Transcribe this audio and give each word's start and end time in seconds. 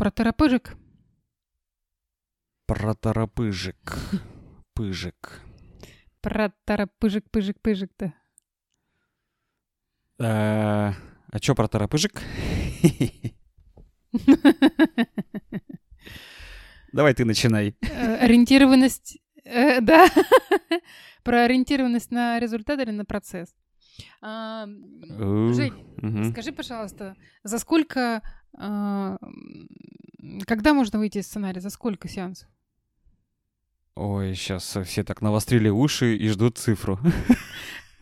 Протарапыжик? 0.00 0.76
Протарапыжик. 2.64 3.98
Пыжик. 4.72 5.42
Протарапыжик-пыжик-пыжик-то. 6.22 8.14
А, 10.18 10.94
а 11.30 11.38
чё 11.38 11.54
про 11.54 11.68
тарапыжик? 11.68 12.22
Давай 16.94 17.12
ты 17.12 17.26
начинай. 17.26 17.76
Э, 17.82 18.24
Ориентированность, 18.24 19.18
э, 19.44 19.82
да, 19.82 20.08
про 21.24 21.44
ориентированность 21.44 22.10
на 22.10 22.40
результат 22.40 22.80
или 22.80 22.90
на 22.90 23.04
процесс. 23.04 23.54
А, 24.22 24.66
Жень, 24.66 26.30
скажи, 26.32 26.52
пожалуйста, 26.52 27.16
за 27.42 27.58
сколько, 27.58 28.22
когда 30.46 30.74
можно 30.74 30.98
выйти 30.98 31.18
из 31.18 31.26
сценария, 31.26 31.60
за 31.60 31.70
сколько 31.70 32.08
сеансов? 32.08 32.48
Ой, 33.96 34.34
сейчас 34.34 34.76
все 34.86 35.04
так 35.04 35.20
навострили 35.22 35.68
уши 35.68 36.16
и 36.16 36.28
ждут 36.28 36.58
цифру. 36.58 36.98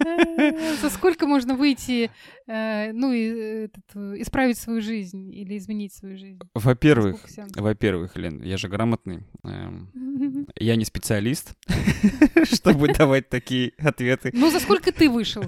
Э, 0.04 0.76
За 0.76 0.90
сколько 0.90 1.26
можно 1.26 1.54
выйти, 1.56 2.10
э, 2.46 2.92
ну, 2.92 3.12
э, 3.12 3.68
э, 3.94 4.14
исправить 4.18 4.58
свою 4.58 4.80
жизнь 4.80 5.34
или 5.34 5.56
изменить 5.58 5.92
свою 5.92 6.16
жизнь? 6.16 6.38
Во-первых, 6.54 7.16
во-первых, 7.56 8.16
Лен, 8.16 8.42
я 8.42 8.56
же 8.58 8.68
грамотный. 8.68 9.24
эм, 9.42 10.46
Я 10.54 10.76
не 10.76 10.84
специалист, 10.84 11.54
чтобы 12.44 12.92
давать 12.94 13.28
такие 13.28 13.72
ответы. 13.78 14.30
Ну, 14.34 14.50
за 14.50 14.60
сколько 14.60 14.92
ты 14.92 15.08
вышел? 15.10 15.42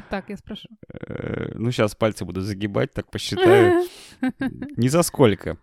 Вот 0.00 0.08
так 0.08 0.30
я 0.30 0.36
спрошу. 0.38 0.68
Э, 0.88 1.52
Ну, 1.58 1.70
сейчас 1.72 1.94
пальцы 1.94 2.24
буду 2.24 2.40
загибать, 2.40 2.92
так 2.94 3.10
посчитаю. 3.10 3.86
Не 4.76 4.88
за 4.88 5.02
сколько. 5.02 5.58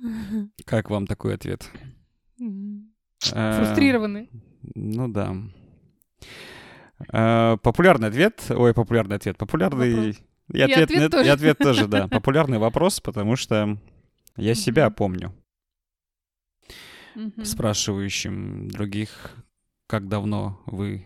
Как 0.66 0.90
вам 0.90 1.06
такой 1.06 1.34
ответ? 1.34 1.70
Э, 3.32 3.64
Фрустрированы. 3.64 4.28
Ну 4.74 5.06
да. 5.08 5.36
Э, 7.12 7.56
Популярный 7.62 8.08
ответ, 8.08 8.44
ой, 8.50 8.74
популярный 8.74 9.16
ответ, 9.16 9.38
популярный... 9.38 10.10
И 10.52 10.58
И 10.58 10.60
ответ, 10.60 10.84
ответ 10.90 11.00
нет, 11.00 11.10
тоже. 11.12 11.24
и 11.26 11.28
ответ 11.28 11.58
тоже, 11.58 11.86
да. 11.86 12.08
Популярный 12.18 12.58
вопрос, 12.58 13.00
потому 13.00 13.36
что 13.36 13.78
я 14.36 14.54
себя 14.56 14.90
помню, 14.90 15.32
спрашивающим 17.44 18.68
других, 18.68 19.36
как 19.86 20.08
давно 20.08 20.60
вы 20.66 21.04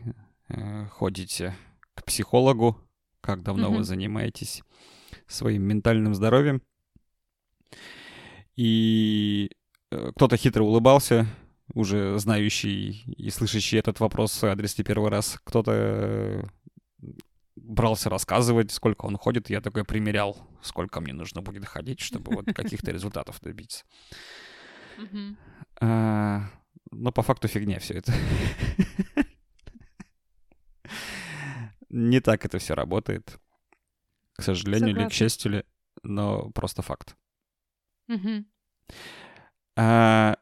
ходите 0.91 1.55
к 1.97 2.05
психологу, 2.05 2.80
как 3.20 3.42
давно 3.42 3.69
вы 3.70 3.77
Мгм. 3.78 3.84
занимаетесь 3.84 4.62
своим 5.27 5.62
ментальным 5.64 6.14
здоровьем. 6.14 6.62
И 8.55 9.50
э, 9.91 10.12
кто-то 10.14 10.36
хитро 10.36 10.62
улыбался, 10.62 11.27
уже 11.74 12.19
знающий 12.19 13.02
и 13.17 13.30
слышащий 13.30 13.78
этот 13.78 13.98
вопрос 14.00 14.41
в 14.41 14.44
адрес 14.44 14.78
не 14.78 14.84
первый 14.84 15.11
раз. 15.11 15.39
Кто-то 15.44 15.72
э, 15.72 16.42
брался 17.56 18.08
рассказывать, 18.08 18.70
сколько 18.70 19.06
он 19.06 19.17
ходит. 19.17 19.50
Я 19.50 19.61
такой 19.61 19.84
примерял, 19.84 20.36
сколько 20.62 21.00
мне 21.00 21.12
нужно 21.12 21.42
будет 21.42 21.67
ходить, 21.67 22.00
чтобы 22.00 22.34
вот 22.36 22.47
каких-то 22.55 22.91
результатов 22.92 23.41
добиться. 23.42 23.84
А, 25.80 26.42
Но 26.91 27.12
по 27.12 27.22
факту 27.22 27.48
фигня 27.48 27.78
все 27.80 27.94
это. 27.94 28.12
Не 31.98 32.20
так 32.20 32.44
это 32.44 32.58
все 32.58 32.75
работает. 32.75 33.41
К 34.34 34.42
сожалению 34.42 34.89
или 34.91 34.94
к 34.97 34.98
Согласна. 34.98 35.14
счастью 35.16 35.52
ли, 35.52 35.64
но 36.02 36.50
просто 36.50 36.83
факт. 36.83 37.16
Мгм. 38.06 38.47
А, 39.77 40.36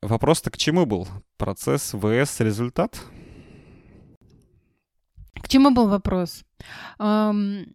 Вопрос-то 0.00 0.50
к 0.52 0.56
чему 0.56 0.86
был? 0.86 1.08
Процесс 1.38 1.92
vs 1.94 2.44
результат? 2.44 3.00
К 5.42 5.48
чему 5.48 5.72
был 5.74 5.88
вопрос? 5.88 6.44
М, 7.00 7.66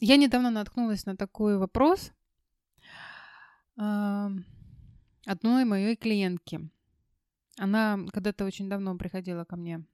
Я 0.00 0.16
недавно 0.16 0.50
наткнулась 0.50 1.04
на 1.06 1.16
такой 1.16 1.58
вопрос 1.58 2.12
ам, 3.76 4.44
одной 5.26 5.64
моей 5.64 5.96
клиентки. 5.96 6.70
Она 7.58 7.98
когда-то 8.12 8.44
очень 8.46 8.68
давно 8.70 8.96
приходила 8.96 9.44
ко 9.44 9.56
мне 9.56 9.84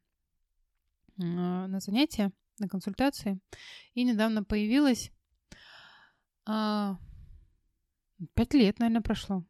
на 1.18 1.80
занятия, 1.80 2.32
на 2.58 2.68
консультации, 2.68 3.40
и 3.94 4.04
недавно 4.04 4.42
появилась. 4.44 5.12
а, 6.46 6.96
Пять 8.34 8.54
лет, 8.54 8.78
наверное, 8.80 9.02
прошло. 9.02 9.44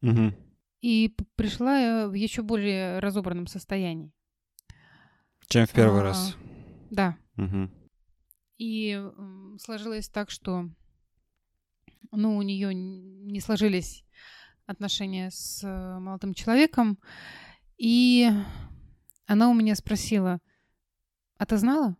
Мгм. 0.00 0.34
И 0.80 1.14
пришла 1.36 1.78
я 1.78 2.08
в 2.08 2.12
еще 2.14 2.42
более 2.42 2.98
разобранном 2.98 3.46
состоянии. 3.46 4.12
Чем 5.48 5.66
в 5.66 5.72
первый 5.72 6.00
А, 6.00 6.04
раз? 6.04 6.36
Да. 6.90 7.16
Мгм. 7.36 7.70
И 8.58 9.00
сложилось 9.60 10.08
так, 10.08 10.30
что 10.30 10.68
ну, 12.10 12.36
у 12.36 12.42
нее 12.42 12.74
не 12.74 13.40
сложились 13.40 14.04
отношения 14.66 15.30
с 15.30 15.62
э, 15.64 15.98
молодым 15.98 16.34
человеком. 16.34 16.98
И 17.76 18.28
она 19.26 19.50
у 19.50 19.54
меня 19.54 19.74
спросила, 19.74 20.40
а 21.44 21.46
ты 21.46 21.58
знала, 21.58 21.94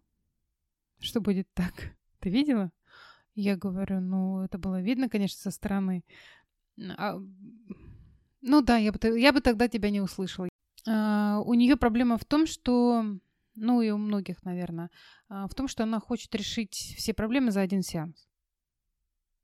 что 1.01 1.21
будет 1.21 1.47
так? 1.53 1.75
Ты 2.21 2.31
видела? 2.31 2.73
Я 3.35 3.57
говорю, 3.57 4.01
ну, 4.01 4.43
это 4.43 4.57
было 4.57 4.81
видно, 4.81 5.11
конечно, 5.11 5.39
со 5.39 5.51
стороны. 5.51 6.03
А, 6.97 7.19
ну 8.41 8.63
да, 8.63 8.79
я 8.79 8.91
бы, 8.91 9.21
я 9.21 9.33
бы 9.35 9.43
тогда 9.43 9.69
тебя 9.69 9.91
не 9.91 10.01
услышала. 10.01 10.49
А, 10.89 11.41
у 11.45 11.53
нее 11.53 11.77
проблема 11.77 12.17
в 12.17 12.25
том, 12.25 12.47
что, 12.47 13.05
ну 13.55 13.83
и 13.83 13.91
у 13.91 13.99
многих, 13.99 14.43
наверное, 14.45 14.91
а, 15.29 15.47
в 15.47 15.55
том, 15.55 15.69
что 15.69 15.83
она 15.83 16.01
хочет 16.01 16.35
решить 16.35 16.95
все 16.97 17.13
проблемы 17.13 17.51
за 17.51 17.61
один 17.61 17.83
сеанс. 17.83 18.27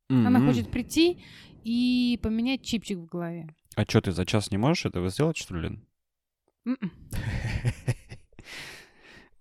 Она 0.09 0.39
Мгм. 0.39 0.47
хочет 0.47 0.71
прийти 0.71 1.23
и 1.63 2.19
поменять 2.23 2.65
чипчик 2.65 2.97
в 2.97 3.05
голове. 3.05 3.55
А 3.77 3.83
что, 3.83 4.01
ты 4.01 4.13
за 4.13 4.25
час 4.25 4.51
не 4.51 4.57
можешь 4.57 4.87
этого 4.87 5.11
сделать, 5.11 5.37
что 5.37 5.55
ли, 5.55 5.61
Лен? 5.61 5.87
М-м. 6.65 6.91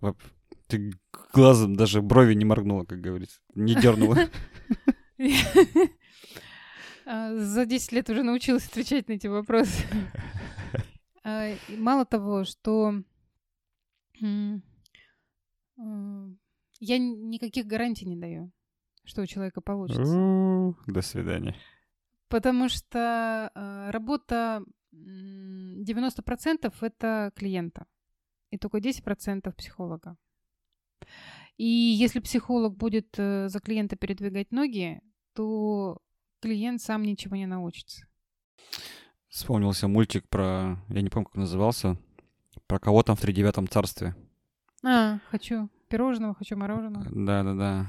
Ты 0.70 0.92
глазом 1.32 1.74
даже 1.76 2.00
брови 2.02 2.34
не 2.34 2.44
моргнула, 2.44 2.84
как 2.84 3.00
говорится. 3.00 3.40
Не 3.54 3.74
дернула. 3.74 4.16
А, 7.06 7.34
За 7.36 7.66
10 7.66 7.92
лет 7.92 8.08
уже 8.10 8.22
научилась 8.22 8.66
отвечать 8.68 9.08
на 9.08 9.14
эти 9.14 9.26
вопросы. 9.26 9.84
А, 11.22 11.54
Мало 11.76 12.06
того, 12.06 12.44
что 12.44 12.94
м, 14.22 14.62
я 15.76 16.98
никаких 16.98 17.66
гарантий 17.66 18.06
не 18.06 18.16
даю, 18.16 18.50
что 19.04 19.20
у 19.22 19.26
человека 19.26 19.60
получится. 19.60 20.74
До 20.86 21.02
свидания. 21.02 21.54
Потому 22.28 22.68
что 22.70 23.50
э, 23.54 23.90
работа 23.90 24.64
м, 24.94 25.82
90% 25.82 26.72
это 26.80 27.32
клиента, 27.36 27.84
и 28.50 28.56
только 28.56 28.78
10% 28.78 29.52
психолога. 29.56 30.16
И 31.56 31.66
если 31.66 32.20
психолог 32.20 32.76
будет 32.76 33.18
э, 33.18 33.48
за 33.48 33.60
клиента 33.60 33.96
передвигать 33.96 34.50
ноги, 34.50 35.02
то 35.34 35.98
клиент 36.40 36.80
сам 36.80 37.02
ничего 37.02 37.36
не 37.36 37.46
научится. 37.46 38.06
Вспомнился 39.28 39.86
мультик 39.86 40.28
про... 40.28 40.78
Я 40.88 41.02
не 41.02 41.10
помню, 41.10 41.26
как 41.26 41.36
назывался. 41.36 41.96
Про 42.66 42.78
кого 42.78 43.02
там 43.02 43.16
в 43.16 43.20
тридевятом 43.20 43.68
царстве. 43.68 44.16
А, 44.82 45.18
хочу 45.30 45.68
пирожного, 45.90 46.34
хочу 46.34 46.56
мороженого. 46.56 47.04
Да-да-да. 47.10 47.86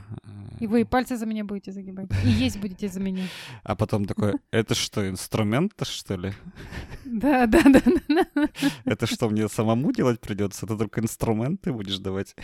И 0.60 0.68
вы 0.68 0.82
и 0.82 0.84
пальцы 0.84 1.16
за 1.18 1.26
меня 1.26 1.46
будете 1.46 1.72
загибать. 1.72 2.10
И 2.26 2.30
есть 2.30 2.60
будете 2.60 2.90
за 2.90 3.00
меня. 3.00 3.24
А 3.64 3.76
потом 3.76 4.06
такой, 4.06 4.34
это 4.50 4.76
что, 4.76 5.08
инструмент 5.08 5.74
что 5.84 6.16
ли? 6.16 6.34
Да, 7.06 7.46
да, 7.46 7.62
да, 7.64 7.82
да, 7.86 8.26
да. 8.36 8.50
Это 8.86 9.06
что, 9.06 9.30
мне 9.30 9.48
самому 9.48 9.92
делать 9.92 10.20
придется? 10.20 10.66
Ты 10.66 10.78
только 10.78 11.02
инструменты 11.02 11.72
будешь 11.72 12.00
давать? 12.00 12.36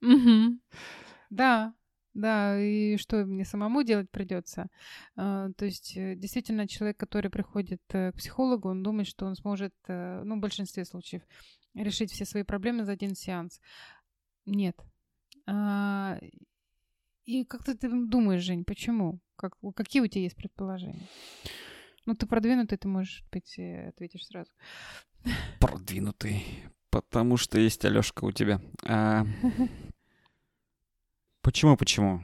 Мгм. 0.00 0.60
Да, 1.30 1.74
да, 2.14 2.60
и 2.60 2.96
что 2.98 3.24
мне 3.24 3.44
самому 3.44 3.82
делать 3.84 4.10
придется. 4.10 4.68
А, 5.16 5.50
То 5.56 5.64
есть, 5.64 5.96
э, 5.96 6.14
действительно, 6.16 6.68
человек, 6.68 6.98
который 6.98 7.30
приходит 7.30 7.80
э, 7.90 8.12
к 8.12 8.16
психологу, 8.16 8.68
он 8.68 8.82
думает, 8.82 9.08
что 9.08 9.26
он 9.26 9.34
сможет, 9.36 9.74
э, 9.88 10.22
ну, 10.24 10.36
в 10.36 10.40
большинстве 10.40 10.84
случаев, 10.84 11.22
решить 11.74 12.10
все 12.12 12.24
свои 12.24 12.42
проблемы 12.42 12.84
за 12.84 12.92
один 12.92 13.14
сеанс. 13.14 13.60
Нет. 14.46 14.76
А, 15.46 16.18
И 17.24 17.44
как 17.44 17.64
ты 17.64 17.74
думаешь, 17.88 18.42
Жень, 18.42 18.64
почему? 18.64 19.20
Как, 19.36 19.54
какие 19.76 20.02
у 20.02 20.06
тебя 20.08 20.22
есть 20.22 20.36
предположения? 20.36 21.08
Ну, 22.04 22.14
ты 22.14 22.26
продвинутый, 22.26 22.78
ты, 22.78 22.88
можешь 22.88 23.24
быть, 23.30 23.58
ответишь 23.88 24.26
сразу. 24.26 24.50
Продвинутый. 25.60 26.44
Потому 26.92 27.38
что 27.38 27.58
есть 27.58 27.84
Алёшка 27.84 28.24
у 28.24 28.32
тебя. 28.32 28.60
А, 28.84 29.26
Почему, 31.42 31.76
почему? 31.76 32.22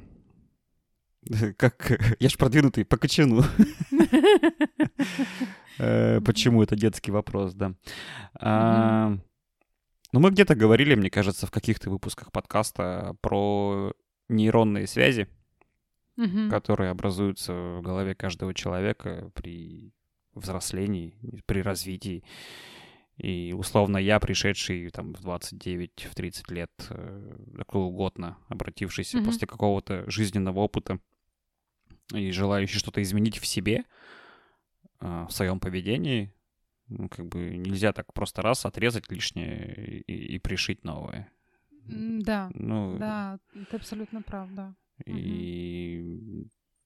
Как... 1.57 2.17
Я 2.21 2.29
ж 2.29 2.37
продвинутый 2.37 2.85
по 2.85 2.97
кочану. 2.97 3.43
Э, 5.81 6.21
почему 6.21 6.63
это 6.63 6.75
детский 6.75 7.13
вопрос, 7.13 7.55
да. 7.55 7.73
А, 8.35 9.17
ну, 10.13 10.21
мы 10.21 10.31
где-то 10.31 10.57
говорили, 10.57 10.97
мне 10.97 11.09
кажется, 11.09 11.47
в 11.47 11.53
каких-то 11.53 11.89
выпусках 11.89 12.33
подкаста 12.33 13.15
про 13.21 13.93
нейронные 14.29 14.89
связи, 14.89 15.29
которые 16.51 16.91
образуются 16.91 17.53
в 17.53 17.83
голове 17.83 18.17
каждого 18.17 18.55
человека 18.55 19.31
при 19.35 19.93
взрослении, 20.35 21.15
при 21.47 21.63
развитии. 21.63 22.25
И 23.19 23.53
условно 23.53 23.99
я, 23.99 24.21
пришедший 24.21 24.91
там 24.91 25.13
в 25.13 25.21
29, 25.21 26.09
в 26.11 26.15
30 26.15 26.51
лет, 26.53 26.71
э, 26.91 27.63
круглогодно 27.67 28.39
обратившийся 28.49 29.19
mm-hmm. 29.19 29.25
после 29.25 29.49
какого-то 29.49 30.09
жизненного 30.09 30.61
опыта 30.61 31.01
и 32.15 32.31
желающий 32.31 32.79
что-то 32.79 33.03
изменить 33.03 33.39
в 33.39 33.47
себе, 33.47 33.85
э, 35.01 35.27
в 35.29 35.33
своем 35.33 35.59
поведении, 35.59 36.33
ну, 36.89 37.09
как 37.09 37.27
бы 37.27 37.57
нельзя 37.57 37.93
так 37.93 38.13
просто 38.13 38.41
раз 38.41 38.65
отрезать 38.65 39.11
лишнее 39.11 40.03
и, 40.07 40.37
и 40.37 40.39
пришить 40.39 40.85
новое. 40.85 41.29
Да, 41.87 42.51
ну, 42.55 42.99
да, 42.99 43.41
ты 43.71 43.77
абсолютно 43.77 44.23
прав, 44.23 44.49
да. 44.53 44.75
И 45.07 46.03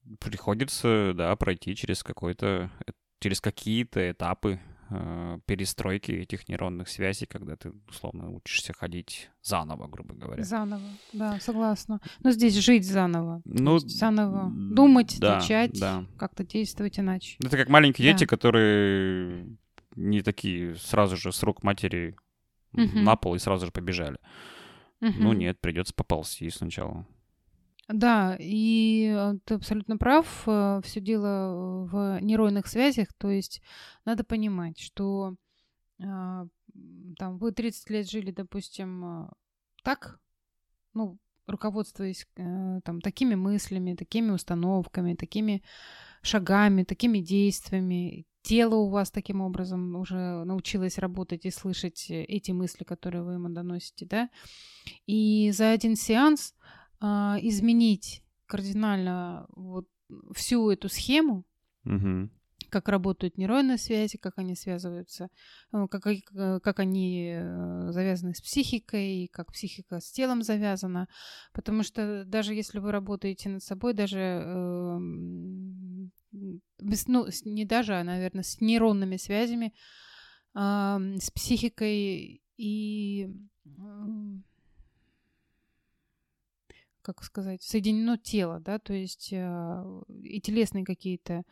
угу. 0.05 0.17
приходится, 0.19 1.13
да, 1.15 1.37
пройти 1.37 1.77
через 1.77 2.03
какой-то, 2.03 2.71
э, 2.87 2.93
через 3.21 3.41
какие-то 3.41 4.11
этапы 4.11 4.61
э, 4.93 5.39
перестройки 5.47 6.13
этих 6.13 6.49
нейронных 6.49 6.89
связей, 6.89 7.27
когда 7.27 7.57
ты, 7.57 7.73
условно, 7.89 8.31
учишься 8.31 8.73
ходить 8.73 9.31
заново, 9.43 9.89
грубо 9.89 10.15
говоря. 10.15 10.43
Заново, 10.45 10.83
да, 11.13 11.41
согласна. 11.41 12.01
Но 12.21 12.31
здесь 12.31 12.55
жить 12.55 12.87
заново. 12.87 13.43
Ну, 13.45 13.79
заново 13.79 14.51
думать, 14.53 15.19
да, 15.19 15.37
начать, 15.37 15.79
да. 15.79 16.05
как-то 16.19 16.45
действовать 16.45 16.99
иначе. 16.99 17.37
Это 17.45 17.57
как 17.57 17.69
маленькие 17.69 18.07
да. 18.07 18.13
дети, 18.13 18.27
которые 18.29 19.57
не 19.97 20.23
такие 20.23 20.77
сразу 20.77 21.17
же 21.17 21.33
с 21.33 21.43
рук 21.43 21.63
матери 21.63 22.17
угу. 22.73 22.99
на 22.99 23.17
пол 23.17 23.35
и 23.35 23.39
сразу 23.39 23.67
же 23.67 23.73
побежали. 23.73 24.19
Угу. 25.01 25.15
Ну 25.19 25.33
нет, 25.33 25.61
придется 25.61 25.95
поползти 25.95 26.49
сначала. 26.51 27.07
Да, 27.89 28.37
и 28.39 29.13
э, 29.15 29.35
ты 29.45 29.55
абсолютно 29.55 29.97
прав. 29.97 30.45
Э, 30.47 30.81
Все 30.85 31.01
дело 31.01 31.87
в 31.91 32.21
нейронных 32.21 32.67
связях. 32.67 33.09
То 33.19 33.31
есть 33.31 33.61
надо 34.05 34.25
понимать, 34.25 34.79
что 34.79 35.35
а, 36.03 36.47
там 37.19 37.39
вы 37.39 37.53
30 37.53 37.91
лет 37.91 38.11
жили, 38.11 38.31
допустим, 38.31 39.05
э, 39.05 39.29
так, 39.83 40.21
ну, 40.95 41.19
руководствуясь 41.47 42.27
там 42.37 43.01
такими 43.01 43.35
мыслями, 43.35 43.95
такими 43.95 44.31
установками, 44.31 45.15
такими 45.15 45.63
шагами, 46.23 46.85
такими 46.85 47.19
действиями. 47.19 48.27
Тело 48.43 48.77
у 48.77 48.89
вас 48.89 49.11
таким 49.11 49.41
образом 49.41 49.97
уже 49.97 50.45
научилось 50.45 50.99
работать 50.99 51.45
и 51.45 51.51
слышать 51.51 52.07
эти 52.09 52.53
мысли, 52.53 52.85
которые 52.85 53.25
вы 53.25 53.35
ему 53.35 53.49
доносите, 53.49 54.07
да. 54.07 54.31
И 55.07 55.51
за 55.51 55.73
один 55.73 55.97
сеанс 55.97 56.55
а, 57.05 57.37
изменить 57.43 58.23
кардинально 58.47 59.47
вот 59.57 59.89
всю 60.37 60.71
эту 60.71 60.89
схему, 60.89 61.45
угу. 61.85 62.31
как 62.69 62.89
работают 62.89 63.37
нейронные 63.37 63.77
связи, 63.77 64.19
как 64.19 64.35
они 64.39 64.55
связываются, 64.55 65.29
э, 65.73 65.89
как, 65.91 66.05
как 66.63 66.79
они 66.79 67.33
э, 67.35 67.91
завязаны 67.91 68.35
с 68.35 68.41
психикой, 68.41 69.29
как 69.33 69.53
психика 69.53 69.99
с 69.99 70.13
телом 70.13 70.43
завязана. 70.43 71.09
Потому 71.53 71.83
что 71.83 72.25
даже 72.25 72.55
если 72.55 72.79
вы 72.79 72.93
работаете 72.93 73.49
над 73.49 73.65
собой, 73.65 73.95
даже 73.95 74.21
э, 74.21 74.99
без, 76.79 77.09
ну, 77.09 77.27
не 77.45 77.65
даже, 77.65 77.95
а, 77.97 78.05
наверное, 78.05 78.45
с 78.45 78.61
нейронными 78.61 79.17
связями, 79.17 79.75
э, 80.55 80.59
с 81.21 81.33
психикой 81.33 82.45
и 82.57 83.29
как 87.03 87.23
сказать, 87.23 87.63
соединено 87.63 88.17
тело, 88.17 88.61
да, 88.61 88.79
то 88.79 88.93
есть 88.95 89.33
э, 89.33 90.03
и 90.23 90.41
телесные 90.41 90.85
какие-то 90.85 91.35
э, 91.35 91.43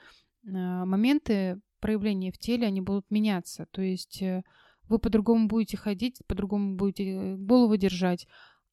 моменты 0.44 1.60
проявления 1.80 2.32
в 2.32 2.38
теле, 2.38 2.66
они 2.66 2.80
будут 2.80 3.10
меняться, 3.10 3.66
то 3.70 3.82
есть 3.82 4.22
э, 4.22 4.42
вы 4.88 4.98
по-другому 4.98 5.48
будете 5.48 5.76
ходить, 5.76 6.20
по-другому 6.26 6.76
будете 6.76 7.36
голову 7.36 7.76
держать, 7.76 8.26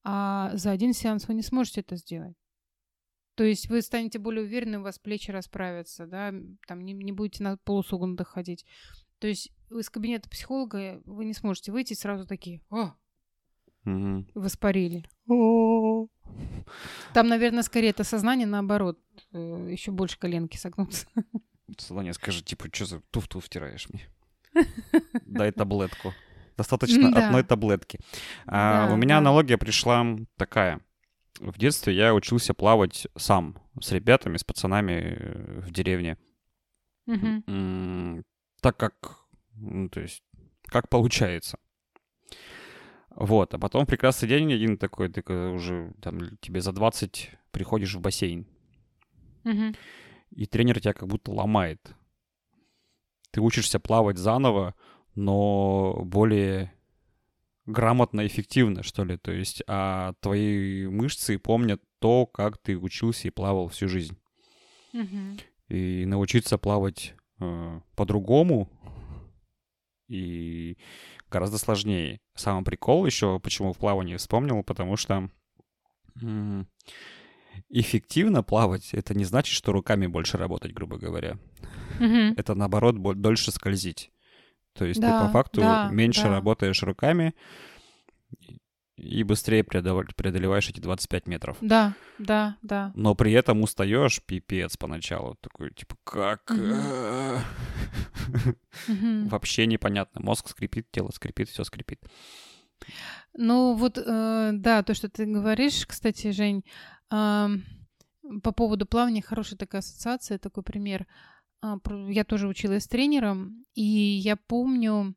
а 0.04 0.56
за 0.56 0.72
один 0.72 0.94
сеанс 0.94 1.28
вы 1.28 1.34
не 1.34 1.44
сможете 1.44 1.82
это 1.82 1.96
сделать. 1.96 2.36
То 3.36 3.44
есть 3.44 3.70
вы 3.70 3.84
станете 3.84 4.18
более 4.18 4.44
уверены, 4.46 4.80
у 4.80 4.84
вас 4.84 4.98
плечи 4.98 5.30
расправятся, 5.30 6.08
да, 6.08 6.34
там 6.68 6.82
не, 6.82 6.94
не 6.94 7.12
будете 7.12 7.44
на 7.44 7.58
полусогнутых 7.58 8.30
ходить. 8.30 8.66
То 9.20 9.28
есть 9.28 9.52
из 9.70 9.90
кабинета 9.90 10.30
психолога 10.30 11.02
вы 11.06 11.26
не 11.26 11.34
сможете 11.34 11.72
выйти 11.72 11.94
сразу 11.94 12.26
такие, 12.26 12.62
о, 12.70 12.94
угу. 13.86 14.26
воспарили. 14.34 15.06
Там, 17.14 17.28
наверное, 17.28 17.64
скорее 17.64 17.90
это 17.90 18.04
сознание 18.04 18.48
наоборот. 18.48 19.00
Э, 19.34 19.70
Еще 19.72 19.92
больше 19.92 20.20
коленки 20.20 20.58
согнутся. 20.58 21.08
Сознание 21.78 22.14
скажет, 22.14 22.46
типа, 22.46 22.70
что 22.72 22.86
за 22.86 23.02
туфту 23.12 23.40
втираешь 23.40 23.88
мне? 23.90 24.08
Дай 25.26 25.52
таблетку. 25.52 26.14
Достаточно 26.58 27.12
да. 27.12 27.28
одной 27.28 27.44
таблетки. 27.44 28.00
А, 28.48 28.88
да, 28.88 28.94
у 28.94 28.98
меня 28.98 29.16
да. 29.16 29.18
аналогия 29.20 29.58
пришла 29.58 30.06
такая. 30.38 30.82
В 31.40 31.58
детстве 31.60 31.94
я 31.94 32.16
учился 32.16 32.54
плавать 32.54 33.08
сам 33.16 33.62
с 33.80 33.92
ребятами, 33.92 34.38
с 34.38 34.44
пацанами 34.44 35.18
э, 35.20 35.60
в 35.62 35.72
деревне. 35.72 36.18
Угу. 37.06 38.24
Так 38.62 38.78
как, 38.78 39.20
ну, 39.54 39.88
то 39.90 40.02
есть, 40.02 40.24
как 40.66 40.90
получается. 40.90 41.60
Вот, 43.18 43.52
а 43.56 43.58
потом 43.58 43.88
прекрасный 43.88 44.30
день 44.30 44.54
один 44.54 44.78
такой, 44.78 45.10
ты 45.10 45.24
уже 45.34 45.92
там 46.04 46.38
тебе 46.38 46.62
за 46.62 46.72
20 46.72 47.32
приходишь 47.50 47.96
в 47.96 48.00
бассейн. 48.00 48.46
Угу. 49.44 49.74
И 50.36 50.46
тренер 50.46 50.80
тебя 50.80 50.94
как 50.94 51.08
будто 51.08 51.32
ломает. 51.32 51.96
Ты 53.32 53.42
учишься 53.42 53.80
плавать 53.80 54.20
заново, 54.20 54.76
но 55.16 56.00
более 56.06 56.72
грамотно, 57.66 58.28
эффективно, 58.28 58.84
что 58.84 59.04
ли. 59.04 59.18
То 59.18 59.32
есть, 59.32 59.64
а 59.66 60.14
твои 60.20 60.86
мышцы 60.86 61.40
помнят 61.40 61.82
то, 61.98 62.28
как 62.28 62.60
ты 62.60 62.78
учился 62.78 63.30
и 63.30 63.32
плавал 63.32 63.68
всю 63.70 63.88
жизнь. 63.88 64.16
Угу. 64.94 65.40
И 65.70 66.06
научиться 66.06 66.60
плавать 66.60 67.16
э, 67.40 67.82
по-другому 67.96 68.70
и 70.08 70.78
гораздо 71.30 71.58
сложнее. 71.58 72.20
Самый 72.36 72.64
прикол 72.64 73.06
еще, 73.06 73.40
почему 73.40 73.74
в 73.74 73.78
плавании 73.78 74.16
вспомнил, 74.16 74.64
потому 74.64 74.96
что 74.98 75.30
эффективно 77.70 78.44
плавать, 78.44 78.94
это 78.94 79.14
не 79.14 79.26
значит, 79.26 79.54
что 79.54 79.72
руками 79.72 80.08
больше 80.08 80.38
работать, 80.38 80.74
грубо 80.74 80.98
говоря. 80.98 81.38
Mm-hmm. 82.00 82.36
Это 82.38 82.56
наоборот 82.56 83.02
дольше 83.22 83.52
скользить. 83.52 84.12
То 84.74 84.86
есть 84.86 85.02
да, 85.02 85.22
ты 85.22 85.28
по 85.28 85.34
факту 85.34 85.62
да, 85.62 85.90
меньше 85.92 86.24
да. 86.24 86.30
работаешь 86.30 86.84
руками, 86.84 87.34
и 88.98 89.24
быстрее 89.24 89.64
преодолеваешь 89.64 90.70
эти 90.70 90.80
25 90.80 91.28
метров. 91.28 91.58
Да, 91.62 91.96
да, 92.18 92.58
да. 92.62 92.92
Но 92.96 93.14
при 93.16 93.32
этом 93.32 93.62
устаешь 93.62 94.22
пипец 94.24 94.76
поначалу. 94.76 95.36
Такой, 95.40 95.72
типа, 95.72 95.96
как? 96.04 96.52
Вообще 98.88 99.68
непонятно. 99.68 100.22
Мозг 100.22 100.50
скрипит, 100.50 100.90
тело 100.92 101.12
скрипит, 101.14 101.50
все 101.50 101.64
скрипит. 101.64 102.02
Ну 103.34 103.76
вот, 103.76 103.98
э, 103.98 104.52
да, 104.54 104.84
то, 104.84 104.94
что 104.94 105.10
ты 105.10 105.26
говоришь, 105.26 105.86
кстати, 105.86 106.32
Жень, 106.32 106.64
по 107.10 108.52
поводу 108.52 108.86
плавания 108.86 109.22
хорошая 109.22 109.58
такая 109.58 109.80
ассоциация, 109.80 110.38
такой 110.38 110.64
пример. 110.64 111.08
А, 111.62 111.78
я 112.10 112.24
тоже 112.24 112.48
училась 112.48 112.84
с 112.84 112.88
тренером, 112.88 113.66
и 113.74 113.82
я 113.84 114.36
помню, 114.36 115.16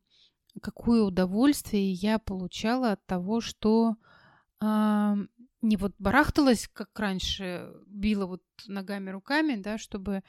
какое 0.61 1.03
удовольствие 1.03 1.91
я 1.91 2.19
получала 2.19 2.93
от 2.93 3.05
того, 3.05 3.41
что 3.41 3.95
э, 4.59 5.15
не 5.61 5.77
вот 5.77 5.93
барахталась, 5.99 6.67
как 6.67 6.97
раньше, 6.99 7.71
била 7.87 8.25
вот 8.25 8.43
ногами, 8.67 9.11
руками, 9.11 9.55
да, 9.55 9.77
чтобы 9.77 10.23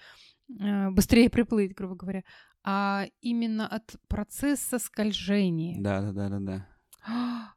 э, 0.49 0.91
быстрее 0.91 1.31
приплыть, 1.31 1.75
грубо 1.75 1.95
говоря, 1.95 2.23
а 2.63 3.07
именно 3.21 3.67
от 3.67 3.97
процесса 4.09 4.79
скольжения. 4.79 5.81
Да, 5.81 6.01
да, 6.01 6.13
да, 6.13 6.29
да, 6.29 6.39
да. 6.39 6.67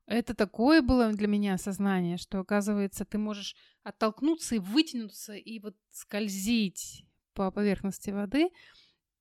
Это 0.07 0.34
такое 0.34 0.81
было 0.81 1.12
для 1.12 1.27
меня 1.27 1.53
осознание, 1.53 2.17
что, 2.17 2.39
оказывается, 2.39 3.05
ты 3.05 3.17
можешь 3.17 3.55
оттолкнуться 3.84 4.55
и 4.55 4.60
вытянуться, 4.60 5.34
и 5.34 5.60
вот 5.60 5.75
скользить 5.91 7.05
по 7.34 7.51
поверхности 7.51 8.10
воды, 8.10 8.50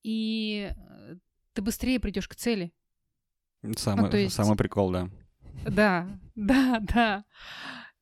и 0.02 0.72
э, 0.74 1.16
ты 1.52 1.62
быстрее 1.62 2.00
придешь 2.00 2.28
к 2.28 2.36
цели. 2.36 2.72
Самый, 3.76 4.10
ну, 4.10 4.16
есть... 4.16 4.34
самый 4.34 4.56
прикол, 4.56 4.90
да. 4.90 5.08
Да, 5.64 6.08
да, 6.34 6.80
да. 6.80 7.24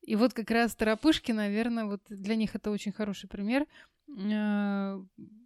И 0.03 0.17
вот 0.17 0.33
как 0.33 0.51
раз 0.51 0.75
торопышки, 0.75 1.33
наверное, 1.33 1.85
вот 1.85 2.03
для 2.09 2.35
них 2.35 2.55
это 2.55 2.71
очень 2.71 2.93
хороший 2.93 3.29
пример. 3.29 3.67
А, 4.19 5.01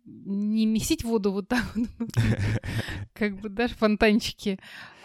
не 0.05 0.67
месить 0.67 1.05
воду 1.05 1.33
вот 1.33 1.49
так 1.49 1.65
вот, 1.75 2.09
как 3.13 3.41
бы, 3.41 3.49
да, 3.49 3.69
фонтанчики, 3.69 4.59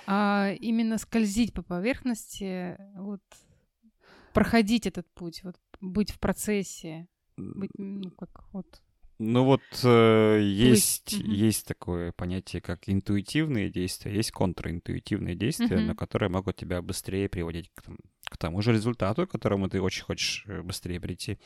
а 0.08 0.52
именно 0.60 0.98
скользить 0.98 1.54
по 1.54 1.62
поверхности, 1.62 2.78
вот 2.96 3.22
проходить 4.34 4.88
этот 4.88 5.08
путь, 5.14 5.44
вот 5.44 5.58
быть 5.80 6.12
в 6.12 6.20
процессе, 6.20 7.08
быть, 7.38 7.72
ну, 7.78 8.10
как 8.12 8.46
вот 8.52 8.82
ну 9.24 9.44
вот 9.44 9.62
э, 9.84 10.40
есть, 10.42 11.14
угу. 11.14 11.30
есть 11.30 11.68
такое 11.68 12.12
понятие, 12.12 12.60
как 12.60 12.90
интуитивные 12.90 13.70
действия, 13.70 14.16
есть 14.16 14.32
контринтуитивные 14.32 15.36
действия, 15.36 15.78
угу. 15.78 15.86
но 15.86 15.96
которые 15.96 16.30
могут 16.30 16.56
тебя 16.56 16.82
быстрее 16.82 17.30
приводить 17.30 17.70
к, 17.76 17.84
к 18.32 18.38
тому 18.38 18.64
же 18.64 18.74
результату, 18.74 19.28
к 19.28 19.32
которому 19.32 19.70
ты 19.70 19.80
очень 19.80 20.04
хочешь 20.04 20.44
э, 20.48 20.64
быстрее 20.64 21.00
прийти. 21.00 21.38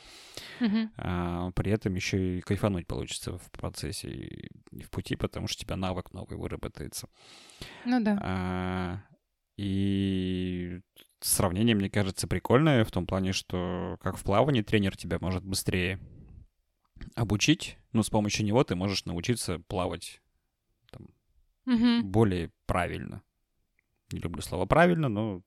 А, 0.95 1.51
при 1.51 1.69
этом 1.69 1.93
еще 1.95 2.37
и 2.37 2.41
кайфануть 2.41 2.87
получится 2.87 3.37
в 3.37 3.51
процессе 3.51 4.09
и, 4.09 4.47
и 4.71 4.83
в 4.83 4.89
пути, 4.89 5.17
потому 5.17 5.49
что 5.49 5.61
у 5.61 5.65
тебя 5.65 5.75
навык 5.75 6.13
новый 6.13 6.37
выработается. 6.37 7.09
Ну 7.83 8.01
да. 8.01 8.17
А, 8.21 8.99
и 9.57 10.79
сравнение, 11.19 11.75
мне 11.75 11.89
кажется, 11.89 12.25
прикольное 12.25 12.85
в 12.85 12.91
том 12.91 13.05
плане, 13.05 13.33
что 13.33 13.97
как 14.01 14.15
в 14.15 14.23
плавании 14.23 14.61
тренер 14.61 14.95
тебя 14.95 15.17
может 15.19 15.43
быстрее 15.43 15.99
обучить, 17.15 17.77
ну, 17.93 18.03
с 18.03 18.09
помощью 18.09 18.45
него 18.45 18.63
ты 18.63 18.75
можешь 18.75 19.05
научиться 19.05 19.59
плавать 19.59 20.21
там, 20.91 21.07
угу. 21.65 22.07
более 22.07 22.51
правильно. 22.65 23.21
Не 24.11 24.19
люблю 24.19 24.41
слово 24.41 24.65
правильно, 24.65 25.09
но 25.09 25.41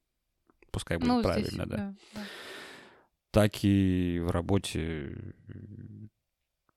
пускай 0.70 0.98
будет 0.98 1.08
ну, 1.08 1.22
правильно, 1.22 1.48
здесь, 1.48 1.56
да. 1.56 1.66
Да, 1.66 1.94
да. 2.14 2.24
Так 3.30 3.62
и 3.62 4.20
в 4.20 4.30
работе 4.30 5.34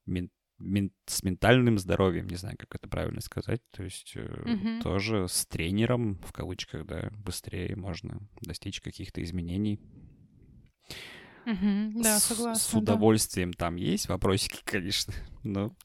мен, 0.06 0.30
мен, 0.60 0.92
с 1.06 1.24
ментальным 1.24 1.78
здоровьем, 1.80 2.28
не 2.28 2.36
знаю, 2.36 2.58
как 2.58 2.75
это 2.75 2.88
правильно 2.88 3.22
сказать. 3.22 3.62
То 3.72 3.84
есть 3.84 4.16
угу. 4.16 4.82
тоже 4.84 5.28
с 5.28 5.46
тренером, 5.46 6.20
в 6.24 6.32
кавычках, 6.34 6.86
да, 6.86 7.10
быстрее 7.25 7.75
можно 7.75 8.20
достичь 8.42 8.82
каких-то 8.82 9.24
изменений. 9.24 9.80
Угу, 11.46 12.04
да, 12.04 12.20
согласна. 12.20 12.56
С, 12.56 12.68
с 12.68 12.74
удовольствием 12.74 13.52
да. 13.52 13.66
там 13.66 13.76
есть 13.76 14.10
вопросики, 14.10 14.62
конечно, 14.66 15.14
но... 15.44 15.76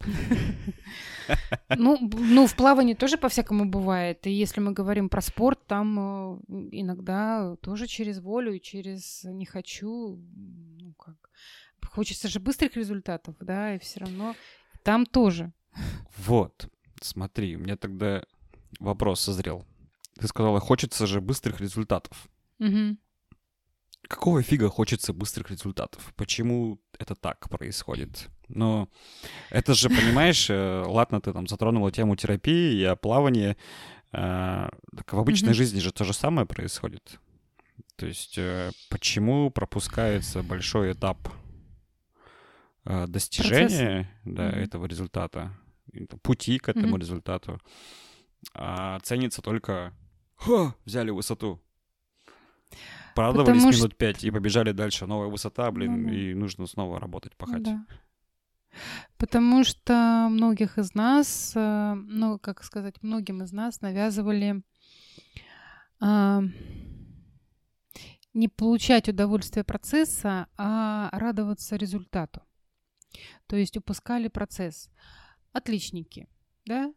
Ну, 1.76 1.98
ну, 2.00 2.46
в 2.46 2.54
плавании 2.54 2.94
тоже 2.94 3.16
по-всякому 3.16 3.64
бывает. 3.64 4.26
И 4.26 4.30
если 4.30 4.60
мы 4.60 4.72
говорим 4.72 5.08
про 5.08 5.20
спорт, 5.20 5.66
там 5.66 5.98
э, 5.98 6.38
иногда 6.72 7.56
тоже 7.62 7.86
через 7.86 8.20
волю 8.20 8.54
и 8.54 8.60
через 8.60 9.24
не 9.24 9.46
хочу, 9.46 10.18
ну 10.36 10.92
как, 10.94 11.30
хочется 11.90 12.28
же 12.28 12.40
быстрых 12.40 12.76
результатов, 12.76 13.36
да, 13.40 13.74
и 13.74 13.78
все 13.78 14.00
равно 14.00 14.34
там 14.82 15.06
тоже. 15.06 15.52
Вот, 16.18 16.68
смотри, 17.00 17.56
у 17.56 17.58
меня 17.58 17.76
тогда 17.76 18.22
вопрос 18.78 19.20
созрел. 19.20 19.64
Ты 20.18 20.28
сказала, 20.28 20.60
хочется 20.60 21.06
же 21.06 21.20
быстрых 21.20 21.60
результатов. 21.60 22.28
Угу. 22.58 22.96
Какого 24.08 24.42
фига 24.42 24.68
хочется 24.68 25.12
быстрых 25.12 25.50
результатов? 25.50 26.12
Почему 26.16 26.78
это 26.98 27.14
так 27.14 27.48
происходит? 27.48 28.28
Ну, 28.48 28.88
это 29.50 29.74
же, 29.74 29.88
понимаешь, 29.88 30.48
э, 30.48 30.84
ладно, 30.86 31.20
ты 31.20 31.32
там 31.32 31.46
затронула 31.48 31.90
тему 31.90 32.14
терапии 32.14 32.80
и 32.80 32.96
плавания. 32.96 33.56
Э, 34.12 34.68
так 34.96 35.12
в 35.12 35.18
обычной 35.18 35.50
mm-hmm. 35.50 35.54
жизни 35.54 35.80
же 35.80 35.92
то 35.92 36.04
же 36.04 36.12
самое 36.12 36.46
происходит. 36.46 37.18
То 37.96 38.06
есть 38.06 38.38
э, 38.38 38.70
почему 38.90 39.50
пропускается 39.50 40.42
большой 40.42 40.92
этап 40.92 41.18
достижения 42.84 44.08
да, 44.24 44.48
mm-hmm. 44.48 44.62
этого 44.62 44.86
результата, 44.86 45.52
пути 46.22 46.58
к 46.58 46.68
этому 46.68 46.96
mm-hmm. 46.96 47.00
результату, 47.00 47.60
а 48.54 49.00
ценится 49.00 49.42
только 49.42 49.92
«Ха, 50.36 50.72
взяли 50.84 51.10
высоту, 51.10 51.60
Порадовались 53.16 53.62
Потому 53.62 53.72
минут 53.72 53.96
пять 53.96 54.22
и 54.24 54.30
побежали 54.30 54.72
дальше. 54.72 55.06
Новая 55.06 55.28
высота, 55.28 55.70
блин, 55.70 56.02
ну, 56.02 56.12
и 56.12 56.34
нужно 56.34 56.66
снова 56.66 57.00
работать, 57.00 57.34
пахать. 57.34 57.62
Да. 57.62 57.86
Потому 59.16 59.64
что 59.64 60.28
многих 60.30 60.76
из 60.76 60.94
нас, 60.94 61.52
э, 61.56 61.94
ну, 61.94 62.38
как 62.38 62.62
сказать, 62.62 63.02
многим 63.02 63.42
из 63.42 63.52
нас 63.52 63.80
навязывали 63.80 64.62
а, 65.98 66.42
не 68.34 68.48
получать 68.48 69.08
удовольствие 69.08 69.64
процесса, 69.64 70.46
а 70.58 71.08
радоваться 71.12 71.76
результату. 71.76 72.42
То 73.46 73.56
есть 73.56 73.78
упускали 73.78 74.28
процесс. 74.28 74.90
Отличники, 75.52 76.28
да? 76.66 76.92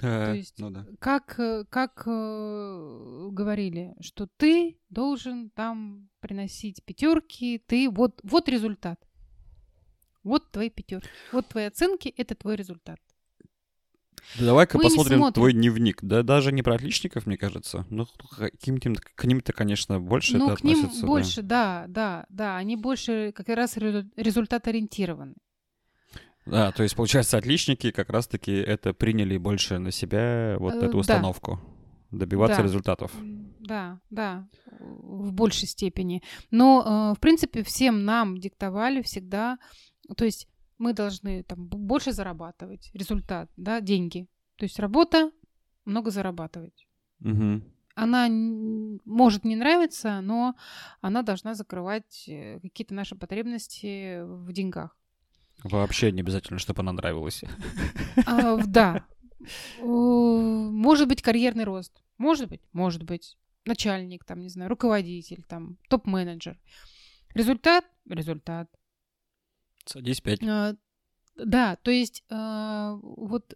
То 0.00 0.34
есть, 0.34 0.58
ну 0.58 0.70
да. 0.70 0.86
как, 0.98 1.38
э, 1.38 1.64
как 1.68 2.02
э, 2.06 3.28
говорили, 3.30 3.94
что 4.00 4.26
ты 4.36 4.78
должен 4.88 5.50
там 5.50 6.08
приносить 6.20 6.84
пятерки, 6.84 7.62
ты 7.66 7.88
вот, 7.88 8.20
вот 8.22 8.48
результат. 8.48 9.00
Вот 10.22 10.50
твои 10.50 10.70
пятерки. 10.70 11.08
Вот 11.32 11.48
твои 11.48 11.64
оценки, 11.64 12.08
это 12.08 12.34
твой 12.34 12.56
результат. 12.56 12.98
Да 14.38 14.46
давай-ка 14.46 14.78
Мы 14.78 14.84
посмотрим 14.84 15.32
твой 15.32 15.52
дневник. 15.52 16.02
Да 16.02 16.22
даже 16.22 16.50
не 16.50 16.62
про 16.62 16.74
отличников, 16.74 17.26
мне 17.26 17.36
кажется. 17.36 17.86
Ну, 17.90 18.06
каким-то, 18.36 18.94
к 19.14 19.24
ним-то, 19.24 19.52
конечно, 19.52 20.00
больше 20.00 20.38
ну, 20.38 20.46
это 20.50 20.56
к 20.56 20.64
ним 20.64 20.90
больше, 21.02 21.42
да. 21.42 21.84
да, 21.86 21.86
да, 21.88 22.26
да. 22.30 22.56
Они 22.56 22.76
больше 22.76 23.32
как 23.34 23.48
раз 23.48 23.76
результат 23.76 24.66
ориентированы. 24.66 25.34
Да, 26.46 26.72
то 26.72 26.82
есть, 26.82 26.94
получается, 26.94 27.38
отличники 27.38 27.90
как 27.90 28.10
раз-таки 28.10 28.52
это 28.52 28.92
приняли 28.92 29.38
больше 29.38 29.78
на 29.78 29.90
себя 29.90 30.56
вот 30.58 30.74
э, 30.74 30.86
эту 30.86 30.98
установку. 30.98 31.60
Добиваться 32.10 32.58
да. 32.58 32.62
результатов. 32.62 33.12
Да, 33.60 34.00
да, 34.10 34.46
в 34.78 35.32
большей 35.32 35.66
степени. 35.66 36.22
Но, 36.50 37.12
э, 37.12 37.16
в 37.16 37.20
принципе, 37.20 37.62
всем 37.62 38.04
нам 38.04 38.38
диктовали 38.38 39.00
всегда, 39.02 39.58
то 40.16 40.24
есть 40.24 40.48
мы 40.78 40.92
должны 40.92 41.42
там 41.44 41.66
больше 41.66 42.12
зарабатывать, 42.12 42.90
результат, 42.92 43.50
да, 43.56 43.80
деньги. 43.80 44.28
То 44.56 44.64
есть 44.64 44.78
работа, 44.78 45.30
много 45.84 46.10
зарабатывать. 46.10 46.86
Угу. 47.20 47.62
Она 47.94 48.28
может 48.28 49.44
не 49.44 49.56
нравиться, 49.56 50.20
но 50.20 50.56
она 51.00 51.22
должна 51.22 51.54
закрывать 51.54 52.28
э, 52.28 52.60
какие-то 52.60 52.92
наши 52.92 53.16
потребности 53.16 54.22
в 54.22 54.52
деньгах. 54.52 54.96
Вообще 55.64 56.12
не 56.12 56.20
обязательно, 56.20 56.58
чтобы 56.58 56.80
она 56.80 56.92
нравилась. 56.92 57.42
А, 58.26 58.56
да. 58.66 59.06
Может 59.80 61.08
быть, 61.08 61.22
карьерный 61.22 61.64
рост. 61.64 62.02
Может 62.18 62.48
быть, 62.48 62.60
может 62.72 63.02
быть. 63.02 63.36
Начальник, 63.66 64.24
там, 64.24 64.40
не 64.40 64.50
знаю, 64.50 64.68
руководитель, 64.68 65.42
там, 65.42 65.78
топ-менеджер. 65.88 66.60
Результат? 67.34 67.84
Результат. 68.06 68.70
Садись 69.86 70.20
пять. 70.20 70.42
А, 70.42 70.76
да, 71.36 71.76
то 71.76 71.90
есть 71.90 72.24
а, 72.30 72.98
вот 73.02 73.54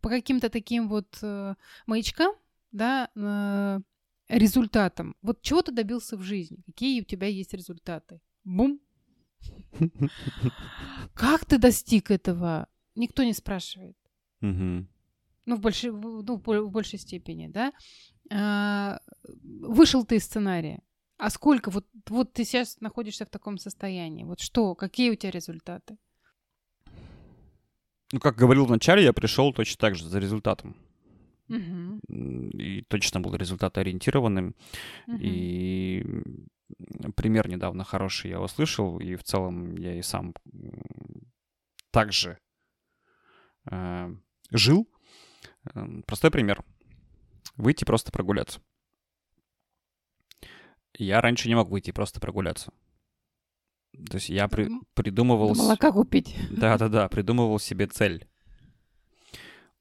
по 0.00 0.08
каким-то 0.08 0.48
таким 0.48 0.88
вот 0.88 1.18
а, 1.22 1.56
маячкам, 1.86 2.34
да, 2.72 3.10
а, 3.16 3.80
результатам. 4.28 5.14
Вот 5.22 5.42
чего 5.42 5.60
ты 5.62 5.72
добился 5.72 6.16
в 6.16 6.22
жизни? 6.22 6.62
Какие 6.66 7.02
у 7.02 7.04
тебя 7.04 7.26
есть 7.26 7.52
результаты? 7.52 8.20
Бум, 8.44 8.80
как 11.14 11.44
ты 11.44 11.58
достиг 11.58 12.10
этого? 12.10 12.66
Никто 12.94 13.24
не 13.24 13.32
спрашивает. 13.32 13.96
Ну, 15.46 15.56
в 15.56 15.60
большей, 15.60 15.90
ну, 15.90 16.36
в 16.36 16.70
большей 16.70 16.98
степени, 16.98 17.48
да. 17.48 17.72
А, 18.30 19.00
вышел 19.42 20.04
ты 20.04 20.16
из 20.16 20.24
сценария. 20.24 20.82
А 21.18 21.30
сколько? 21.30 21.70
Вот, 21.70 21.86
вот 22.08 22.32
ты 22.32 22.44
сейчас 22.44 22.80
находишься 22.80 23.26
в 23.26 23.30
таком 23.30 23.58
состоянии. 23.58 24.24
Вот 24.24 24.40
что? 24.40 24.74
Какие 24.74 25.10
у 25.10 25.14
тебя 25.14 25.30
результаты? 25.30 25.96
Ну, 28.12 28.20
как 28.20 28.36
говорил 28.36 28.64
вначале, 28.64 29.02
я 29.02 29.12
пришел 29.12 29.52
точно 29.52 29.78
так 29.78 29.96
же 29.96 30.08
за 30.08 30.18
результатом. 30.18 30.76
Угу. 31.48 32.00
И 32.58 32.82
точно 32.88 33.20
был 33.20 33.34
результат 33.34 33.76
ориентированным. 33.76 34.54
Угу. 35.06 35.18
И 35.20 36.04
пример 37.16 37.48
недавно 37.48 37.84
хороший 37.84 38.30
я 38.30 38.40
услышал, 38.40 38.98
и 38.98 39.16
в 39.16 39.22
целом 39.22 39.76
я 39.76 39.94
и 39.94 40.02
сам 40.02 40.34
также 41.90 42.38
э, 43.70 44.14
жил. 44.50 44.88
Эм, 45.74 46.02
простой 46.02 46.30
пример. 46.30 46.62
Выйти 47.56 47.84
просто 47.84 48.10
прогуляться. 48.10 48.60
Я 50.96 51.20
раньше 51.20 51.48
не 51.48 51.54
мог 51.54 51.68
выйти 51.70 51.90
просто 51.90 52.20
прогуляться. 52.20 52.72
То 54.10 54.16
есть 54.16 54.28
я 54.28 54.48
при, 54.48 54.68
придумывал... 54.94 55.54
Молока 55.54 55.92
купить. 55.92 56.36
Да-да-да, 56.50 57.08
придумывал 57.10 57.58
себе 57.58 57.86
цель. 57.86 58.28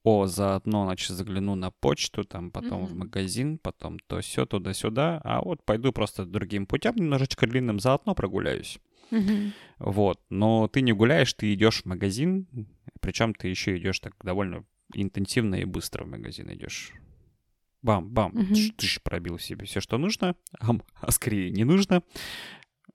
О, 0.03 0.27
заодно, 0.27 0.85
значит, 0.85 1.09
загляну 1.11 1.55
на 1.55 1.71
почту, 1.71 2.23
там, 2.25 2.51
потом 2.51 2.85
в 2.85 2.89
Мгм. 2.91 2.99
магазин, 2.99 3.57
потом 3.57 3.99
то 3.99 4.19
все 4.19 4.45
туда-сюда, 4.45 5.21
а 5.23 5.41
вот 5.41 5.63
пойду 5.63 5.91
просто 5.93 6.25
другим 6.25 6.65
путем, 6.65 6.95
немножечко 6.95 7.47
длинным, 7.47 7.79
заодно 7.79 8.13
прогуляюсь. 8.13 8.79
Мгм. 9.11 9.53
Вот, 9.79 10.19
но 10.29 10.67
ты 10.67 10.81
не 10.81 10.91
гуляешь, 10.93 11.33
ты 11.33 11.53
идешь 11.53 11.83
в 11.83 11.85
магазин, 11.85 12.47
причем 12.99 13.33
ты 13.33 13.47
еще 13.47 13.77
идешь 13.77 13.99
так 13.99 14.13
довольно 14.23 14.65
интенсивно 14.93 15.55
и 15.55 15.65
быстро 15.65 16.03
в 16.03 16.07
магазин 16.09 16.51
идешь. 16.53 16.91
Бам-бам, 17.81 18.31
Мгм. 18.33 18.53
тш- 18.53 18.73
тш, 18.77 19.01
пробил 19.03 19.39
себе 19.39 19.65
все, 19.65 19.81
что 19.81 19.97
нужно, 19.97 20.35
ам, 20.59 20.81
а 20.95 21.11
скорее 21.11 21.49
не 21.51 21.63
нужно. 21.63 22.01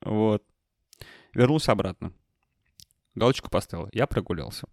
Вот. 0.03 0.45
Вернулся 1.35 1.73
обратно. 1.73 2.13
Галочку 3.15 3.51
поставил. 3.51 3.89
Я 3.93 4.07
прогулялся. 4.07 4.67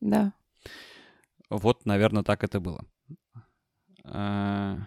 Да. 0.00 0.32
Вот, 1.50 1.84
наверное, 1.86 2.22
так 2.22 2.44
это 2.44 2.60
было. 2.60 2.84
А, 4.04 4.78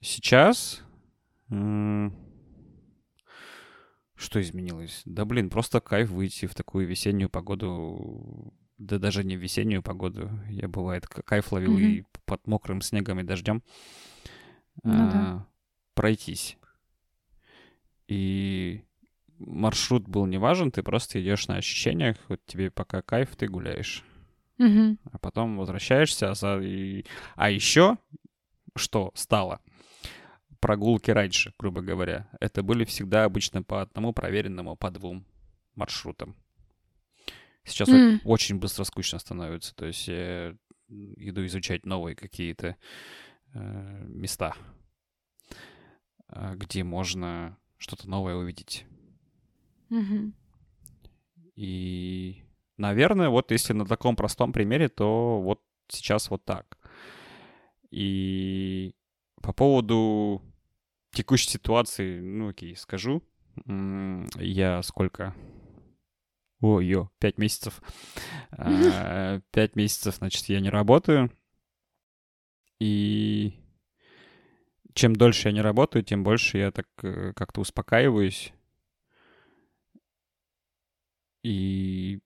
Сейчас... 0.00 0.82
Что 4.16 4.40
изменилось? 4.40 5.02
Да 5.06 5.24
блин, 5.24 5.48
просто 5.48 5.80
кайф 5.80 6.10
выйти 6.10 6.46
в 6.46 6.54
такую 6.54 6.86
весеннюю 6.86 7.30
погоду. 7.30 8.52
Да 8.76 8.98
даже 8.98 9.24
не 9.24 9.36
в 9.36 9.40
весеннюю 9.40 9.82
погоду. 9.82 10.30
Я, 10.48 10.68
бывает, 10.68 11.06
кайф 11.06 11.52
ловил 11.52 11.72
Мгм. 11.72 11.82
и 11.82 12.04
под 12.26 12.46
мокрым 12.46 12.82
снегом 12.82 13.20
и 13.20 13.24
дождем. 13.24 13.62
Ну 14.82 14.92
да. 15.10 15.12
А, 15.14 15.46
Пройтись. 15.94 16.58
И 18.08 18.84
маршрут 19.38 20.06
был 20.06 20.26
не 20.26 20.38
важен, 20.38 20.70
ты 20.70 20.82
просто 20.82 21.20
идешь 21.22 21.48
на 21.48 21.56
ощущениях, 21.56 22.16
вот 22.28 22.44
тебе 22.44 22.70
пока 22.70 23.00
кайф, 23.02 23.34
ты 23.36 23.48
гуляешь 23.48 24.04
А 25.12 25.18
потом 25.18 25.56
возвращаешься. 25.56 26.32
А, 26.42 26.60
и- 26.60 27.04
а 27.36 27.50
еще 27.50 27.96
что 28.76 29.10
стало? 29.14 29.60
Прогулки 30.60 31.10
раньше, 31.10 31.54
грубо 31.58 31.80
говоря, 31.80 32.28
это 32.38 32.62
были 32.62 32.84
всегда 32.84 33.24
обычно 33.24 33.62
по 33.62 33.80
одному 33.80 34.12
проверенному, 34.12 34.76
по 34.76 34.90
двум 34.90 35.24
маршрутам. 35.74 36.36
Сейчас 37.64 37.88
М. 37.88 38.20
очень 38.24 38.58
быстро 38.58 38.84
скучно 38.84 39.18
становится. 39.18 39.74
То 39.74 39.86
есть 39.86 40.06
я 40.08 40.54
иду 40.88 41.46
изучать 41.46 41.86
новые 41.86 42.14
какие-то 42.14 42.76
э, 43.52 44.04
места, 44.06 44.54
э, 46.28 46.54
где 46.56 46.84
можно 46.84 47.56
что-то 47.78 48.08
новое 48.08 48.34
увидеть. 48.36 48.84
Мгм. 49.88 50.34
И, 51.56 52.44
наверное, 52.80 53.28
вот 53.28 53.50
если 53.52 53.72
на 53.72 53.84
таком 53.84 54.16
простом 54.16 54.52
примере, 54.52 54.88
то 54.88 55.40
вот 55.40 55.62
сейчас 55.88 56.30
вот 56.30 56.44
так. 56.44 56.78
И 57.90 58.94
по 59.42 59.52
поводу 59.52 60.42
текущей 61.12 61.50
ситуации, 61.50 62.20
ну 62.20 62.48
окей, 62.48 62.76
скажу. 62.76 63.22
Я 63.66 64.82
сколько? 64.82 65.34
Ой, 66.60 66.86
ё, 66.86 67.10
пять 67.18 67.38
месяцев. 67.38 67.80
А, 68.52 69.40
Пять 69.50 69.76
месяцев, 69.76 70.16
значит, 70.16 70.46
я 70.46 70.60
не 70.60 70.70
работаю. 70.70 71.30
И 72.78 73.54
чем 74.94 75.14
дольше 75.14 75.48
я 75.48 75.52
не 75.52 75.60
работаю, 75.60 76.02
тем 76.02 76.22
больше 76.22 76.58
я 76.58 76.70
так 76.70 76.86
э, 77.02 77.32
как-то 77.34 77.60
успокаиваюсь. 77.60 78.52
И 81.42 82.20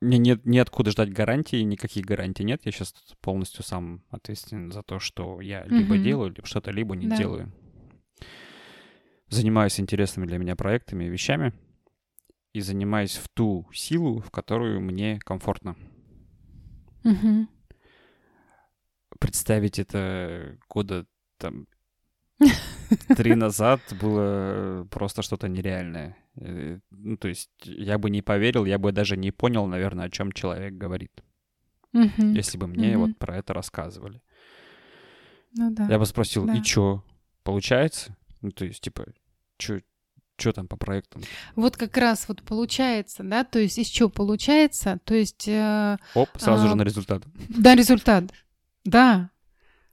мне 0.00 0.18
нет, 0.18 0.46
неоткуда 0.46 0.90
ждать 0.90 1.12
гарантии, 1.12 1.62
никаких 1.62 2.04
гарантий 2.06 2.44
нет. 2.44 2.62
Я 2.64 2.72
сейчас 2.72 2.94
полностью 3.20 3.62
сам 3.64 4.02
ответственен 4.10 4.72
за 4.72 4.82
то, 4.82 4.98
что 4.98 5.40
я 5.40 5.64
либо 5.64 5.94
Мгм. 5.94 6.02
делаю, 6.04 6.30
либо 6.30 6.46
что-то 6.46 6.70
либо 6.70 6.96
не 6.96 7.06
Да. 7.08 7.16
делаю. 7.16 7.52
Занимаюсь 9.28 9.78
интересными 9.78 10.26
для 10.26 10.38
меня 10.38 10.56
проектами 10.56 11.04
и 11.04 11.08
вещами. 11.08 11.52
И 12.52 12.60
занимаюсь 12.60 13.16
в 13.16 13.28
ту 13.28 13.68
силу, 13.72 14.20
в 14.20 14.30
которую 14.30 14.80
мне 14.80 15.20
комфортно. 15.20 15.76
Мгм. 17.04 17.48
Представить 19.20 19.78
это 19.78 20.58
года 20.68 21.06
там 21.36 21.66
три 23.16 23.34
назад 23.34 23.80
было 23.92 24.86
просто 24.90 25.22
что-то 25.22 25.48
нереальное. 25.48 26.16
Э, 26.36 26.78
Ну, 26.90 27.16
то 27.16 27.28
есть 27.28 27.50
я 27.64 27.98
бы 27.98 28.10
не 28.10 28.22
поверил, 28.22 28.64
я 28.66 28.78
бы 28.78 28.92
даже 28.92 29.16
не 29.16 29.30
понял, 29.32 29.66
наверное, 29.66 30.06
о 30.06 30.10
чем 30.10 30.32
человек 30.32 30.74
говорит, 30.74 31.12
Мгм. 31.92 32.34
если 32.34 32.58
бы 32.58 32.66
мне 32.66 32.90
Мгм. 32.96 33.00
вот 33.00 33.18
про 33.18 33.36
это 33.36 33.52
рассказывали. 33.54 34.20
Ну 35.56 35.70
да. 35.72 35.86
Я 35.88 35.98
бы 35.98 36.06
спросил, 36.06 36.46
Да. 36.46 36.54
и 36.54 36.62
чё, 36.62 37.02
получается? 37.42 38.16
Ну, 38.42 38.50
то 38.52 38.64
есть, 38.64 38.80
типа, 38.82 39.06
чё, 39.58 39.80
чё 40.36 40.52
там 40.52 40.68
по 40.68 40.76
проектам? 40.76 41.22
Вот 41.56 41.76
как 41.76 41.96
раз 41.96 42.28
вот 42.28 42.42
получается, 42.42 43.22
да, 43.24 43.44
то 43.44 43.58
есть 43.58 43.78
из 43.78 43.88
чего 43.88 44.08
получается, 44.08 44.98
то 45.04 45.14
есть 45.14 45.48
э, 45.48 45.98
Оп, 46.14 46.28
сразу 46.38 46.66
же 46.68 46.72
А, 46.74 46.76
на 46.76 46.82
результат. 46.82 47.22
Да, 47.48 47.74
результат. 47.74 48.24
Да. 48.84 49.30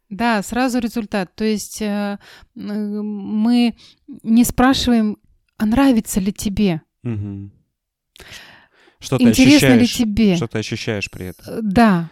Да, 0.09 0.41
сразу 0.41 0.79
результат. 0.79 1.35
То 1.35 1.43
есть 1.43 1.81
э, 1.81 2.17
мы 2.55 3.75
не 4.23 4.43
спрашиваем, 4.45 5.17
а 5.57 5.65
нравится 5.65 6.19
ли 6.19 6.31
тебе, 6.31 6.81
Мгм. 7.03 7.51
Что 8.99 9.17
ты 9.17 9.25
интересно 9.25 9.73
ли 9.75 9.83
ощущаешь? 9.83 9.93
тебе. 10.09 10.35
Что 10.35 10.47
ты 10.47 10.57
ощущаешь 10.59 11.09
при 11.11 11.27
этом? 11.27 11.45
Э, 11.47 11.59
Да, 11.61 12.09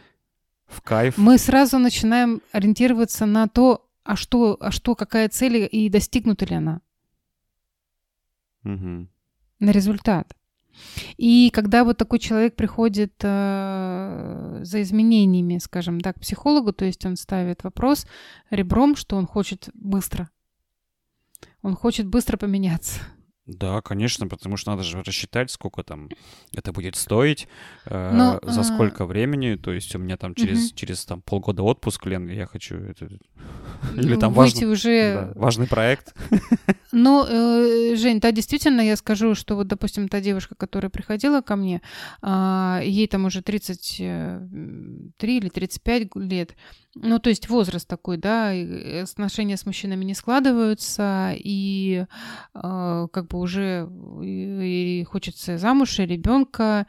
В 0.67 0.81
кайф? 0.81 1.17
мы 1.17 1.38
сразу 1.38 1.79
начинаем 1.79 2.41
ориентироваться 2.51 3.25
на 3.25 3.47
то, 3.47 3.89
а 4.03 4.15
что, 4.15 4.55
а 4.60 4.71
что, 4.71 4.93
какая 4.95 5.27
цель 5.29 5.67
и 5.71 5.89
достигнута 5.89 6.45
ли 6.45 6.55
она, 6.55 6.81
Мгм. 8.63 9.10
на 9.60 9.71
результат. 9.71 10.36
И 11.17 11.49
когда 11.53 11.83
вот 11.83 11.97
такой 11.97 12.19
человек 12.19 12.55
приходит 12.55 13.13
э, 13.21 14.59
за 14.63 14.81
изменениями, 14.81 15.57
скажем 15.59 16.01
так, 16.01 16.17
к 16.17 16.21
психологу, 16.21 16.73
то 16.73 16.85
есть 16.85 17.05
он 17.05 17.15
ставит 17.15 17.63
вопрос 17.63 18.05
ребром, 18.49 18.95
что 18.95 19.15
он 19.15 19.27
хочет 19.27 19.69
быстро. 19.73 20.29
Он 21.61 21.75
хочет 21.75 22.07
быстро 22.07 22.38
поменяться. 22.38 22.99
Да, 23.47 23.81
конечно, 23.81 24.27
потому 24.27 24.58
что 24.58 24.71
надо 24.71 24.81
же 24.84 25.03
рассчитать, 25.03 25.51
сколько 25.51 25.84
там 25.84 26.10
это 26.51 26.71
будет 26.71 26.95
стоить, 26.95 27.47
э, 27.86 28.12
Но, 28.12 28.39
за 28.41 28.62
а, 28.62 28.63
сколько 28.63 29.05
времени. 29.05 29.55
То 29.55 29.71
есть 29.71 29.95
у 29.95 29.99
меня 29.99 30.17
там 30.17 30.34
через, 30.34 30.69
Мгм. 30.69 30.75
через 30.75 31.05
там, 31.05 31.21
полгода 31.21 31.62
отпуск, 31.62 32.08
Лен, 32.08 32.27
я 32.27 32.47
хочу... 32.47 32.75
Это, 32.75 33.08
Или 33.95 34.15
там 34.15 34.34
выйти 34.34 34.63
важно- 34.63 34.71
уже. 34.71 35.13
да, 35.13 35.39
важный 35.39 35.67
проект. 35.67 36.15
Ну, 36.97 37.25
э, 37.27 37.95
Жень, 37.97 38.21
да, 38.21 38.31
действительно, 38.31 38.79
я 38.79 38.95
скажу, 38.95 39.36
что 39.36 39.55
вот, 39.58 39.67
допустим, 39.67 40.08
та 40.08 40.21
девушка, 40.21 40.55
которая 40.55 40.89
приходила 40.89 41.41
ко 41.41 41.58
мне, 41.58 41.81
а, 42.21 42.79
ей 42.86 43.08
там 43.08 43.25
уже 43.25 43.41
33 43.41 45.38
или 45.38 45.49
35 45.49 46.15
лет. 46.15 46.55
Ну, 46.95 47.19
то 47.19 47.29
есть 47.29 47.49
возраст 47.49 47.88
такой, 47.88 48.17
да, 48.17 48.51
отношения 49.01 49.58
с 49.58 49.65
мужчинами 49.65 50.05
не 50.05 50.13
складываются, 50.13 51.34
и 51.36 52.05
а, 52.53 53.08
как 53.08 53.27
бы 53.27 53.39
уже 53.39 53.89
и, 54.23 55.01
и 55.01 55.03
хочется 55.03 55.58
замуж, 55.58 55.99
и 55.99 56.05
ребенка, 56.05 56.88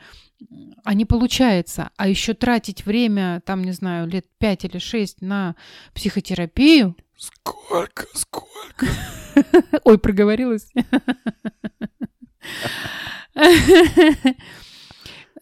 а 0.84 0.94
не 0.94 1.04
получается. 1.04 1.90
А 1.96 2.08
еще 2.08 2.34
тратить 2.34 2.86
время, 2.86 3.42
там, 3.44 3.64
не 3.64 3.72
знаю, 3.72 4.06
лет 4.06 4.26
5 4.38 4.66
или 4.66 4.78
6 4.78 5.22
на 5.22 5.56
психотерапию, 5.92 6.94
Сколько, 7.18 8.06
сколько? 8.12 8.86
Ой, 9.84 9.98
проговорилась. 9.98 10.70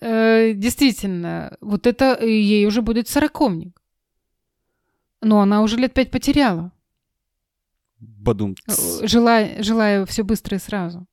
Э, 0.00 0.52
Действительно, 0.52 1.56
вот 1.60 1.86
это 1.86 2.18
э, 2.20 2.28
ей 2.28 2.66
уже 2.66 2.82
будет 2.82 3.08
сороковник. 3.08 3.80
Но 5.24 5.40
она 5.40 5.62
уже 5.62 5.76
лет 5.76 5.94
пять 5.94 6.10
потеряла, 6.10 6.70
Бадум. 7.98 8.54
э, 8.68 9.06
желая, 9.06 9.62
желая 9.62 10.04
все 10.06 10.22
быстро 10.22 10.56
и 10.56 10.60
сразу. 10.60 11.06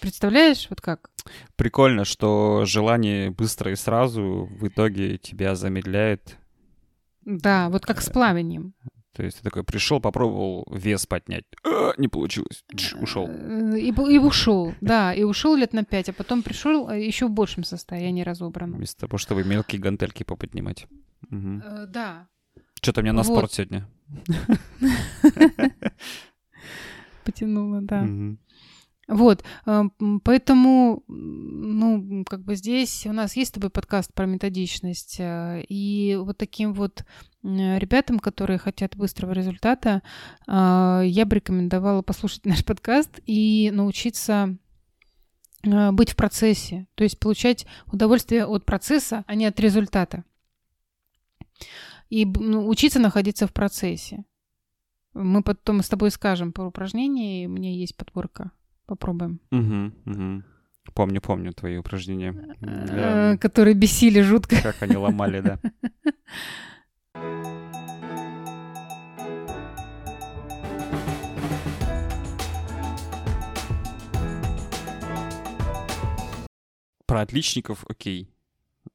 Представляешь, 0.00 0.66
вот 0.70 0.80
как? 0.80 1.10
Прикольно, 1.56 2.04
что 2.04 2.64
желание 2.64 3.30
быстро 3.30 3.72
и 3.72 3.76
сразу 3.76 4.48
в 4.50 4.68
итоге 4.68 5.18
тебя 5.18 5.54
замедляет. 5.56 6.38
Да, 7.24 7.68
вот 7.70 7.84
как 7.84 8.00
с 8.00 8.08
плаванием. 8.08 8.74
То 9.12 9.24
есть 9.24 9.38
ты 9.38 9.42
такой 9.44 9.64
пришел, 9.64 9.98
попробовал 9.98 10.66
вес 10.70 11.06
поднять. 11.06 11.44
А, 11.64 11.92
не 11.96 12.06
получилось. 12.06 12.64
Ушел. 13.00 13.26
Э, 13.26 13.78
И, 13.80 13.90
бу- 13.90 14.08
и 14.12 14.18
ушел, 14.18 14.74
да, 14.82 15.12
и 15.14 15.22
ушел 15.24 15.56
лет 15.56 15.72
на 15.72 15.84
пять, 15.84 16.10
а 16.10 16.12
потом 16.12 16.42
пришел 16.42 16.88
еще 16.90 17.26
в 17.26 17.30
большем 17.32 17.64
состоянии 17.64 18.22
разобранном. 18.22 18.76
Вместо 18.76 19.06
того, 19.08 19.16
чтобы 19.18 19.42
мелкие 19.42 19.80
гантельки 19.80 20.22
поподнимать. 20.22 20.86
Э, 21.32 21.86
Да, 21.88 22.28
Что-то 22.86 23.02
мне 23.02 23.10
на 23.10 23.24
Вот. 23.24 23.26
спорт 23.26 23.52
сегодня. 23.52 23.88
потянула, 27.24 27.80
да. 27.82 28.06
Вот, 29.08 29.42
э, 29.66 29.82
поэтому, 30.22 31.02
ну, 31.08 32.24
как 32.24 32.44
бы 32.44 32.54
здесь 32.54 33.04
у 33.06 33.12
нас 33.12 33.34
есть 33.34 33.50
с 33.50 33.54
тобой 33.54 33.70
подкаст 33.70 34.14
про 34.14 34.26
методичность, 34.26 35.16
э, 35.18 35.64
и 35.68 36.14
вот 36.14 36.38
таким 36.38 36.74
вот 36.74 37.04
ребятам, 37.42 38.20
которые 38.20 38.58
хотят 38.58 38.94
быстрого 38.94 39.32
результата, 39.32 40.02
э, 40.46 41.02
я 41.06 41.26
бы 41.26 41.34
рекомендовала 41.34 42.02
послушать 42.02 42.44
наш 42.46 42.64
подкаст 42.64 43.18
и 43.26 43.72
научиться 43.72 44.56
быть 45.64 46.10
в 46.10 46.14
процессе, 46.16 46.86
то 46.94 47.02
есть 47.02 47.18
получать 47.18 47.66
удовольствие 47.86 48.46
от 48.46 48.64
процесса, 48.64 49.24
а 49.26 49.34
не 49.34 49.46
от 49.46 49.58
результата. 49.58 50.22
И 52.08 52.24
ну, 52.24 52.68
учиться 52.68 52.98
находиться 52.98 53.46
в 53.46 53.52
процессе. 53.52 54.24
Мы 55.14 55.42
потом 55.42 55.82
с 55.82 55.88
тобой 55.88 56.10
скажем 56.10 56.52
про 56.52 56.66
упражнения, 56.66 57.44
и 57.44 57.46
у 57.46 57.50
меня 57.50 57.72
есть 57.72 57.96
подборка 57.96 58.52
Попробуем. 58.86 59.40
Угу, 59.50 60.12
угу. 60.12 60.42
Помню, 60.94 61.20
помню 61.20 61.52
твои 61.52 61.76
упражнения. 61.76 62.56
Э, 62.60 63.36
которые 63.36 63.74
бесили 63.74 64.20
жутко. 64.20 64.62
Как 64.62 64.80
они 64.80 64.96
ломали, 64.96 65.40
да. 65.40 65.58
Про 77.06 77.22
отличников, 77.22 77.84
окей. 77.88 78.30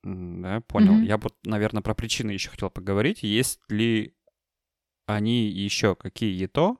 Да, 0.04 0.62
понял. 0.62 0.94
Mm-hmm. 0.94 1.06
Я 1.06 1.18
вот, 1.18 1.36
наверное, 1.46 1.82
про 1.82 1.94
причины 1.94 2.32
еще 2.32 2.50
хотел 2.50 2.70
поговорить. 2.70 3.24
Есть 3.24 3.60
ли 3.70 4.16
они 5.06 5.48
еще 5.48 5.96
какие-то? 5.96 6.78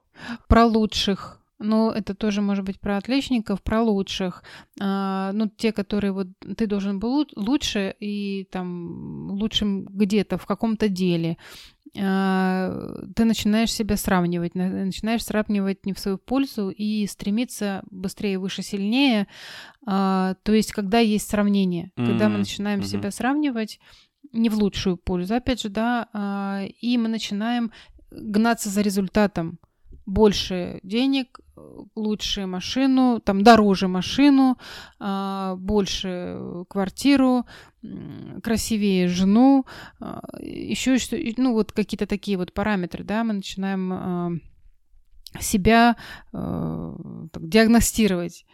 Про 0.48 0.66
лучших 0.66 1.42
но 1.62 1.92
это 1.92 2.16
тоже 2.16 2.42
может 2.42 2.66
быть 2.66 2.80
про 2.80 2.98
отличников, 2.98 3.62
про 3.62 3.82
лучших. 3.82 4.44
А, 4.80 5.32
ну, 5.34 5.48
те, 5.48 5.72
которые 5.72 6.12
вот 6.12 6.28
ты 6.58 6.68
должен 6.68 7.00
был 7.00 7.28
лучше 7.36 7.96
и 8.00 8.48
там 8.52 9.32
лучшим 9.32 9.86
где-то 9.86 10.38
в 10.38 10.46
каком-то 10.46 10.90
деле. 10.90 11.38
А, 12.00 13.04
ты 13.16 13.26
начинаешь 13.26 13.72
себя 13.72 13.98
сравнивать, 13.98 14.56
начинаешь 14.56 15.26
сравнивать 15.26 15.86
не 15.86 15.94
в 15.94 16.00
свою 16.00 16.18
пользу 16.18 16.70
и 16.70 17.06
стремиться 17.08 17.84
быстрее, 17.92 18.40
выше, 18.40 18.62
сильнее. 18.62 19.28
А, 19.86 20.36
то 20.44 20.54
есть, 20.54 20.72
когда 20.72 21.00
есть 21.00 21.30
сравнение, 21.30 21.92
mm-hmm. 21.96 22.06
когда 22.06 22.30
мы 22.30 22.38
начинаем 22.40 22.80
mm-hmm. 22.80 22.86
себя 22.86 23.12
сравнивать 23.12 23.80
не 24.32 24.50
в 24.50 24.56
лучшую 24.58 24.98
пользу, 24.98 25.36
опять 25.36 25.62
же, 25.62 25.70
да, 25.70 26.08
а, 26.14 26.64
и 26.64 26.98
мы 26.98 27.10
начинаем 27.10 27.72
гнаться 28.10 28.70
за 28.70 28.82
результатом 28.82 29.60
больше 30.12 30.80
денег, 30.84 31.40
лучше 31.96 32.46
машину, 32.46 33.20
там 33.24 33.44
дороже 33.44 33.88
машину, 33.88 34.58
а, 35.00 35.56
больше 35.56 36.38
квартиру, 36.70 37.46
красивее 38.44 39.08
жену, 39.08 39.66
а, 40.00 40.22
еще 40.40 40.98
что, 40.98 41.18
ну 41.38 41.54
вот 41.54 41.72
какие-то 41.72 42.08
такие 42.08 42.38
вот 42.38 42.54
параметры, 42.54 43.04
да, 43.04 43.24
мы 43.24 43.34
начинаем 43.34 43.94
а, 43.94 44.32
себя 45.40 45.96
так, 46.32 47.48
диагностировать, 47.48 48.46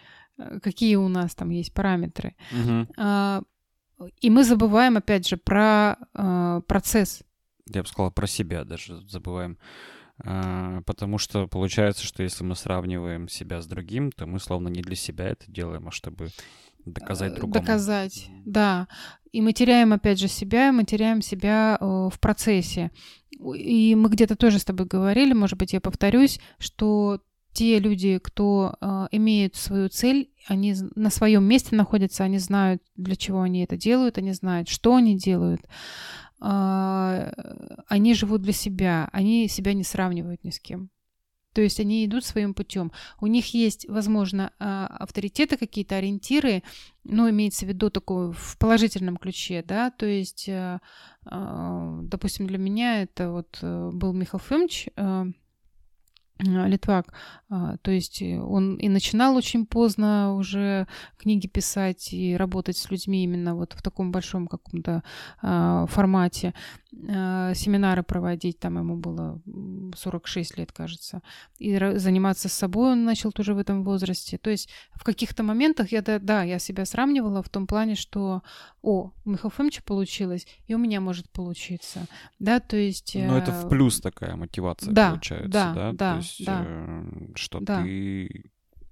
какие 0.61 0.95
у 0.95 1.07
нас 1.07 1.33
там 1.33 1.49
есть 1.49 1.73
параметры. 1.73 2.35
Угу. 2.51 3.43
И 4.21 4.29
мы 4.29 4.43
забываем, 4.43 4.97
опять 4.97 5.27
же, 5.27 5.37
про 5.37 5.97
процесс. 6.67 7.23
Я 7.65 7.81
бы 7.81 7.87
сказала, 7.87 8.11
про 8.11 8.27
себя 8.27 8.63
даже 8.63 9.01
забываем. 9.09 9.57
А, 10.23 10.81
потому 10.81 11.17
что 11.17 11.47
получается, 11.47 12.03
что 12.03 12.23
если 12.23 12.43
мы 12.43 12.55
сравниваем 12.55 13.29
себя 13.29 13.61
с 13.61 13.67
другим, 13.67 14.11
то 14.11 14.25
мы 14.25 14.39
словно 14.39 14.69
не 14.69 14.81
для 14.81 14.95
себя 14.95 15.25
это 15.25 15.45
делаем, 15.47 15.87
а 15.87 15.91
чтобы 15.91 16.29
доказать 16.85 17.33
э, 17.33 17.35
другому. 17.35 17.53
Доказать, 17.53 18.29
да. 18.45 18.87
И 19.31 19.41
мы 19.41 19.53
теряем, 19.53 19.93
опять 19.93 20.19
же, 20.19 20.27
себя, 20.27 20.71
мы 20.71 20.83
теряем 20.83 21.21
себя 21.21 21.77
э, 21.79 21.85
в 21.85 22.19
процессе. 22.19 22.91
И 23.31 23.93
мы 23.95 24.09
где-то 24.09 24.35
тоже 24.35 24.57
с 24.57 24.65
тобой 24.65 24.87
говорили, 24.87 25.33
может 25.33 25.59
быть, 25.59 25.73
я 25.73 25.81
повторюсь, 25.81 26.39
что 26.57 27.21
те 27.53 27.79
люди, 27.79 28.19
кто 28.19 28.75
э, 28.79 29.07
имеют 29.11 29.55
свою 29.55 29.89
цель, 29.89 30.31
они 30.47 30.75
на 30.95 31.09
своем 31.09 31.43
месте 31.43 31.75
находятся, 31.75 32.23
они 32.23 32.39
знают, 32.39 32.81
для 32.95 33.15
чего 33.15 33.41
они 33.41 33.63
это 33.63 33.77
делают, 33.77 34.17
они 34.17 34.31
знают, 34.33 34.69
что 34.69 34.95
они 34.95 35.17
делают. 35.17 35.61
А, 36.39 37.31
они 37.87 38.13
живут 38.13 38.41
для 38.41 38.53
себя, 38.53 39.09
они 39.11 39.47
себя 39.47 39.73
не 39.73 39.83
сравнивают 39.83 40.43
ни 40.43 40.51
с 40.51 40.59
кем. 40.59 40.89
То 41.53 41.61
есть 41.61 41.79
они 41.79 42.05
идут 42.05 42.23
своим 42.23 42.53
путем. 42.53 42.91
У 43.19 43.25
них 43.25 43.53
есть, 43.55 43.89
возможно, 43.89 44.51
а, 44.59 44.85
авторитеты, 44.99 45.57
какие-то 45.57 45.95
ориентиры, 45.95 46.61
ну, 47.03 47.27
имеется 47.29 47.65
в 47.65 47.69
виду 47.69 47.89
такое 47.89 48.31
в 48.31 48.57
положительном 48.59 49.17
ключе, 49.17 49.63
да, 49.65 49.89
то 49.89 50.05
есть, 50.05 50.47
а, 50.49 50.79
допустим, 52.03 52.45
для 52.45 52.59
меня 52.59 53.01
это 53.01 53.31
вот 53.31 53.57
э, 53.61 53.89
был 53.91 54.13
Михаил 54.13 54.39
Фомич, 54.39 54.87
Литвак. 56.39 57.13
А, 57.49 57.77
то 57.77 57.91
есть 57.91 58.21
э, 58.21 58.39
он 58.39 58.75
и 58.75 58.89
начинал 58.89 59.35
очень 59.35 59.65
поздно 59.65 60.35
уже 60.35 60.87
книги 61.17 61.47
писать 61.47 62.13
и 62.13 62.35
работать 62.35 62.77
с 62.77 62.91
людьми 62.91 63.23
именно 63.23 63.55
вот 63.55 63.73
в 63.73 63.81
таком 63.81 64.11
большом 64.11 64.47
каком-то 64.47 65.03
а, 65.41 65.85
формате. 65.87 66.53
Семинары 66.91 68.01
проводить, 68.01 68.59
там 68.59 68.77
ему 68.77 68.95
было 68.95 69.39
46 69.95 70.57
лет, 70.57 70.71
кажется. 70.71 71.21
И 71.59 71.77
заниматься 71.95 72.49
собой 72.49 72.93
он 72.93 73.03
начал 73.03 73.31
тоже 73.31 73.53
в 73.53 73.59
этом 73.59 73.83
возрасте. 73.83 74.37
То 74.37 74.49
есть 74.49 74.69
в 74.93 75.03
каких-то 75.03 75.43
моментах 75.43 75.91
я, 75.91 76.01
да, 76.01 76.17
да, 76.17 76.43
я 76.43 76.59
себя 76.59 76.85
сравнивала 76.85 77.43
в 77.43 77.49
том 77.49 77.67
плане, 77.67 77.95
что, 77.95 78.41
о, 78.87 79.11
у 79.25 79.29
Михаила 79.29 79.51
Фомича 79.51 79.81
получилось, 79.83 80.47
и 80.65 80.73
у 80.73 80.77
меня 80.77 81.01
может 81.01 81.29
получиться. 81.29 82.07
Да, 82.39 82.61
то 82.61 82.77
есть... 82.77 83.15
Ну, 83.15 83.35
это 83.35 83.51
в 83.51 83.65
э, 83.65 83.69
плюс 83.69 83.99
такая 83.99 84.37
мотивация 84.37 84.93
да, 84.93 85.09
получается, 85.09 85.49
да? 85.49 85.73
Да, 85.73 85.91
да 85.91 86.15
есть, 86.15 86.45
да. 86.45 86.63
Э, 86.65 87.03
что 87.35 87.59
да. 87.59 87.83
ты 87.83 88.49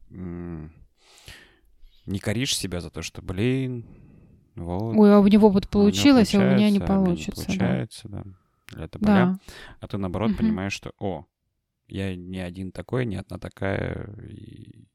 не 0.10 0.70
коришь 2.20 2.58
себя 2.58 2.82
за 2.82 2.90
то, 2.90 3.02
что, 3.02 3.22
блин, 3.22 3.86
вот. 4.56 4.98
Ой, 4.98 5.16
а 5.16 5.20
у 5.20 5.28
него 5.28 5.48
вот 5.48 5.70
получилось, 5.70 6.36
а 6.36 6.40
у, 6.40 6.42
а 6.42 6.46
у 6.46 6.56
меня 6.56 6.70
не 6.70 6.82
получится. 6.82 7.44
А 7.44 7.46
получается, 7.46 8.10
да. 8.10 8.24
да. 8.74 8.84
Это. 8.84 9.00
Да. 9.00 9.40
А 9.80 9.88
ты, 9.88 9.98
наоборот, 9.98 10.32
угу. 10.32 10.40
понимаешь, 10.40 10.74
что, 10.74 10.92
о, 11.00 11.26
я 11.88 12.18
не 12.18 12.40
один 12.40 12.74
такой, 12.74 13.06
не 13.06 13.16
одна 13.16 13.38
такая. 13.38 14.14
И 14.30 14.90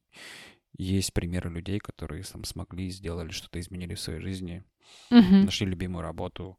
есть 0.80 1.12
примеры 1.12 1.50
людей, 1.50 1.78
которые 1.78 2.22
там 2.24 2.44
смогли, 2.44 2.90
сделали 2.90 3.30
что-то, 3.30 3.60
изменили 3.60 3.94
в 3.94 4.00
своей 4.00 4.20
жизни, 4.20 4.64
угу. 5.10 5.36
нашли 5.44 5.66
любимую 5.66 6.02
работу, 6.02 6.58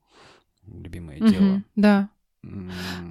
любимое 0.65 1.19
угу. 1.19 1.27
дело. 1.27 1.63
Да. 1.75 2.09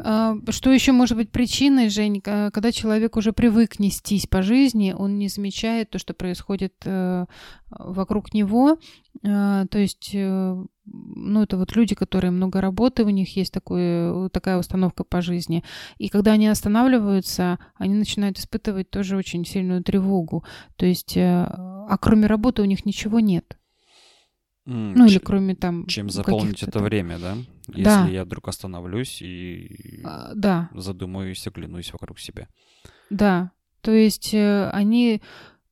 А, 0.00 0.36
что 0.48 0.72
еще 0.72 0.92
может 0.92 1.16
быть 1.16 1.30
причиной, 1.30 1.88
Жень, 1.88 2.20
когда 2.20 2.72
человек 2.72 3.16
уже 3.16 3.32
привык 3.32 3.78
нестись 3.78 4.26
по 4.26 4.42
жизни, 4.42 4.92
он 4.96 5.18
не 5.18 5.28
замечает 5.28 5.90
то, 5.90 5.98
что 5.98 6.14
происходит 6.14 6.74
э, 6.84 7.26
вокруг 7.70 8.34
него. 8.34 8.78
А, 9.24 9.66
то 9.66 9.78
есть, 9.78 10.10
э, 10.14 10.64
ну, 10.92 11.42
это 11.42 11.56
вот 11.56 11.76
люди, 11.76 11.94
которые 11.94 12.30
много 12.30 12.60
работы, 12.60 13.04
у 13.04 13.10
них 13.10 13.36
есть 13.36 13.52
такое, 13.52 14.28
такая 14.30 14.58
установка 14.58 15.04
по 15.04 15.20
жизни. 15.20 15.62
И 15.98 16.08
когда 16.08 16.32
они 16.32 16.48
останавливаются, 16.48 17.58
они 17.76 17.94
начинают 17.94 18.38
испытывать 18.38 18.90
тоже 18.90 19.16
очень 19.16 19.44
сильную 19.44 19.84
тревогу. 19.84 20.44
То 20.76 20.86
есть, 20.86 21.16
э, 21.16 21.22
а 21.22 21.96
кроме 22.00 22.26
работы 22.26 22.62
у 22.62 22.64
них 22.64 22.84
ничего 22.84 23.20
нет. 23.20 23.56
Mm, 24.66 24.92
ну, 24.96 25.06
или 25.06 25.18
кроме 25.18 25.54
там... 25.54 25.86
Чем 25.86 26.10
заполнить 26.10 26.62
это 26.62 26.72
там... 26.72 26.84
время, 26.84 27.18
да? 27.18 27.36
Если 27.68 27.84
да. 27.84 28.08
я 28.08 28.24
вдруг 28.24 28.48
остановлюсь 28.48 29.22
и 29.22 30.00
а, 30.04 30.32
да. 30.34 30.70
задумаюсь, 30.74 31.46
оглянусь 31.46 31.92
вокруг 31.92 32.18
себя. 32.18 32.48
Да, 33.10 33.52
то 33.80 33.92
есть 33.92 34.34
э, 34.34 34.70
они... 34.70 35.22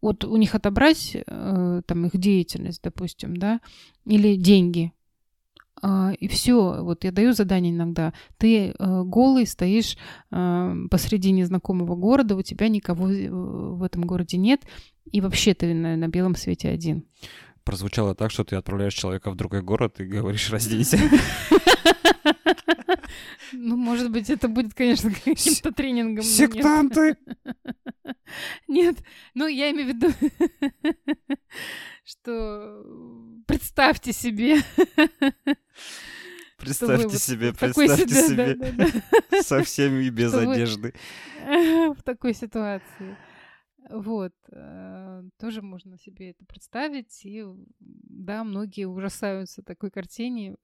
Вот 0.00 0.24
у 0.24 0.36
них 0.36 0.54
отобрать 0.54 1.16
э, 1.16 1.82
там 1.84 2.06
их 2.06 2.16
деятельность, 2.16 2.82
допустим, 2.84 3.36
да, 3.36 3.60
или 4.04 4.36
деньги, 4.36 4.92
и 6.18 6.28
все, 6.28 6.82
вот 6.82 7.04
я 7.04 7.12
даю 7.12 7.32
задание 7.32 7.72
иногда. 7.72 8.12
Ты 8.36 8.70
uh, 8.70 9.04
голый 9.04 9.46
стоишь 9.46 9.96
uh, 10.32 10.88
посреди 10.88 11.30
незнакомого 11.30 11.94
города, 11.96 12.36
у 12.36 12.42
тебя 12.42 12.68
никого 12.68 13.06
в 13.06 13.82
этом 13.82 14.02
городе 14.02 14.36
нет, 14.36 14.62
и 15.10 15.20
вообще 15.20 15.54
ты 15.54 15.74
на, 15.74 15.96
на 15.96 16.08
белом 16.08 16.34
свете 16.34 16.68
один 16.68 17.04
прозвучало 17.68 18.14
так, 18.14 18.30
что 18.30 18.44
ты 18.44 18.56
отправляешь 18.56 18.94
человека 18.94 19.30
в 19.30 19.36
другой 19.36 19.60
город 19.60 20.00
и 20.00 20.04
говоришь 20.04 20.50
«разденься». 20.50 20.98
Ну, 23.52 23.76
может 23.76 24.10
быть, 24.10 24.30
это 24.30 24.48
будет, 24.48 24.74
конечно, 24.74 25.10
каким-то 25.24 25.72
тренингом. 25.72 26.22
Сектанты! 26.22 27.16
Нет, 28.68 28.96
ну, 29.34 29.46
я 29.46 29.70
имею 29.70 29.92
в 29.92 29.96
виду, 29.96 30.12
что 32.10 32.84
представьте 33.46 34.12
себе. 34.12 34.56
Представьте 36.56 37.18
себе, 37.18 37.52
представьте 37.52 38.14
себе. 38.14 38.56
Со 39.42 39.62
всеми 39.62 40.04
и 40.04 40.10
без 40.10 40.34
одежды. 40.34 40.94
В 41.44 42.02
такой 42.02 42.34
ситуации. 42.34 43.16
Вот. 43.90 44.32
Э, 44.50 45.22
тоже 45.38 45.62
можно 45.62 45.98
себе 45.98 46.30
это 46.30 46.44
представить. 46.46 47.24
И 47.24 47.44
да, 47.78 48.42
многие 48.42 48.86
ужасаются 48.86 49.62
такой 49.62 49.90
картине. 49.90 50.56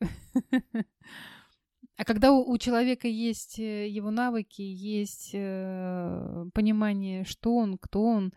А 1.96 2.04
когда 2.04 2.32
у, 2.32 2.50
у 2.50 2.58
человека 2.58 3.06
есть 3.06 3.60
э, 3.60 3.88
его 3.88 4.10
навыки, 4.10 4.62
есть 4.62 5.30
э, 5.32 6.46
понимание, 6.52 7.24
что 7.24 7.54
он, 7.54 7.78
кто 7.78 8.02
он, 8.02 8.32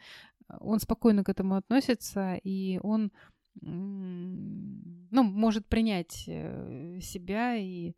он 0.60 0.80
спокойно 0.80 1.24
к 1.24 1.30
этому 1.30 1.56
относится, 1.56 2.36
и 2.44 2.80
он 2.82 3.12
ну, 3.62 5.24
может 5.24 5.68
принять 5.68 6.26
э, 6.28 7.00
себя 7.02 7.56
и 7.56 7.90
э, 7.90 7.94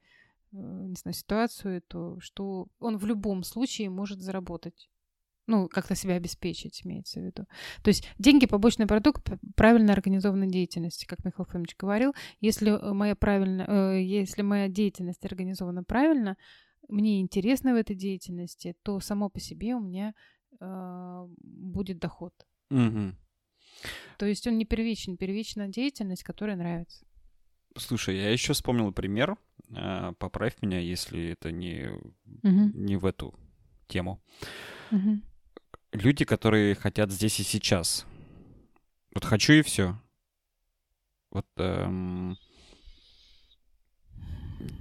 не 0.52 0.96
знаю, 0.96 1.14
ситуацию 1.14 1.78
эту, 1.78 2.18
что 2.22 2.68
он 2.80 2.98
в 2.98 3.06
любом 3.06 3.44
случае 3.44 3.90
может 3.90 4.22
заработать 4.22 4.90
ну, 5.48 5.68
как-то 5.68 5.96
себя 5.96 6.14
обеспечить, 6.14 6.86
имеется 6.86 7.20
в 7.20 7.24
виду. 7.24 7.46
То 7.84 7.90
есть 7.90 8.08
деньги– 8.20 8.46
побочный 8.48 8.86
продукт 8.86 9.28
правильно 9.56 9.94
организованной 9.94 10.48
деятельности, 10.48 11.06
как 11.06 11.26
Михаил 11.26 11.48
Фомич 11.48 11.76
говорил. 11.76 12.14
Если 12.40 12.72
э, 12.72 12.94
моя, 12.94 13.16
правильно, 13.16 13.98
если 13.98 14.44
моя 14.44 14.70
деятельность 14.70 15.26
организована 15.26 15.84
правильно, 15.84 16.38
мне 16.88 17.20
интересно 17.20 17.74
в 17.74 17.78
этой 17.78 17.96
деятельности, 17.96 18.76
то 18.84 19.00
само 19.00 19.30
по 19.30 19.40
себе 19.40 19.76
у 19.76 19.80
меня 19.80 20.14
э, 20.60 21.28
будет 21.42 22.00
доход. 22.00 22.34
Угу. 22.70 23.16
То 24.18 24.26
есть 24.26 24.48
он 24.48 24.58
не 24.58 24.66
первичен, 24.66 25.18
первична 25.18 25.68
деятельность, 25.68 26.24
которая 26.24 26.56
нравится. 26.56 27.06
Слушай, 27.78 28.18
я 28.18 28.32
еще 28.32 28.54
вспомнил 28.54 28.92
пример. 28.92 29.38
Э, 29.76 30.14
поправь 30.20 30.62
меня, 30.62 30.80
если 30.80 31.30
это 31.30 31.52
не, 31.52 31.90
угу. 32.44 32.72
не 32.74 32.98
в 32.98 33.06
эту 33.06 33.34
тему. 33.88 34.22
Угу 34.92 35.22
люди, 35.92 36.26
которые 36.26 36.76
хотят 36.76 37.12
здесь 37.12 37.40
и 37.40 37.44
сейчас. 37.44 38.06
Вот 39.14 39.26
хочу 39.26 39.54
и 39.54 39.62
все. 39.62 40.00
Вот 41.32 41.48
эм... 41.58 42.38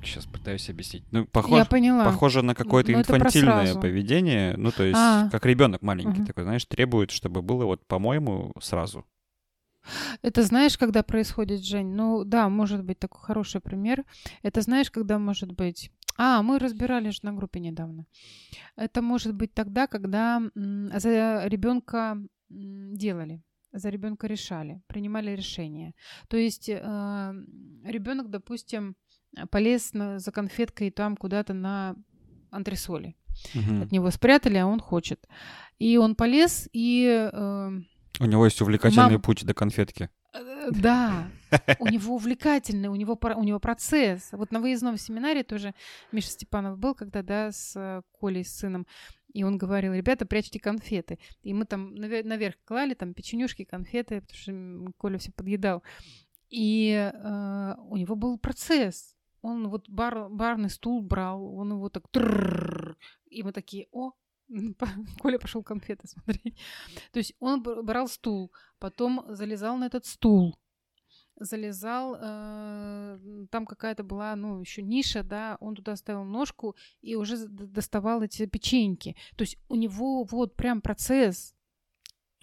сейчас 0.02 0.26
пытаюсь 0.26 0.68
объяснить. 0.70 1.04
Ну, 1.10 1.26
похож, 1.26 1.58
Я 1.58 1.64
поняла. 1.64 2.04
похоже 2.04 2.42
на 2.42 2.54
какое-то 2.54 2.92
Но 2.92 2.98
инфантильное 2.98 3.74
поведение. 3.74 4.56
Ну, 4.56 4.70
то 4.70 4.82
есть, 4.82 4.98
а. 4.98 5.28
как 5.30 5.46
ребенок 5.46 5.82
маленький 5.82 6.20
угу. 6.20 6.26
такой, 6.26 6.44
знаешь, 6.44 6.64
требует, 6.64 7.10
чтобы 7.10 7.42
было 7.42 7.64
вот, 7.64 7.86
по-моему, 7.86 8.52
сразу. 8.60 9.04
Это 10.22 10.42
знаешь, 10.42 10.76
когда 10.76 11.02
происходит, 11.02 11.64
Жень? 11.64 11.94
Ну 11.94 12.24
да, 12.24 12.48
может 12.48 12.84
быть 12.84 12.98
такой 12.98 13.20
хороший 13.20 13.60
пример. 13.60 14.04
Это 14.42 14.60
знаешь, 14.60 14.90
когда 14.90 15.18
может 15.18 15.52
быть 15.52 15.90
а, 16.18 16.42
мы 16.42 16.58
разбирали 16.58 17.10
же 17.10 17.20
на 17.22 17.32
группе 17.32 17.60
недавно. 17.60 18.04
Это 18.76 19.02
может 19.02 19.34
быть 19.34 19.54
тогда, 19.54 19.86
когда 19.86 20.42
за 20.56 21.46
ребенка 21.46 22.18
делали, 22.48 23.40
за 23.72 23.88
ребенка 23.88 24.26
решали, 24.26 24.82
принимали 24.88 25.30
решения. 25.30 25.94
То 26.28 26.36
есть 26.36 26.68
э, 26.68 26.74
ребенок, 27.84 28.30
допустим, 28.30 28.96
полез 29.50 29.92
на, 29.92 30.18
за 30.18 30.32
конфеткой 30.32 30.90
там 30.90 31.16
куда-то 31.16 31.54
на 31.54 31.96
антресоли. 32.50 33.16
Угу. 33.54 33.82
От 33.84 33.92
него 33.92 34.10
спрятали, 34.10 34.58
а 34.58 34.66
он 34.66 34.80
хочет. 34.80 35.26
И 35.78 35.96
он 35.96 36.14
полез 36.14 36.68
и... 36.72 37.28
Э, 37.32 37.70
У 38.20 38.24
него 38.24 38.44
есть 38.44 38.60
увлекательный 38.60 39.12
мам... 39.12 39.22
путь 39.22 39.44
до 39.44 39.54
конфетки. 39.54 40.10
Э, 40.34 40.70
да, 40.70 41.28
у 41.78 41.86
него 41.88 42.16
увлекательный, 42.16 42.88
у 42.88 42.96
него, 42.96 43.18
у 43.36 43.44
него 43.44 43.60
процесс. 43.60 44.30
Вот 44.32 44.50
на 44.50 44.60
выездном 44.60 44.96
семинаре 44.96 45.44
тоже 45.44 45.74
Миша 46.12 46.30
Степанов 46.30 46.78
был, 46.78 46.94
когда, 46.94 47.22
да, 47.22 47.52
с 47.52 47.74
э, 47.76 48.02
Колей, 48.18 48.44
с 48.44 48.56
сыном, 48.56 48.86
и 49.32 49.44
он 49.44 49.58
говорил, 49.58 49.92
ребята, 49.92 50.26
прячьте 50.26 50.58
конфеты. 50.58 51.18
И 51.42 51.52
мы 51.54 51.64
там 51.64 51.94
наверх 51.94 52.56
клали 52.64 52.94
там 52.94 53.14
печенюшки, 53.14 53.64
конфеты, 53.64 54.22
потому 54.22 54.38
что 54.38 54.92
Коля 54.96 55.18
все 55.18 55.32
подъедал. 55.32 55.82
И 56.48 56.90
э, 56.92 57.74
у 57.88 57.96
него 57.96 58.16
был 58.16 58.38
процесс. 58.38 59.14
Он 59.42 59.68
вот 59.68 59.88
бар, 59.88 60.28
барный 60.28 60.70
стул 60.70 61.02
брал, 61.02 61.54
он 61.54 61.72
его 61.72 61.88
так... 61.88 62.04
И 63.26 63.42
мы 63.42 63.52
такие, 63.52 63.86
о, 63.92 64.12
Коля 65.20 65.38
пошел 65.38 65.62
конфеты 65.62 66.08
смотреть. 66.08 66.56
То 67.12 67.18
есть 67.18 67.34
он 67.38 67.62
брал 67.62 68.08
стул, 68.08 68.52
потом 68.78 69.24
залезал 69.28 69.76
на 69.76 69.84
этот 69.84 70.06
стул, 70.06 70.58
залезал, 71.36 72.16
э, 72.20 73.46
там 73.50 73.66
какая-то 73.66 74.02
была, 74.02 74.34
ну, 74.36 74.60
еще 74.60 74.82
ниша, 74.82 75.22
да, 75.22 75.56
он 75.60 75.74
туда 75.74 75.96
ставил 75.96 76.24
ножку 76.24 76.76
и 77.00 77.14
уже 77.14 77.46
доставал 77.46 78.22
эти 78.22 78.46
печеньки. 78.46 79.16
То 79.36 79.42
есть 79.42 79.58
у 79.68 79.76
него 79.76 80.24
вот 80.24 80.56
прям 80.56 80.80
процесс. 80.80 81.54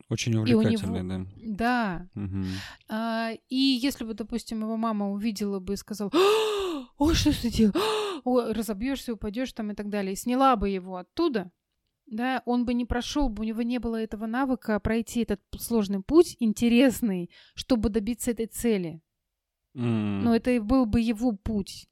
Очень 0.10 0.36
увлекательный, 0.36 1.02
него... 1.02 1.28
да. 1.38 2.08
Да. 2.14 2.22
Угу. 2.22 2.44
А, 2.90 3.32
и 3.50 3.56
если 3.56 4.04
бы, 4.04 4.14
допустим, 4.14 4.62
его 4.62 4.78
мама 4.78 5.10
увидела 5.12 5.60
бы 5.60 5.74
и 5.74 5.78
сказала, 5.78 6.12
ой, 6.98 7.16
что 7.16 7.32
ты 7.42 7.50
делал? 7.50 7.74
Ой, 8.24 8.54
разобьешься, 8.54 9.14
упадешь 9.14 9.54
там 9.54 9.72
и 9.72 9.76
так 9.76 9.90
далее, 9.90 10.14
и 10.14 10.18
сняла 10.18 10.56
бы 10.56 10.70
его 10.70 10.98
оттуда, 10.98 11.52
да, 12.06 12.44
он 12.46 12.66
бы 12.66 12.74
не 12.74 12.86
прошел, 12.86 13.30
бы 13.30 13.42
у 13.42 13.46
него 13.46 13.64
не 13.64 13.80
было 13.80 13.96
этого 13.96 14.28
навыка 14.28 14.80
пройти 14.80 15.22
этот 15.22 15.42
сложный 15.58 16.02
путь, 16.02 16.36
интересный, 16.40 17.32
чтобы 17.56 17.90
добиться 17.90 18.32
этой 18.32 18.46
цели. 18.46 19.02
Mm. 19.76 20.22
Но 20.22 20.36
это 20.36 20.62
был 20.62 20.86
бы 20.86 21.02
его 21.02 21.32
путь. 21.32 21.90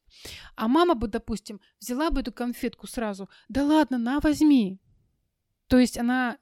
А 0.55 0.67
мама 0.67 0.93
бы, 0.93 1.07
допустим, 1.07 1.59
взяла 1.79 2.11
бы 2.11 2.21
эту 2.21 2.31
конфетку 2.31 2.87
сразу. 2.87 3.27
Да 3.49 3.65
ладно, 3.65 3.97
на, 3.97 4.19
возьми. 4.19 4.79
То 5.67 5.79
есть 5.79 5.97
она 5.97 6.37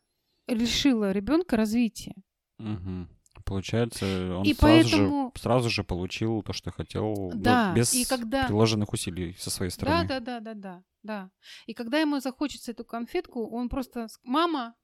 лишила 0.47 1.11
ребенка 1.11 1.57
развития. 1.57 2.15
Mm-hmm. 2.59 3.07
Получается, 3.45 4.05
он 4.37 4.43
и 4.43 4.53
сразу, 4.53 4.61
поэтому... 4.61 5.31
же, 5.35 5.41
сразу 5.41 5.69
же 5.69 5.83
получил 5.83 6.43
то, 6.43 6.53
что 6.53 6.71
хотел, 6.71 7.31
да, 7.33 7.69
ну, 7.69 7.75
без 7.75 7.93
и 7.93 8.05
когда... 8.05 8.45
приложенных 8.45 8.93
усилий 8.93 9.35
со 9.39 9.49
своей 9.49 9.71
стороны. 9.71 10.07
Да, 10.07 10.19
да, 10.19 10.39
да, 10.39 10.53
да, 10.53 10.53
да, 10.53 10.83
да. 11.03 11.31
И 11.65 11.73
когда 11.73 11.99
ему 11.99 12.19
захочется 12.19 12.71
эту 12.71 12.85
конфетку, 12.85 13.47
он 13.49 13.69
просто 13.69 14.07
«мама, 14.23 14.75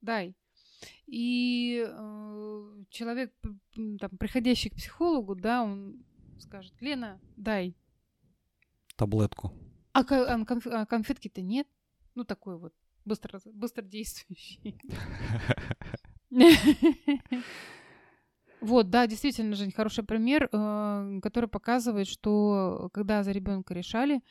дай». 0.00 0.36
И 1.06 1.86
э, 1.88 2.84
человек, 2.90 3.32
там, 3.98 4.10
приходящий 4.18 4.70
к 4.70 4.74
психологу, 4.74 5.34
да, 5.34 5.62
он 5.62 6.04
скажет 6.38 6.74
«Лена, 6.80 7.20
дай». 7.36 7.74
Таблетку. 8.96 9.52
А, 9.92 10.00
а, 10.00 10.44
а 10.44 10.86
конфетки-то 10.86 11.40
нет. 11.40 11.66
Ну, 12.14 12.24
такой 12.24 12.58
вот 12.58 12.74
быстро, 13.06 13.40
быстро 13.44 13.82
действующий. 13.82 14.76
Вот, 18.62 18.88
да, 18.88 19.06
действительно, 19.06 19.54
Жень, 19.54 19.70
хороший 19.70 20.02
пример, 20.02 20.48
э, 20.50 21.20
который 21.22 21.48
показывает, 21.48 22.08
что 22.08 22.88
когда 22.94 23.22
за 23.22 23.30
ребенка 23.30 23.74
решали, 23.74 24.22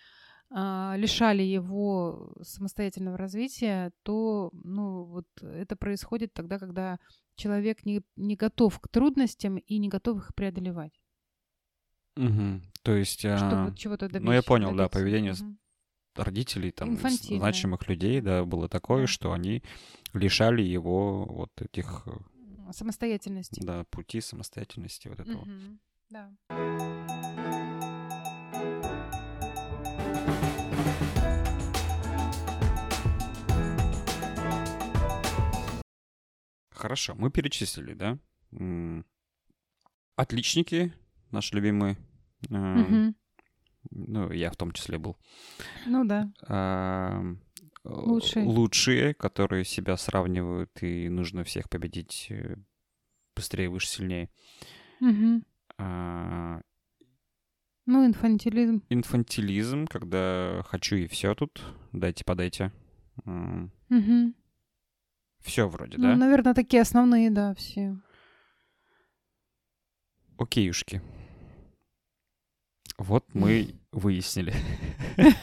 а, 0.50 0.96
лишали 0.98 1.44
его 1.44 2.34
самостоятельного 2.42 3.18
развития, 3.18 3.92
то 4.04 4.52
ну, 4.54 5.04
вот 5.04 5.28
это 5.42 5.76
происходит 5.76 6.34
тогда, 6.34 6.60
когда 6.60 7.00
человек 7.36 7.86
не, 7.86 8.02
не 8.16 8.36
готов 8.36 8.80
к 8.80 8.88
трудностям 8.88 9.58
и 9.58 9.78
не 9.78 9.90
готов 9.90 10.20
их 10.20 10.36
преодолевать. 10.36 11.00
Угу. 12.16 12.62
То 12.84 12.96
есть, 12.96 13.20
чтобы 13.20 13.68
а... 13.68 13.74
чего-то 13.76 14.08
добиться. 14.08 14.26
Ну, 14.26 14.32
я 14.32 14.44
понял, 14.44 14.68
добиться. 14.68 14.84
да, 14.84 14.90
поведение 14.90 15.34
угу. 15.34 15.58
Родителей, 16.16 16.72
там, 16.72 16.98
значимых 16.98 17.88
людей, 17.88 18.22
да, 18.22 18.46
было 18.46 18.68
такое, 18.70 19.08
что 19.08 19.34
они 19.34 19.64
лишали 20.14 20.62
его 20.62 21.26
вот 21.26 21.52
этих... 21.62 22.08
Э, 22.08 22.72
самостоятельности. 22.72 23.62
Да, 23.64 23.84
пути 23.86 24.22
самостоятельности 24.22 25.08
вот 25.08 25.20
этого. 25.20 25.42
Угу. 25.42 25.78
Да. 26.10 26.32
Хорошо, 36.70 37.16
мы 37.16 37.32
перечислили, 37.32 37.94
да? 37.94 38.20
Отличники, 40.16 40.94
наши 41.32 41.56
любимые. 41.56 41.98
Угу. 42.50 43.16
Ну, 43.92 44.32
я 44.32 44.52
в 44.52 44.56
том 44.56 44.72
числе 44.72 44.98
был. 44.98 45.18
Ну 45.86 46.06
да. 46.06 46.32
А, 46.48 47.22
лучшие. 47.84 48.46
лучшие, 48.46 49.14
которые 49.14 49.66
себя 49.66 49.98
сравнивают, 49.98 50.72
и 50.82 51.10
нужно 51.10 51.44
всех 51.44 51.70
победить 51.70 52.28
э, 52.30 52.58
быстрее, 53.36 53.70
выше, 53.70 53.88
сильнее. 53.88 54.30
Угу. 55.02 55.44
А... 55.78 56.62
Ну, 57.86 58.06
инфантилизм. 58.06 58.84
Инфантилизм, 58.90 59.86
когда 59.86 60.64
хочу 60.66 60.96
и 60.96 61.08
все 61.08 61.36
тут, 61.36 61.62
дайте, 61.92 62.24
подайте. 62.26 62.72
Угу. 63.26 64.34
Все 65.42 65.68
вроде, 65.68 65.98
ну, 65.98 66.04
да? 66.06 66.16
наверное, 66.16 66.56
такие 66.56 66.82
основные, 66.82 67.30
да, 67.30 67.54
все. 67.54 67.96
Окейушки. 70.38 71.02
Вот 72.98 73.34
мы 73.34 73.76
выяснили. 73.92 74.54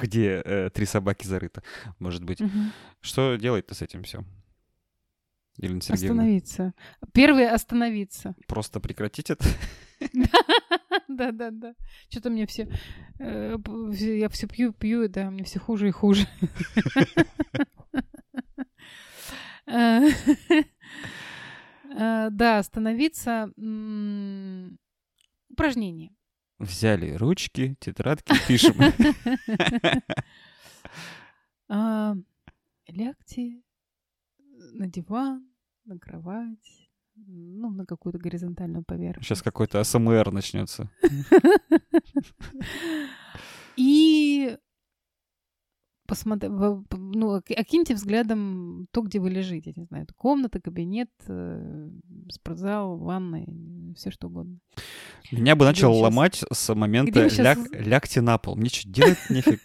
где 0.00 0.40
э, 0.44 0.70
три 0.70 0.86
собаки 0.86 1.26
зарыто, 1.26 1.62
может 1.98 2.24
быть. 2.24 2.40
Что 3.00 3.36
делать-то 3.36 3.74
с 3.74 3.82
этим 3.82 4.02
все? 4.04 4.24
Елена 5.58 5.80
Сергеевна? 5.82 6.22
Остановиться. 6.22 6.74
Первый 7.12 7.48
остановиться. 7.48 8.34
Просто 8.46 8.80
прекратить 8.80 9.30
это? 9.30 9.44
Да, 11.08 11.30
да, 11.30 11.50
да. 11.50 11.74
Что-то 12.08 12.30
мне 12.30 12.46
все... 12.46 12.68
э, 13.18 13.56
Я 13.98 14.28
все 14.30 14.46
пью, 14.48 14.72
пью, 14.72 15.08
да, 15.08 15.30
мне 15.30 15.44
все 15.44 15.58
хуже 15.60 15.88
и 15.88 15.92
хуже. 15.92 16.26
Э, 19.66 20.08
Да, 22.30 22.58
остановиться. 22.58 23.50
Упражнение. 25.52 26.10
Взяли 26.58 27.12
ручки, 27.12 27.76
тетрадки, 27.80 28.34
пишем. 28.48 28.74
Лягте 32.88 33.62
на 34.74 34.86
диван, 34.86 35.48
на 35.84 35.98
кровать, 35.98 36.88
ну, 37.14 37.70
на 37.70 37.86
какую-то 37.86 38.18
горизонтальную 38.18 38.84
поверхность. 38.84 39.28
Сейчас 39.28 39.42
какой-то 39.42 39.80
АСМР 39.80 40.32
начнется. 40.32 40.90
И 43.76 44.58
посмотри, 46.12 46.48
ну, 46.50 47.34
оки- 47.36 47.54
окиньте 47.54 47.94
взглядом 47.94 48.86
то, 48.90 49.00
где 49.00 49.18
вы 49.18 49.30
лежите. 49.30 49.72
Не 49.74 49.84
знаю, 49.84 50.06
комната, 50.16 50.60
кабинет, 50.60 51.08
э, 51.26 51.88
спортзал, 52.30 52.98
ванная, 52.98 53.46
все 53.96 54.10
что 54.10 54.26
угодно. 54.28 54.58
Меня 55.30 55.56
бы 55.56 55.64
начал 55.64 55.92
щас- 55.92 56.02
ломать 56.02 56.44
с 56.52 56.74
момента 56.74 57.28
щас- 57.30 57.38
«Ляг- 57.38 57.70
лягте 57.86 58.20
на 58.20 58.36
пол. 58.36 58.56
Мне 58.56 58.68
что, 58.68 58.88
делать 58.88 59.18
нефиг? 59.30 59.60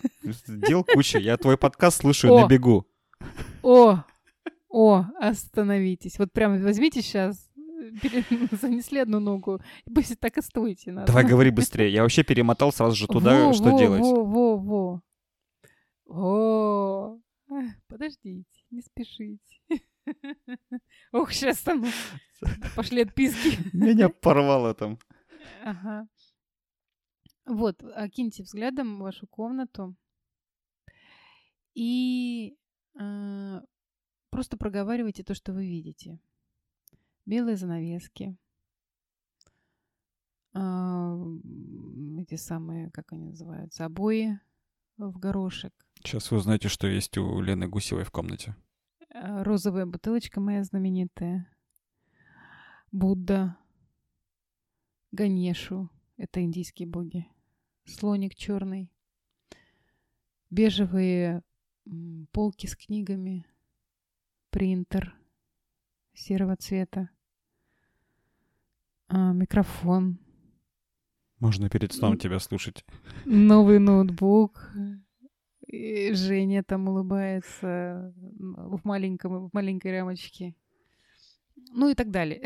Дел 0.47 0.83
куча. 0.85 1.19
Я 1.19 1.35
твой 1.37 1.57
подкаст 1.57 2.01
слушаю 2.01 2.33
на 2.39 2.47
бегу. 2.47 2.85
О, 3.63 4.03
о, 4.69 5.05
остановитесь. 5.19 6.17
Вот 6.19 6.31
прямо 6.31 6.57
возьмите 6.59 7.01
сейчас, 7.01 7.49
занесли 8.61 8.99
одну 8.99 9.19
ногу, 9.19 9.59
и 9.85 9.89
пусть 9.93 10.19
так 10.19 10.37
и 10.37 10.41
стойте. 10.41 10.91
Надо. 10.91 11.07
Давай 11.07 11.25
говори 11.25 11.51
быстрее. 11.51 11.91
Я 11.91 12.03
вообще 12.03 12.23
перемотал 12.23 12.71
сразу 12.71 12.95
же 12.95 13.07
туда, 13.07 13.47
Во, 13.47 13.53
что 13.53 13.71
во, 13.71 13.79
делать. 13.79 14.01
Во, 14.01 14.23
во, 14.23 14.57
во. 14.57 15.01
О, 16.07 17.19
подождите, 17.87 18.63
не 18.71 18.81
спешите. 18.81 19.59
Ох, 21.11 21.33
сейчас 21.33 21.59
там 21.59 21.83
пошли 22.75 23.01
отписки. 23.01 23.57
Меня 23.75 24.09
порвало 24.09 24.73
там. 24.73 24.97
Ага. 25.63 26.07
Вот, 27.45 27.83
окиньте 27.83 28.43
взглядом 28.43 28.99
вашу 28.99 29.27
комнату 29.27 29.95
и 31.73 32.57
э, 32.99 33.61
просто 34.29 34.57
проговаривайте 34.57 35.23
то, 35.23 35.33
что 35.33 35.53
вы 35.53 35.65
видите. 35.65 36.19
Белые 37.25 37.55
занавески. 37.57 38.35
м, 40.53 42.19
эти 42.19 42.35
самые, 42.35 42.89
как 42.91 43.13
они 43.13 43.25
называются, 43.25 43.85
обои 43.85 44.39
в 44.97 45.17
горошек. 45.19 45.73
Сейчас 46.03 46.31
вы 46.31 46.37
узнаете, 46.37 46.69
что 46.69 46.87
есть 46.87 47.17
у 47.17 47.41
Лены 47.41 47.67
Гусевой 47.67 48.03
в 48.03 48.11
комнате. 48.11 48.55
а, 49.13 49.43
розовая 49.43 49.85
бутылочка 49.85 50.39
моя 50.39 50.63
знаменитая. 50.63 51.49
Будда. 52.91 53.57
Ганешу. 55.11 55.89
Это 56.17 56.41
индийские 56.43 56.87
боги. 56.87 57.27
Слоник 57.85 58.35
черный. 58.35 58.91
Бежевые 60.49 61.41
полки 62.31 62.67
с 62.67 62.75
книгами. 62.75 63.45
Принтер 64.49 65.15
серого 66.13 66.55
цвета. 66.55 67.09
А, 69.07 69.33
микрофон. 69.33 70.19
Можно 71.39 71.69
перед 71.69 71.93
сном 71.93 72.17
тебя 72.17 72.39
слушать. 72.39 72.83
Новый 73.25 73.79
ноутбук. 73.79 74.71
И 75.67 76.13
Женя 76.13 76.63
там 76.63 76.87
улыбается 76.87 78.13
в, 78.15 78.79
маленьком, 78.85 79.47
в 79.49 79.53
маленькой 79.53 79.91
рамочке. 79.99 80.55
Ну 81.71 81.89
и 81.89 81.93
так 81.93 82.09
далее. 82.09 82.41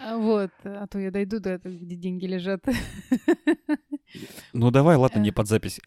А 0.00 0.16
Вот, 0.16 0.50
а 0.64 0.86
то 0.86 0.98
я 0.98 1.10
дойду 1.10 1.38
до 1.38 1.50
этого, 1.50 1.72
где 1.72 1.96
деньги 1.96 2.26
лежат. 2.26 2.64
Ну 4.52 4.70
давай, 4.70 4.96
ладно, 4.96 5.18
Э. 5.18 5.22
не 5.22 5.32
под 5.32 5.48
запись. 5.48 5.80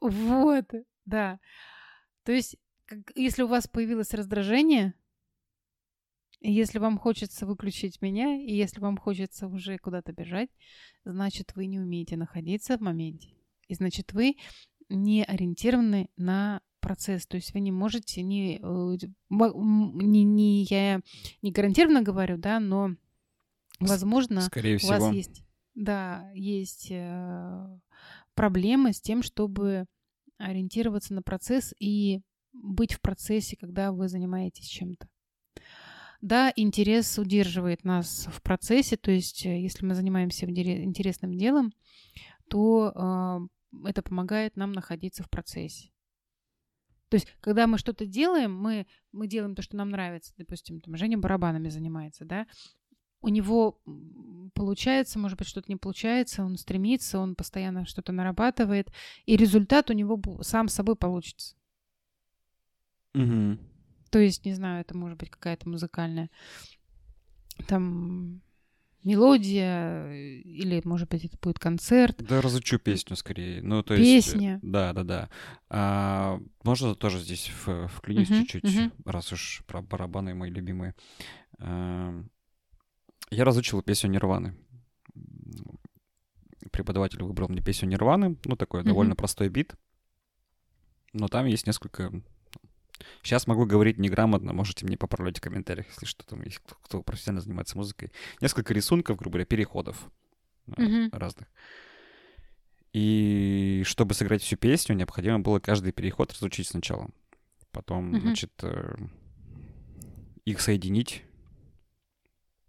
Вот, 0.00 0.64
да. 1.04 1.38
То 2.24 2.32
есть, 2.32 2.56
если 3.14 3.42
у 3.42 3.46
вас 3.48 3.68
появилось 3.68 4.14
раздражение, 4.14 4.94
если 6.40 6.78
вам 6.78 6.98
хочется 6.98 7.46
выключить 7.46 8.00
меня, 8.00 8.36
и 8.36 8.54
если 8.54 8.80
вам 8.80 8.96
хочется 8.96 9.46
уже 9.46 9.78
куда-то 9.78 10.12
бежать, 10.12 10.50
значит, 11.04 11.54
вы 11.54 11.66
не 11.66 11.78
умеете 11.78 12.16
находиться 12.16 12.76
в 12.78 12.80
моменте. 12.80 13.34
И 13.68 13.74
значит, 13.74 14.12
вы 14.12 14.36
не 14.88 15.22
ориентированы 15.24 16.08
на 16.16 16.62
процесс. 16.80 17.26
То 17.26 17.36
есть 17.36 17.52
вы 17.54 17.60
не 17.60 17.70
можете, 17.72 18.22
не, 18.22 18.56
э, 18.56 18.96
не, 19.30 20.24
не- 20.24 20.64
я 20.64 21.00
не 21.42 21.52
гарантированно 21.52 22.02
говорю, 22.02 22.38
да, 22.38 22.58
но, 22.58 22.96
возможно, 23.78 24.40
Скорее 24.40 24.78
у 24.82 24.86
вас 24.86 25.12
есть, 25.12 25.44
да, 25.74 26.30
есть 26.34 26.88
э, 26.90 27.78
проблемы 28.34 28.92
с 28.92 29.00
тем, 29.00 29.22
чтобы 29.22 29.86
ориентироваться 30.38 31.14
на 31.14 31.22
процесс 31.22 31.74
и 31.78 32.22
быть 32.52 32.94
в 32.94 33.00
процессе, 33.00 33.56
когда 33.56 33.92
вы 33.92 34.08
занимаетесь 34.08 34.66
чем-то. 34.66 35.06
Да, 36.20 36.52
интерес 36.54 37.18
удерживает 37.18 37.84
нас 37.84 38.28
в 38.30 38.42
процессе, 38.42 38.96
то 38.96 39.10
есть 39.10 39.46
э, 39.46 39.60
если 39.60 39.86
мы 39.86 39.94
занимаемся 39.94 40.44
интере- 40.46 40.82
интересным 40.84 41.34
делом, 41.34 41.72
то 42.48 42.92
э, 42.94 43.88
это 43.88 44.02
помогает 44.02 44.56
нам 44.56 44.72
находиться 44.72 45.22
в 45.22 45.30
процессе. 45.30 45.90
То 47.08 47.16
есть, 47.16 47.26
когда 47.40 47.66
мы 47.66 47.78
что-то 47.78 48.06
делаем, 48.06 48.54
мы, 48.54 48.86
мы 49.12 49.26
делаем 49.26 49.54
то, 49.54 49.62
что 49.62 49.76
нам 49.76 49.90
нравится. 49.90 50.32
Допустим, 50.36 50.80
там, 50.80 50.96
Женя 50.96 51.18
барабанами 51.18 51.68
занимается, 51.68 52.24
да, 52.24 52.46
у 53.22 53.28
него 53.28 53.80
получается, 54.54 55.18
может 55.18 55.38
быть, 55.38 55.48
что-то 55.48 55.70
не 55.70 55.76
получается, 55.76 56.44
он 56.44 56.56
стремится, 56.56 57.18
он 57.18 57.34
постоянно 57.34 57.84
что-то 57.84 58.12
нарабатывает, 58.12 58.90
и 59.26 59.36
результат 59.36 59.90
у 59.90 59.92
него 59.92 60.20
сам 60.42 60.68
собой 60.68 60.96
получится. 60.96 61.56
Мгм. 63.14 63.58
То 64.10 64.18
есть, 64.18 64.44
не 64.44 64.54
знаю, 64.54 64.80
это 64.82 64.96
может 64.96 65.18
быть 65.18 65.30
какая-то 65.30 65.68
музыкальная 65.68 66.30
там 67.66 68.40
мелодия, 69.04 70.06
э, 70.08 70.40
или, 70.40 70.82
может 70.84 71.08
быть, 71.08 71.24
это 71.24 71.36
будет 71.40 71.58
концерт. 71.58 72.16
Да 72.22 72.40
разучу 72.40 72.78
песню 72.78 73.16
скорее. 73.16 73.62
Ну, 73.62 73.82
то 73.82 73.94
есть... 73.94 74.32
Песня. 74.32 74.58
Да, 74.62 74.92
да, 74.92 75.04
да. 75.04 75.30
А, 75.68 76.40
можно 76.64 76.94
тоже 76.94 77.18
здесь 77.20 77.50
в- 77.64 77.88
вклинюсь 77.88 78.28
Мгм, 78.30 78.46
чуть-чуть, 78.46 78.64
мгм. 78.64 78.92
раз 79.04 79.32
уж 79.32 79.62
про 79.66 79.80
барабаны 79.82 80.34
мои 80.34 80.50
любимые. 80.50 80.94
А, 81.58 82.22
я 83.30 83.44
разучил 83.44 83.80
песню 83.82 84.10
Нирваны. 84.10 84.54
Преподаватель 86.72 87.22
выбрал 87.22 87.48
мне 87.48 87.62
песню 87.62 87.88
Нирваны. 87.88 88.36
Ну, 88.44 88.56
такой 88.56 88.80
Мгм. 88.80 88.88
довольно 88.88 89.16
простой 89.16 89.48
бит. 89.48 89.74
Но 91.12 91.28
там 91.28 91.46
есть 91.46 91.66
несколько... 91.66 92.12
Сейчас 93.22 93.46
могу 93.46 93.66
говорить 93.66 93.98
неграмотно, 93.98 94.52
можете 94.52 94.86
мне 94.86 94.96
поправлять 94.96 95.38
в 95.38 95.40
комментариях, 95.40 95.86
если 95.88 96.06
что 96.06 96.24
там 96.24 96.42
есть, 96.42 96.58
кто, 96.58 96.76
кто 96.82 97.02
профессионально 97.02 97.40
занимается 97.42 97.76
музыкой. 97.76 98.12
Несколько 98.40 98.74
рисунков, 98.74 99.16
грубо 99.16 99.34
говоря, 99.34 99.46
переходов 99.46 100.10
Мгм. 100.66 101.10
разных. 101.12 101.48
И 102.92 103.82
чтобы 103.86 104.14
сыграть 104.14 104.42
всю 104.42 104.56
песню, 104.56 104.96
необходимо 104.96 105.38
было 105.38 105.60
каждый 105.60 105.92
переход 105.92 106.32
разучить 106.32 106.66
сначала. 106.68 107.08
Потом, 107.70 108.10
Мгм. 108.10 108.20
значит, 108.20 108.52
э, 108.62 108.96
их 110.44 110.60
соединить. 110.60 111.22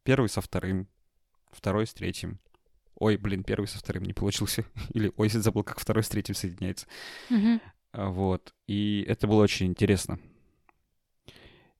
Первый 0.03 0.29
со 0.29 0.41
вторым, 0.41 0.87
второй 1.51 1.87
с 1.87 1.93
третьим. 1.93 2.39
Ой, 2.95 3.17
блин, 3.17 3.43
первый 3.43 3.65
со 3.65 3.79
вторым 3.79 4.03
не 4.03 4.13
получился. 4.13 4.63
Или, 4.93 5.11
ой, 5.17 5.29
забыл, 5.29 5.63
как 5.63 5.79
второй 5.79 6.03
с 6.03 6.09
третьим 6.09 6.35
соединяется. 6.35 6.85
Мгм. 7.29 7.59
А, 7.91 8.09
Вот. 8.09 8.53
И 8.67 9.03
это 9.07 9.27
было 9.27 9.43
очень 9.43 9.67
интересно. 9.67 10.19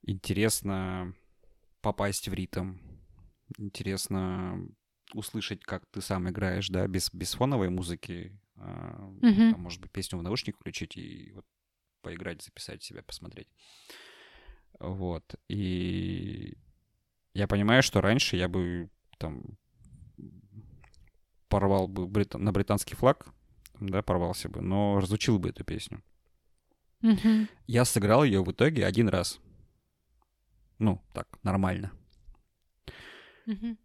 Интересно 0.04 1.14
попасть 1.82 2.28
в 2.28 2.34
ритм. 2.34 2.78
Интересно 3.58 4.68
услышать, 5.14 5.64
как 5.64 5.86
ты 5.88 6.02
сам 6.02 6.30
играешь, 6.30 6.70
да, 6.70 6.88
без, 6.88 7.14
без 7.14 7.34
фоновой 7.34 7.70
музыки. 7.70 8.38
Мгм. 8.56 9.52
там, 9.54 9.62
может 9.62 9.82
быть, 9.82 9.92
песню 9.92 10.20
в 10.20 10.24
наушник 10.24 10.56
включить 10.56 10.96
и 10.96 11.32
вот 11.34 11.46
поиграть, 12.02 12.44
записать 12.44 12.84
себя, 12.84 13.02
посмотреть. 13.02 13.48
Вот. 14.80 15.36
И 15.48 16.58
я 17.34 17.48
понимаю, 17.48 17.82
что 17.82 18.02
раньше 18.02 18.38
я 18.38 18.48
бы 18.48 18.90
там 19.18 19.58
порвал 21.48 21.88
бы 21.88 22.08
брит- 22.08 22.38
на 22.38 22.52
британский 22.52 22.96
флаг, 22.96 23.28
да, 23.90 24.02
порвался 24.04 24.48
бы, 24.50 24.62
но 24.62 25.00
разучил 25.00 25.40
бы 25.40 25.50
эту 25.50 25.64
песню. 25.64 26.04
Мгм. 27.02 27.50
Я 27.68 27.84
сыграл 27.86 28.24
ее 28.24 28.44
в 28.44 28.52
итоге 28.52 28.86
один 28.86 29.10
раз. 29.10 29.40
Ну, 30.78 31.02
так, 31.14 31.28
нормально. 31.44 31.92
Мгм. 33.46 33.78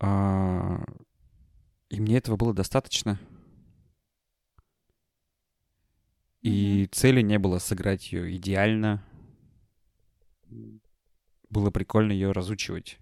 А, 0.00 0.84
И 1.88 2.00
мне 2.00 2.16
этого 2.18 2.36
было 2.36 2.52
достаточно. 2.52 3.18
И 6.42 6.86
цели 6.92 7.22
не 7.22 7.38
было 7.38 7.58
сыграть 7.58 8.12
ее 8.12 8.36
идеально. 8.36 9.02
Было 11.48 11.70
прикольно 11.70 12.12
ее 12.12 12.32
разучивать. 12.32 12.98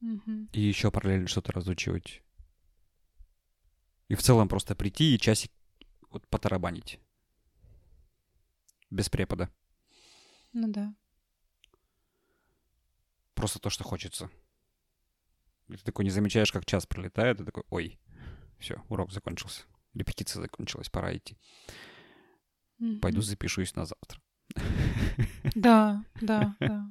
Мгм. 0.00 0.48
И 0.52 0.60
еще 0.60 0.90
параллельно 0.90 1.28
что-то 1.28 1.52
разучивать. 1.52 2.22
И 4.08 4.14
в 4.14 4.22
целом 4.22 4.48
просто 4.48 4.74
прийти 4.74 5.14
и 5.14 5.18
часик 5.18 5.52
вот 6.10 6.26
потарабанить. 6.28 6.98
Без 8.90 9.08
препода. 9.10 9.50
Ну 10.52 10.68
да. 10.68 10.94
Просто 13.34 13.58
то, 13.58 13.70
что 13.70 13.84
хочется. 13.84 14.30
И 15.68 15.76
ты 15.76 15.84
такой 15.84 16.04
не 16.04 16.10
замечаешь, 16.10 16.50
как 16.50 16.64
час 16.64 16.86
пролетает, 16.86 17.40
и 17.40 17.44
такой, 17.44 17.64
ой, 17.68 18.00
все, 18.58 18.82
урок 18.88 19.12
закончился. 19.12 19.64
Репетиция 19.94 20.40
закончилась, 20.42 20.88
пора 20.88 21.14
идти. 21.14 21.36
Пойду 23.02 23.18
Мгм. 23.18 23.22
запишусь 23.22 23.74
на 23.74 23.84
завтра. 23.84 24.20
Да, 25.54 26.04
да, 26.22 26.56
да. 26.60 26.90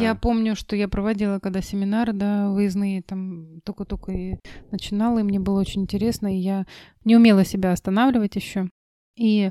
Я 0.00 0.14
помню, 0.14 0.56
что 0.56 0.74
я 0.76 0.88
проводила 0.88 1.38
когда 1.38 1.60
семинары, 1.60 2.12
да, 2.12 2.48
выездные, 2.50 3.02
там 3.02 3.60
только-только 3.62 4.12
и 4.12 4.36
начинала, 4.70 5.18
и 5.18 5.22
мне 5.22 5.38
было 5.38 5.60
очень 5.60 5.82
интересно, 5.82 6.34
и 6.34 6.40
я 6.40 6.64
не 7.04 7.16
умела 7.16 7.44
себя 7.44 7.72
останавливать 7.72 8.36
еще. 8.36 8.70
И 9.14 9.50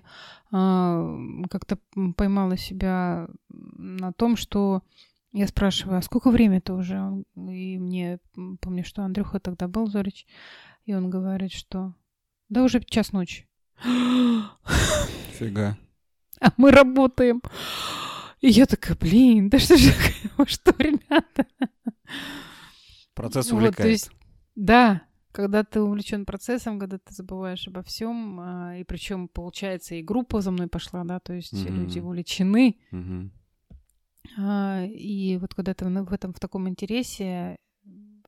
а, 0.51 1.15
как-то 1.49 1.77
поймала 2.17 2.57
себя 2.57 3.27
на 3.49 4.11
том, 4.13 4.35
что 4.35 4.81
я 5.33 5.47
спрашиваю, 5.47 5.99
а 5.99 6.01
сколько 6.01 6.31
время-то 6.31 6.73
уже? 6.73 6.99
Он- 6.99 7.25
И 7.49 7.77
мне, 7.77 8.17
помню, 8.59 8.83
что 8.83 9.03
Андрюха 9.03 9.39
тогда 9.39 9.67
был, 9.67 9.87
Зорич, 9.87 10.25
и 10.85 10.93
он 10.95 11.09
говорит, 11.11 11.51
что 11.51 11.93
да 12.49 12.63
уже 12.63 12.81
час 12.83 13.11
ночи. 13.13 13.47
Фига. 15.37 15.77
а 16.41 16.51
мы 16.57 16.71
работаем. 16.71 17.41
И 18.41 18.49
я 18.49 18.65
такая, 18.65 18.97
блин, 18.97 19.49
да 19.49 19.59
что 19.59 19.77
же, 19.77 19.91
что, 20.47 20.71
ребята? 20.79 21.45
Процесс 23.13 23.51
Вот, 23.51 23.57
увлекает. 23.57 23.77
то 23.77 23.87
есть, 23.87 24.11
да, 24.55 25.03
когда 25.31 25.63
ты 25.63 25.79
увлечен 25.79 26.25
процессом, 26.25 26.79
когда 26.79 26.97
ты 26.97 27.13
забываешь 27.13 27.67
обо 27.67 27.83
всем, 27.83 28.39
а, 28.39 28.77
и 28.77 28.83
причем 28.83 29.27
получается 29.27 29.95
и 29.95 30.01
группа 30.01 30.41
за 30.41 30.51
мной 30.51 30.67
пошла, 30.67 31.03
да, 31.03 31.19
то 31.19 31.33
есть 31.33 31.53
Мгм. 31.53 31.75
люди 31.75 31.99
увлечены, 31.99 32.77
а, 34.37 34.85
и 34.85 35.37
вот 35.37 35.53
когда 35.53 35.73
ты 35.73 35.85
в 35.85 36.13
этом 36.13 36.33
в 36.33 36.39
таком 36.39 36.67
интересе, 36.67 37.57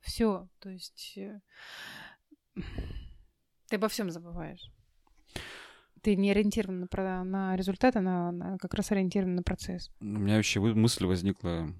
все, 0.02 0.48
то 0.60 0.68
есть 0.68 1.14
э, 1.16 1.40
ты 3.68 3.76
обо 3.76 3.88
всем 3.88 4.10
забываешь. 4.10 4.70
Ты 6.04 6.16
не 6.16 6.30
ориентирован 6.32 6.80
на, 6.80 6.86
про- 6.86 7.24
на 7.24 7.56
результат, 7.56 7.96
а 7.96 8.02
на, 8.02 8.30
на- 8.30 8.58
как 8.58 8.74
раз 8.74 8.92
ориентирован 8.92 9.36
на 9.36 9.42
процесс. 9.42 9.90
У 10.00 10.04
меня 10.04 10.36
вообще 10.36 10.60
мысль 10.60 11.06
возникла, 11.06 11.74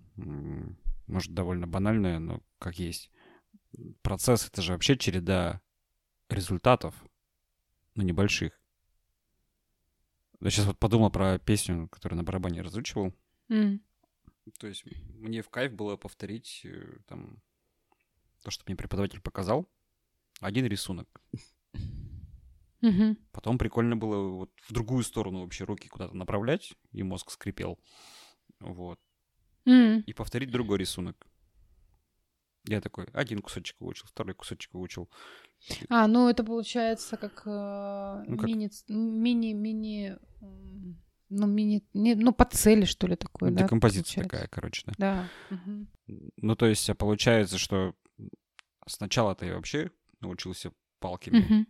может, 1.06 1.34
довольно 1.34 1.66
банальная, 1.66 2.18
но 2.18 2.40
как 2.58 2.78
есть. 2.78 3.10
Процесс— 4.00 4.48
это 4.48 4.62
же 4.62 4.72
вообще 4.72 4.96
череда 4.96 5.60
результатов, 6.30 6.94
но 7.94 8.02
небольших. 8.02 8.58
Я 10.40 10.48
сейчас 10.48 10.64
вот 10.66 10.78
подумал 10.78 11.10
про 11.10 11.38
песню, 11.38 11.86
которую 11.88 12.16
на 12.16 12.24
барабане 12.24 12.62
разучивал. 12.62 13.14
М. 13.50 13.82
То 14.58 14.66
есть 14.66 14.84
мне 15.18 15.42
в 15.42 15.50
кайф 15.50 15.74
было 15.74 15.96
повторить 15.96 16.62
э, 16.64 16.96
там 17.06 17.42
то, 18.42 18.50
что 18.50 18.64
мне 18.66 18.74
преподаватель 18.76 19.20
показал. 19.20 19.68
Один 20.40 20.64
рисунок. 20.64 21.08
Мгм. 22.90 23.16
Потом 23.32 23.56
прикольно 23.58 23.96
было 23.96 24.28
вот 24.28 24.50
в 24.68 24.72
другую 24.72 25.02
сторону 25.04 25.40
вообще 25.40 25.64
руки 25.64 25.88
куда-то 25.88 26.14
направлять, 26.14 26.74
и 26.92 27.02
мозг 27.02 27.30
скрипел. 27.30 27.78
Вот. 28.60 28.98
М. 29.66 30.00
И 30.00 30.12
повторить 30.12 30.50
другой 30.50 30.78
рисунок. 30.78 31.26
Я 32.66 32.80
такой, 32.80 33.06
один 33.12 33.40
кусочек 33.40 33.76
выучил, 33.80 34.06
второй 34.06 34.34
кусочек 34.34 34.72
выучил. 34.74 35.08
А, 35.88 36.06
ну 36.06 36.28
это 36.28 36.44
получается 36.44 37.16
как, 37.16 37.42
э, 37.46 38.24
Ну, 38.26 38.36
как- 38.38 38.48
мини, 38.48 38.70
мини, 38.88 39.52
мини, 39.52 40.16
ну 41.30 41.46
мини, 41.46 41.82
не- 41.94 42.14
ну 42.14 42.32
по 42.32 42.44
цели 42.44 42.84
что 42.84 43.06
ли 43.06 43.16
такое, 43.16 43.50
да? 43.50 43.62
Декомпозиция 43.64 44.22
получается? 44.24 44.30
такая, 44.30 44.48
короче, 44.48 44.82
да. 44.86 44.92
Да. 44.98 45.28
мгм. 45.56 45.88
Ну, 46.36 46.54
то 46.56 46.66
есть, 46.66 46.88
а 46.90 46.94
получается, 46.94 47.58
что 47.58 47.94
сначала-то 48.86 49.46
я 49.46 49.54
вообще 49.56 49.90
научился 50.20 50.70
палками 51.00 51.38
Мгм. 51.40 51.66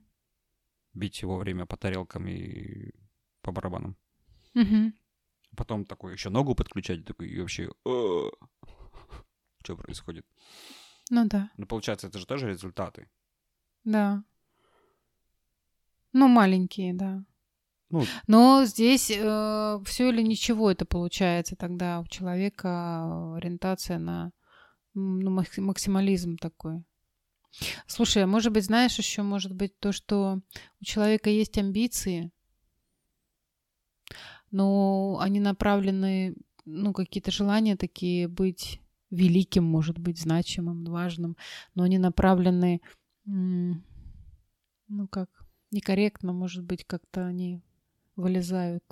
Бить 0.95 1.23
во 1.25 1.37
время 1.39 1.67
по 1.67 1.77
тарелкам 1.77 2.27
и 2.29 2.91
по 3.43 3.53
барабанам. 3.53 3.97
Мгм. 4.55 4.95
Потом 5.57 5.85
такой 5.85 6.13
еще 6.13 6.31
ногу 6.31 6.55
подключать, 6.55 7.05
такой, 7.05 7.29
и 7.29 7.41
вообще, 7.41 7.71
что 7.85 8.33
происходит? 9.77 10.27
Ну 11.11 11.27
да, 11.29 11.51
Ну, 11.57 11.67
получается, 11.67 12.07
это 12.09 12.19
же 12.19 12.27
тоже 12.27 12.49
результаты. 12.49 13.09
да. 13.85 14.25
Ну 16.13 16.29
маленькие, 16.29 16.95
да. 16.95 17.25
Ну, 17.91 18.05
Но 18.29 18.65
здесь 18.65 19.07
все 19.07 20.09
или 20.09 20.23
ничего 20.23 20.71
это 20.71 20.85
получается 20.87 21.57
тогда 21.57 22.01
у 22.01 22.07
человека 22.07 23.35
ориентация 23.35 23.99
на 23.99 24.33
ну, 24.95 25.31
макс- 25.31 25.59
максимализм 25.59 26.37
такой. 26.37 26.85
Слушай, 27.87 28.25
а 28.25 28.27
может 28.27 28.53
быть, 28.53 28.65
знаешь, 28.65 28.99
еще 28.99 29.23
может 29.23 29.53
быть 29.53 29.79
то, 29.79 29.93
что 29.93 30.41
у 30.81 30.85
человека 30.85 31.31
есть 31.31 31.57
амбиции, 31.59 32.31
но 34.51 35.19
они 35.21 35.41
направлены, 35.41 36.37
ну, 36.65 36.93
какие-то 36.93 37.31
желания 37.31 37.77
такие 37.77 38.29
быть 38.29 38.81
великим, 39.11 39.65
может 39.65 39.99
быть, 39.99 40.19
значимым, 40.21 40.85
важным, 40.85 41.37
но 41.75 41.85
они 41.85 41.99
направлены, 41.99 42.81
ну, 43.25 43.81
как, 45.11 45.29
некорректно, 45.71 46.33
может 46.33 46.65
быть, 46.65 46.85
как-то 46.85 47.27
они 47.27 47.63
вылезают 48.17 48.85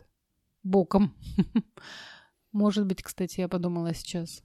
боком. 0.63 1.15
Может 2.53 2.87
быть, 2.87 3.03
кстати, 3.03 3.41
я 3.41 3.49
подумала 3.49 3.95
сейчас. 3.95 4.43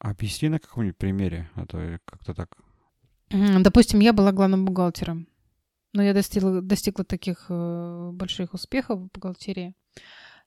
Объясни 0.00 0.48
на 0.48 0.58
каком-нибудь 0.58 0.96
примере, 0.96 1.50
а 1.54 1.66
то 1.66 1.80
я 1.80 1.98
как-то 2.04 2.34
так... 2.34 2.56
Допустим, 3.30 4.00
я 4.00 4.12
была 4.12 4.32
главным 4.32 4.64
бухгалтером, 4.64 5.28
но 5.92 6.02
я 6.02 6.12
достигла, 6.12 6.60
достигла 6.60 7.04
таких 7.04 7.46
э, 7.48 8.10
больших 8.12 8.54
успехов 8.54 8.98
в 8.98 9.10
бухгалтерии, 9.12 9.76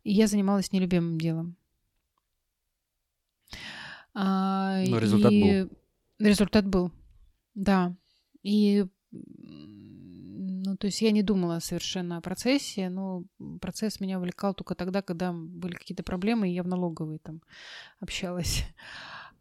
и 0.03 0.11
я 0.11 0.27
занималась 0.27 0.71
нелюбимым 0.73 1.17
делом. 1.17 1.55
А, 4.13 4.83
Но 4.85 4.99
результат 4.99 5.31
и 5.31 5.67
Результат 6.19 6.65
был, 6.65 6.91
да. 7.55 7.95
И, 8.43 8.85
ну, 9.11 10.77
то 10.77 10.87
есть 10.87 11.01
я 11.01 11.11
не 11.11 11.23
думала 11.23 11.59
совершенно 11.59 12.17
о 12.17 12.21
процессе, 12.21 12.89
но 12.89 13.25
процесс 13.59 13.99
меня 13.99 14.19
увлекал 14.19 14.53
только 14.53 14.75
тогда, 14.75 15.01
когда 15.01 15.33
были 15.33 15.73
какие-то 15.73 16.03
проблемы, 16.03 16.49
и 16.49 16.53
я 16.53 16.63
в 16.63 16.67
налоговой 16.67 17.19
там 17.19 17.41
общалась. 17.99 18.63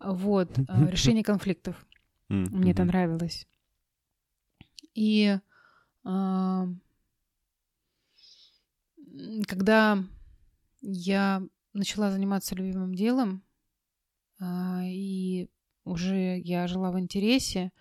Вот, 0.05 0.50
а, 0.68 0.86
решение 0.90 1.24
конфликтов. 1.24 1.86
Мне 2.28 2.72
это 2.72 2.84
нравилось. 2.84 3.46
И 4.94 5.38
а, 6.05 6.66
когда 9.46 10.03
я 10.80 11.42
начала 11.72 12.11
заниматься 12.11 12.55
любимым 12.55 12.94
делом, 12.94 13.42
а, 14.40 14.82
и 14.84 15.48
уже 15.84 16.38
я 16.38 16.66
жила 16.66 16.90
в 16.90 16.98
интересе, 16.98 17.72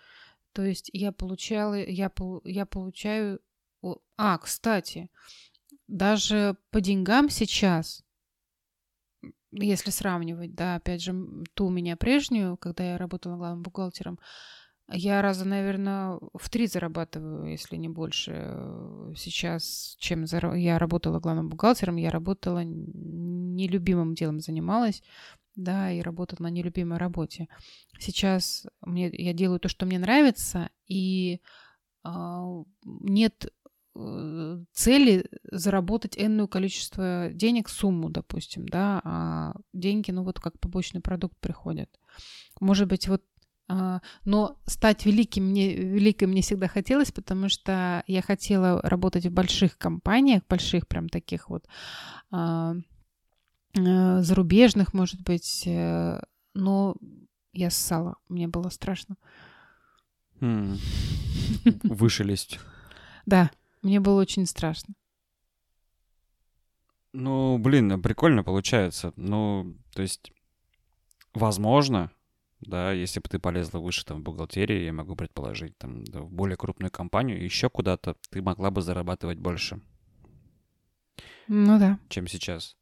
то 0.54 0.64
есть 0.64 0.90
я 0.94 1.12
получала, 1.12 1.76
я, 1.76 2.12
я 2.44 2.66
получаю... 2.66 3.40
А, 4.18 4.38
кстати, 4.38 5.10
даже 5.88 6.56
по 6.70 6.82
деньгам 6.82 7.30
сейчас, 7.30 8.04
если 9.52 9.92
сравнивать, 9.92 10.56
да, 10.56 10.76
опять 10.76 11.02
же, 11.02 11.16
ту 11.54 11.70
меня 11.70 11.98
прежнюю, 11.98 12.58
когда 12.58 12.92
я 12.92 12.98
работала 12.98 13.36
главным 13.36 13.64
бухгалтером, 13.64 14.20
я 14.94 15.22
раза, 15.22 15.46
наверное, 15.46 16.20
в 16.34 16.50
три 16.50 16.68
зарабатываю, 16.68 17.50
если 17.50 17.78
не 17.78 17.88
больше 17.88 19.14
сейчас, 19.16 19.96
чем 20.00 20.26
я 20.56 20.78
работала 20.80 21.20
главным 21.20 21.48
бухгалтером. 21.48 21.96
Я 21.96 22.12
работала 22.12 22.62
нелюбимым 22.66 24.16
делом, 24.16 24.42
занималась, 24.42 25.02
да, 25.56 25.92
и 25.92 26.02
работала 26.02 26.44
на 26.44 26.50
нелюбимой 26.50 26.98
работе. 26.98 27.48
Сейчас 28.00 28.66
мне, 28.82 29.10
я 29.14 29.32
делаю 29.32 29.62
то, 29.62 29.70
что 29.70 29.86
мне 29.86 29.98
нравится, 29.98 30.70
и 30.88 31.40
а, 32.04 32.44
нет 32.84 33.54
цели 34.74 35.26
заработать 35.52 36.18
энное 36.18 36.48
количество 36.48 37.30
денег, 37.34 37.70
сумму, 37.70 38.10
допустим, 38.10 38.68
да, 38.68 39.02
а 39.04 39.54
деньги, 39.74 40.12
ну 40.12 40.24
вот 40.24 40.40
как 40.40 40.60
побочный 40.60 41.02
продукт 41.02 41.38
приходят. 41.40 41.90
Может 42.60 42.88
быть, 42.88 43.08
вот 43.08 43.24
а, 43.68 44.02
но 44.26 44.58
стать 44.66 45.06
великим 45.06 45.46
мне, 45.46 45.74
великой 45.74 46.28
мне 46.28 46.42
всегда 46.42 46.68
хотелось, 46.68 47.12
потому 47.12 47.48
что 47.48 48.04
я 48.06 48.22
хотела 48.22 48.82
работать 48.82 49.26
в 49.26 49.32
больших 49.32 49.78
компаниях, 49.78 50.44
больших 50.50 50.88
прям 50.88 51.08
таких 51.08 51.50
вот 51.50 51.66
а, 52.32 52.76
а, 53.78 54.22
зарубежных, 54.22 54.94
может 54.94 55.22
быть, 55.22 55.64
э, 55.66 56.22
но 56.54 56.96
я 57.54 57.70
ссала, 57.70 58.16
мне 58.28 58.50
было 58.50 58.68
страшно. 58.70 59.16
Хм. 60.42 60.76
Выше 61.84 62.24
лезть. 62.26 62.60
Да, 63.26 63.52
мне 63.82 64.00
было 64.00 64.22
очень 64.22 64.46
страшно. 64.46 64.94
Ну, 67.14 67.58
блин, 67.58 68.02
прикольно 68.02 68.44
получается. 68.44 69.12
Ну, 69.16 69.76
то 69.94 70.02
есть, 70.02 70.32
возможно, 71.34 72.12
да, 72.62 72.92
если 72.92 73.20
бы 73.20 73.28
ты 73.28 73.40
полезла 73.40 73.80
выше 73.80 74.06
там 74.06 74.20
в 74.20 74.24
бухгалтерии, 74.24 74.86
я 74.86 74.94
могу 74.94 75.16
предположить, 75.16 75.78
там, 75.78 76.04
да, 76.06 76.22
в 76.22 76.32
более 76.32 76.58
крупную 76.58 76.92
компанию, 76.92 77.44
еще 77.44 77.70
куда-то, 77.70 78.16
ты 78.30 78.42
могла 78.42 78.72
бы 78.72 78.82
зарабатывать 78.82 79.40
больше. 79.40 79.82
Ну 81.48 81.80
да. 81.80 82.00
Чем 82.08 82.28
сейчас. 82.28 82.78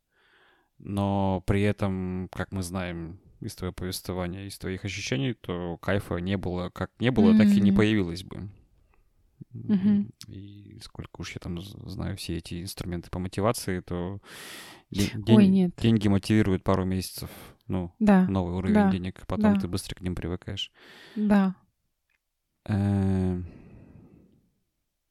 Но 0.77 1.41
при 1.47 1.61
этом, 1.61 2.29
как 2.31 2.51
мы 2.51 2.61
знаем 2.61 3.19
из 3.39 3.55
твоего 3.55 3.73
повествования, 3.73 4.45
из 4.45 4.57
твоих 4.57 4.85
ощущений, 4.85 5.33
то 5.33 5.77
кайфа 5.77 6.17
не 6.17 6.37
было, 6.37 6.69
как 6.69 6.91
не 6.99 7.09
было, 7.09 7.31
mm-hmm. 7.31 7.37
так 7.37 7.47
и 7.47 7.61
не 7.61 7.71
появилось 7.71 8.23
бы. 8.23 8.49
Mm-hmm. 9.53 10.13
И 10.27 10.79
сколько 10.83 11.21
уж 11.21 11.33
я 11.33 11.39
там 11.39 11.59
знаю 11.61 12.15
все 12.17 12.37
эти 12.37 12.61
инструменты 12.61 13.09
по 13.09 13.19
мотивации, 13.19 13.79
то 13.79 14.19
день, 14.91 15.23
Ой, 15.27 15.47
нет. 15.47 15.73
деньги 15.77 16.07
мотивируют 16.07 16.63
пару 16.63 16.85
месяцев 16.85 17.29
ну, 17.67 17.93
да. 17.99 18.27
новый 18.27 18.55
уровень 18.55 18.73
да. 18.73 18.91
денег, 18.91 19.25
потом 19.27 19.53
да. 19.53 19.59
ты 19.59 19.67
быстро 19.67 19.95
к 19.95 20.01
ним 20.01 20.15
привыкаешь. 20.15 20.71
Да. 21.15 21.55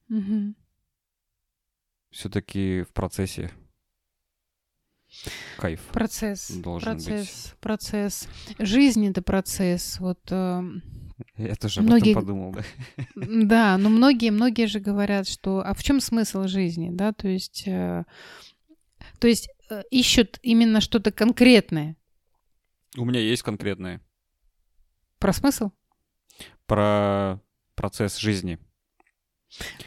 Угу. 0.09 0.53
Все-таки 2.11 2.83
в 2.83 2.93
процессе 2.93 3.51
кайф. 5.57 5.81
Процесс. 5.91 6.51
Должен 6.51 6.93
процесс. 6.93 7.51
быть. 7.51 7.59
Процесс. 7.59 8.27
Жизнь 8.59 9.07
это 9.07 9.21
процесс. 9.21 9.99
Вот. 9.99 10.19
Э, 10.31 10.63
Я 11.37 11.55
тоже 11.55 11.81
многие... 11.81 12.13
об 12.13 12.17
этом 12.17 12.21
подумал, 12.21 12.51
да. 12.53 12.63
Да, 13.15 13.77
но 13.77 13.89
многие, 13.89 14.31
многие 14.31 14.67
же 14.67 14.79
говорят, 14.79 15.27
что 15.27 15.61
а 15.61 15.73
в 15.73 15.83
чем 15.83 15.99
смысл 15.99 16.47
жизни, 16.47 16.89
да, 16.91 17.13
то 17.13 17.27
есть, 17.27 17.63
э, 17.67 18.03
то 19.19 19.27
есть 19.27 19.49
э, 19.69 19.83
ищут 19.91 20.39
именно 20.41 20.81
что-то 20.81 21.11
конкретное. 21.11 21.95
У 22.97 23.05
меня 23.05 23.19
есть 23.19 23.43
конкретные. 23.43 24.01
Про 25.19 25.33
смысл? 25.33 25.71
Про 26.65 27.41
процесс 27.75 28.17
жизни. 28.17 28.59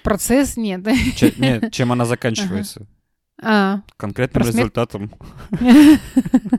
Процесс 0.03 0.57
нет. 0.57 0.85
Че, 1.16 1.33
нет, 1.39 1.72
чем 1.72 1.93
она 1.93 2.05
заканчивается. 2.07 2.87
А, 3.41 3.83
Конкретным 3.97 4.47
результатом. 4.47 5.11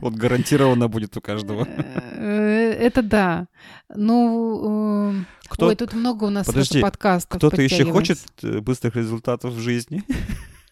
Вот 0.00 0.14
гарантированно 0.14 0.88
будет 0.88 1.16
у 1.16 1.20
каждого. 1.20 1.66
Э, 1.66 2.72
это 2.72 3.02
да. 3.02 3.48
Ну, 3.94 5.24
Кто... 5.48 5.66
ой, 5.66 5.76
тут 5.76 5.94
много 5.94 6.24
у 6.24 6.30
нас 6.30 6.46
Подожди, 6.46 6.80
подкастов 6.80 7.38
Кто-то 7.38 7.62
еще 7.62 7.90
хочет 7.90 8.18
э, 8.42 8.60
быстрых 8.60 8.96
результатов 8.96 9.54
в 9.54 9.60
жизни? 9.60 10.02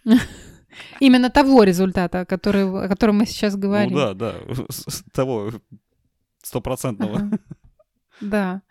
Именно 1.00 1.30
того 1.30 1.62
результата, 1.64 2.24
который, 2.26 2.64
о 2.68 2.88
котором 2.88 3.18
мы 3.18 3.26
сейчас 3.26 3.57
говорим. 3.57 3.92
Ну 3.92 3.98
да, 3.98 4.14
да, 4.14 4.34
того 5.12 5.53
стопроцентного. 6.42 7.30
Да. 8.20 8.62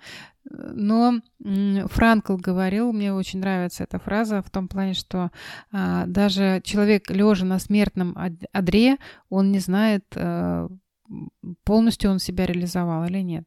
Но 0.53 1.21
Франкл 1.39 2.35
говорил, 2.35 2.91
мне 2.91 3.13
очень 3.13 3.39
нравится 3.39 3.83
эта 3.83 3.99
фраза 3.99 4.41
в 4.41 4.49
том 4.49 4.67
плане, 4.67 4.93
что 4.93 5.31
а, 5.71 6.05
даже 6.07 6.61
человек, 6.63 7.09
лежа 7.09 7.45
на 7.45 7.59
смертном 7.59 8.17
одре, 8.51 8.97
он 9.29 9.51
не 9.51 9.59
знает, 9.59 10.05
а, 10.15 10.67
полностью 11.63 12.11
он 12.11 12.19
себя 12.19 12.45
реализовал 12.45 13.05
или 13.05 13.19
нет. 13.19 13.45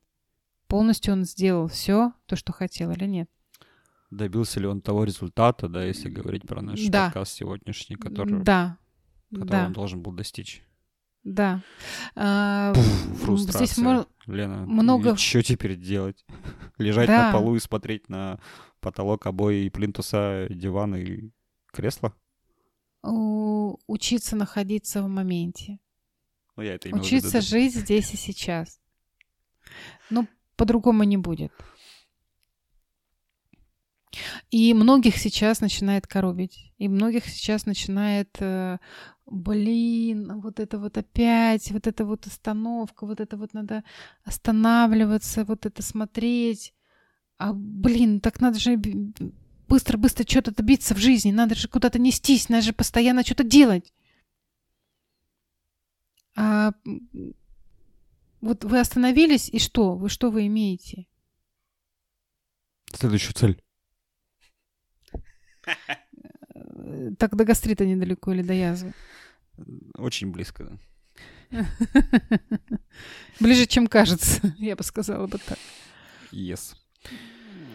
Полностью 0.67 1.13
он 1.13 1.25
сделал 1.25 1.69
все 1.69 2.13
то, 2.27 2.37
что 2.37 2.53
хотел 2.53 2.91
или 2.91 3.05
нет. 3.05 3.29
Добился 4.11 4.61
ли 4.61 4.67
он 4.67 4.81
того 4.81 5.05
результата, 5.05 5.69
да, 5.69 5.85
если 5.85 6.09
говорить 6.09 6.47
про 6.47 6.63
наш 6.63 6.81
да. 6.87 7.07
подкаст 7.07 7.33
сегодняшний, 7.33 7.97
который, 7.97 8.43
да. 8.43 8.79
который 9.31 9.49
да. 9.49 9.67
он 9.67 9.73
должен 9.73 10.03
был 10.03 10.13
достичь. 10.13 10.63
Да. 11.25 11.63
А, 12.15 12.75
Пуф, 12.75 12.85
фрустрация. 13.23 13.67
Здесь 13.67 13.79
мор... 13.79 14.07
Лена, 14.27 14.67
много... 14.67 15.17
что 15.17 15.43
теперь 15.43 15.77
делать? 15.77 16.25
Лежать 16.79 17.09
да. 17.09 17.27
на 17.27 17.33
полу 17.33 17.57
и 17.57 17.61
смотреть 17.61 18.09
на 18.11 18.39
потолок 18.81 19.27
обои 19.27 19.65
и 19.65 19.71
плинтуса, 19.71 20.47
диван 20.51 20.97
и 20.97 21.31
кресло? 21.73 22.15
У... 23.03 23.79
Учиться 23.87 24.37
находиться 24.37 25.03
в 25.03 25.09
моменте. 25.09 25.79
Ну, 26.57 26.63
я 26.63 26.75
это 26.75 26.95
Учиться 26.95 27.39
виду, 27.39 27.47
жить 27.47 27.75
здесь 27.75 28.13
и 28.13 28.17
сейчас. 28.17 28.79
Ну, 30.11 30.29
по-другому 30.57 31.05
не 31.05 31.17
будет. 31.17 31.53
И 34.51 34.75
многих 34.75 35.17
сейчас 35.17 35.61
начинает 35.61 36.07
коробить. 36.07 36.73
И 36.79 36.89
многих 36.89 37.27
сейчас 37.27 37.67
начинает, 37.67 38.37
э, 38.41 38.79
блин, 39.27 40.41
вот 40.41 40.61
это 40.61 40.79
вот 40.79 40.99
опять, 40.99 41.71
вот 41.71 41.87
эта 41.87 42.05
вот 42.05 42.27
остановка, 42.27 43.07
вот 43.07 43.21
это 43.21 43.37
вот 43.37 43.55
надо 43.55 43.85
останавливаться, 44.25 45.45
вот 45.45 45.67
это 45.67 45.83
смотреть. 45.83 46.75
А, 47.39 47.53
блин, 47.53 48.21
так 48.21 48.41
надо 48.41 48.59
же 48.59 48.81
быстро-быстро 49.69 50.29
что-то 50.29 50.55
добиться 50.55 50.95
в 50.95 50.99
жизни, 50.99 51.33
надо 51.33 51.55
же 51.55 51.69
куда-то 51.69 51.99
нестись, 51.99 52.49
надо 52.49 52.63
же 52.63 52.73
постоянно 52.73 53.25
что-то 53.25 53.45
делать. 53.45 53.93
А 56.37 56.73
вот 58.41 58.65
вы 58.65 58.79
остановились, 58.79 59.49
и 59.49 59.59
что? 59.59 59.95
Вы 59.97 60.09
что 60.09 60.31
вы 60.31 60.47
имеете? 60.47 61.07
Следующую 62.93 63.35
цель. 63.35 63.63
Так 67.19 67.37
до 67.37 67.45
гастрита 67.45 67.87
недалеко 67.87 68.33
или 68.33 68.43
до 68.43 68.53
язвы? 68.53 68.93
Очень 69.97 70.31
близко, 70.31 70.65
да. 70.65 70.79
Ближе, 73.41 73.67
чем 73.67 73.87
кажется, 73.87 74.55
я 74.59 74.77
бы 74.77 74.83
сказала 74.83 75.27
бы 75.27 75.39
так. 75.39 75.59
Yes. 76.33 76.75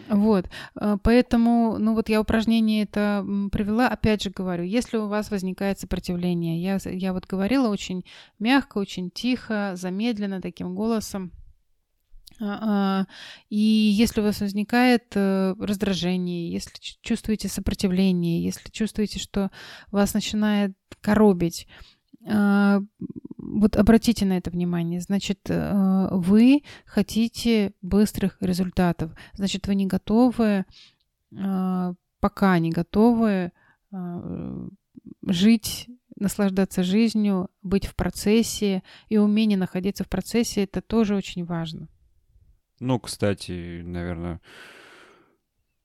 Вот, 0.09 0.49
а, 0.75 0.97
поэтому, 0.97 1.77
ну 1.77 1.93
вот 1.93 2.09
я 2.09 2.19
упражнение 2.19 2.83
это 2.83 3.23
привела, 3.51 3.87
опять 3.87 4.23
же 4.23 4.31
говорю, 4.31 4.63
если 4.63 4.97
у 4.97 5.07
вас 5.07 5.29
возникает 5.29 5.79
сопротивление, 5.79 6.61
я, 6.61 6.79
я 6.83 7.13
вот 7.13 7.27
говорила 7.27 7.69
очень 7.69 8.03
мягко, 8.39 8.79
очень 8.79 9.11
тихо, 9.11 9.73
замедленно 9.75 10.41
таким 10.41 10.73
голосом, 10.73 11.31
и 12.39 13.57
если 13.57 14.21
у 14.21 14.23
вас 14.23 14.39
возникает 14.39 15.11
э, 15.15 15.55
раздражение, 15.59 16.51
если 16.51 16.73
чувствуете 17.01 17.49
сопротивление, 17.49 18.43
если 18.43 18.69
чувствуете, 18.69 19.19
что 19.19 19.51
вас 19.91 20.13
начинает 20.13 20.73
коробить, 21.01 21.67
а, 22.25 22.81
вот 23.37 23.75
обратите 23.75 24.25
на 24.25 24.37
это 24.37 24.51
внимание. 24.51 25.01
Значит, 25.01 25.39
вы 25.49 26.63
хотите 26.85 27.73
быстрых 27.81 28.37
результатов. 28.41 29.11
Значит, 29.33 29.67
вы 29.67 29.75
не 29.75 29.87
готовы, 29.87 30.65
пока 32.19 32.59
не 32.59 32.69
готовы 32.69 33.51
жить 35.25 35.89
наслаждаться 36.19 36.83
жизнью, 36.83 37.49
быть 37.63 37.85
в 37.85 37.95
процессе, 37.95 38.83
и 39.07 39.17
умение 39.17 39.57
находиться 39.57 40.03
в 40.03 40.09
процессе, 40.09 40.63
это 40.63 40.81
тоже 40.81 41.15
очень 41.15 41.45
важно. 41.45 41.87
Ну, 42.79 42.99
кстати, 42.99 43.81
наверное, 43.83 44.41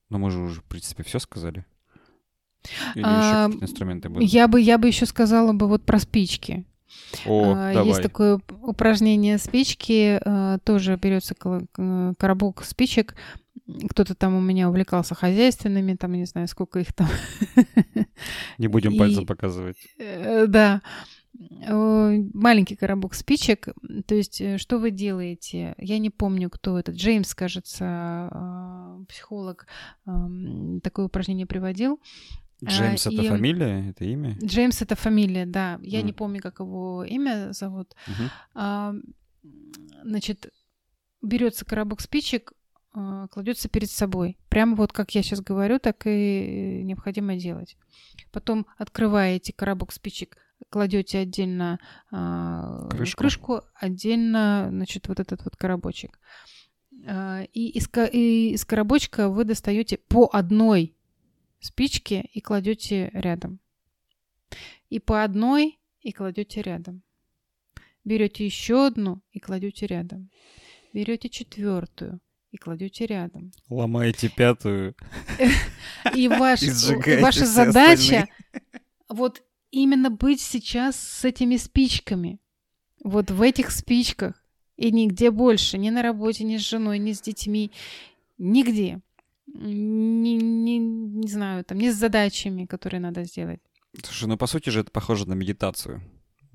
ну 0.09 0.17
мы 0.17 0.31
же 0.31 0.39
уже, 0.39 0.61
в 0.61 0.65
принципе, 0.65 1.03
все 1.03 1.19
сказали. 1.19 1.65
Или 2.95 3.03
а, 3.05 3.47
еще 3.49 3.63
инструменты 3.63 4.09
будут? 4.09 4.29
Я 4.29 4.47
бы, 4.47 4.59
я 4.59 4.77
бы 4.77 4.87
еще 4.87 5.05
сказала 5.05 5.53
бы 5.53 5.67
вот 5.67 5.85
про 5.85 5.99
спички. 5.99 6.65
О, 7.25 7.53
а, 7.55 7.73
давай. 7.73 7.89
Есть 7.89 8.01
такое 8.01 8.39
упражнение 8.61 9.37
спички, 9.37 10.19
а, 10.23 10.59
тоже 10.59 10.97
берется 11.01 11.35
коробок 11.35 12.63
спичек. 12.63 13.15
Кто-то 13.89 14.13
там 14.13 14.35
у 14.35 14.41
меня 14.41 14.69
увлекался 14.69 15.15
хозяйственными, 15.15 15.95
там, 15.95 16.13
не 16.13 16.25
знаю, 16.25 16.47
сколько 16.47 16.79
их 16.79 16.93
там. 16.93 17.07
Не 18.57 18.67
будем 18.67 18.97
пальцем 18.97 19.25
показывать. 19.25 19.77
Э, 19.97 20.45
да. 20.47 20.81
Маленький 21.37 22.75
коробок 22.75 23.13
спичек. 23.13 23.69
То 24.07 24.15
есть, 24.15 24.39
э, 24.41 24.57
что 24.57 24.77
вы 24.77 24.91
делаете? 24.91 25.75
Я 25.77 25.99
не 25.99 26.09
помню, 26.09 26.49
кто 26.49 26.79
это. 26.79 26.91
Джеймс, 26.91 27.33
кажется, 27.33 27.85
а, 27.85 28.99
психолог, 29.09 29.67
такое 30.83 31.05
упражнение 31.07 31.45
приводил. 31.45 31.99
Джеймс 32.63 33.05
а, 33.07 33.11
это 33.11 33.21
и... 33.21 33.27
фамилия, 33.27 33.89
это 33.89 34.05
имя? 34.05 34.37
Джеймс 34.43 34.81
это 34.81 34.95
фамилия, 34.95 35.45
да. 35.45 35.79
Я 35.81 36.01
mm. 36.01 36.03
не 36.03 36.13
помню, 36.13 36.41
как 36.41 36.59
его 36.59 37.03
имя 37.03 37.51
зовут. 37.51 37.93
Uh-huh. 38.07 38.29
А, 38.53 38.93
значит, 40.03 40.51
берется 41.21 41.65
коробок 41.65 42.01
спичек, 42.01 42.53
а, 42.93 43.27
кладется 43.27 43.67
перед 43.67 43.91
собой. 43.91 44.37
Прямо 44.49 44.75
вот 44.75 44.93
как 44.93 45.11
я 45.11 45.21
сейчас 45.21 45.41
говорю, 45.41 45.79
так 45.79 46.07
и 46.07 46.81
необходимо 46.83 47.35
делать. 47.35 47.77
Потом 48.31 48.65
открываете 48.77 49.51
коробок 49.51 49.91
спичек, 49.91 50.37
кладете 50.69 51.19
отдельно 51.19 51.79
а, 52.11 52.87
крышку. 52.89 53.19
крышку, 53.19 53.61
отдельно, 53.75 54.67
значит, 54.71 55.07
вот 55.07 55.19
этот 55.19 55.43
вот 55.43 55.55
коробочек. 55.55 56.19
А, 57.07 57.43
и 57.53 57.69
из, 57.69 57.89
и 58.11 58.51
из 58.53 58.65
коробочка 58.65 59.29
вы 59.29 59.43
достаете 59.43 59.97
по 59.97 60.29
одной 60.31 60.95
спичке 61.59 62.21
и 62.33 62.41
кладете 62.41 63.09
рядом. 63.13 63.59
И 64.89 64.99
по 64.99 65.23
одной 65.23 65.79
и 66.01 66.11
кладете 66.11 66.61
рядом. 66.61 67.01
Берете 68.03 68.45
еще 68.45 68.85
одну 68.85 69.21
и 69.31 69.39
кладете 69.39 69.87
рядом. 69.87 70.29
Берете 70.93 71.27
четвертую 71.27 72.19
и 72.51 72.57
кладете 72.57 73.05
рядом. 73.07 73.51
Ломаете 73.69 74.29
пятую. 74.29 74.95
И 76.15 76.27
ваш, 76.27 76.61
ваша 77.21 77.45
задача 77.45 78.27
вот 79.09 79.43
именно 79.83 80.09
быть 80.09 80.41
сейчас 80.41 80.95
с 80.95 81.25
этими 81.25 81.57
спичками. 81.57 82.39
Вот 83.03 83.29
в 83.29 83.41
этих 83.41 83.71
спичках. 83.71 84.41
И 84.77 84.91
нигде 84.91 85.31
больше. 85.31 85.77
Ни 85.77 85.89
на 85.89 86.01
работе, 86.01 86.43
ни 86.43 86.57
с 86.57 86.61
женой, 86.61 86.99
ни 86.99 87.13
с 87.13 87.21
детьми. 87.21 87.71
Нигде. 88.37 89.01
Не, 89.47 90.35
не, 90.35 90.79
не 90.79 91.27
знаю, 91.27 91.63
там, 91.63 91.77
не 91.77 91.91
с 91.91 91.95
задачами, 91.95 92.65
которые 92.65 92.99
надо 92.99 93.23
сделать. 93.23 93.61
Слушай, 94.03 94.27
ну 94.27 94.37
по 94.37 94.47
сути 94.47 94.69
же 94.69 94.81
это 94.81 94.91
похоже 94.91 95.27
на 95.27 95.33
медитацию. 95.33 96.01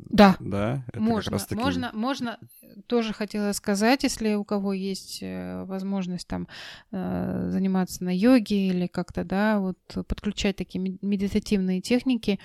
Да. 0.09 0.36
Да, 0.40 0.84
это 0.88 1.01
можно, 1.01 1.30
как 1.30 1.32
раз 1.32 1.46
таки... 1.46 1.61
можно, 1.61 1.90
можно, 1.92 2.38
тоже 2.86 3.12
хотела 3.12 3.53
сказать, 3.53 4.03
если 4.03 4.34
у 4.34 4.44
кого 4.44 4.72
есть 4.72 5.18
э, 5.22 5.64
возможность 5.64 6.26
там 6.26 6.48
э, 6.92 7.48
заниматься 7.51 8.05
на 8.05 8.16
йоге 8.16 8.68
или 8.68 8.86
как-то, 8.86 9.24
да, 9.24 9.59
вот 9.59 9.78
подключать 10.07 10.57
такие 10.57 10.98
медитативные 11.03 11.80
техники, 11.80 12.38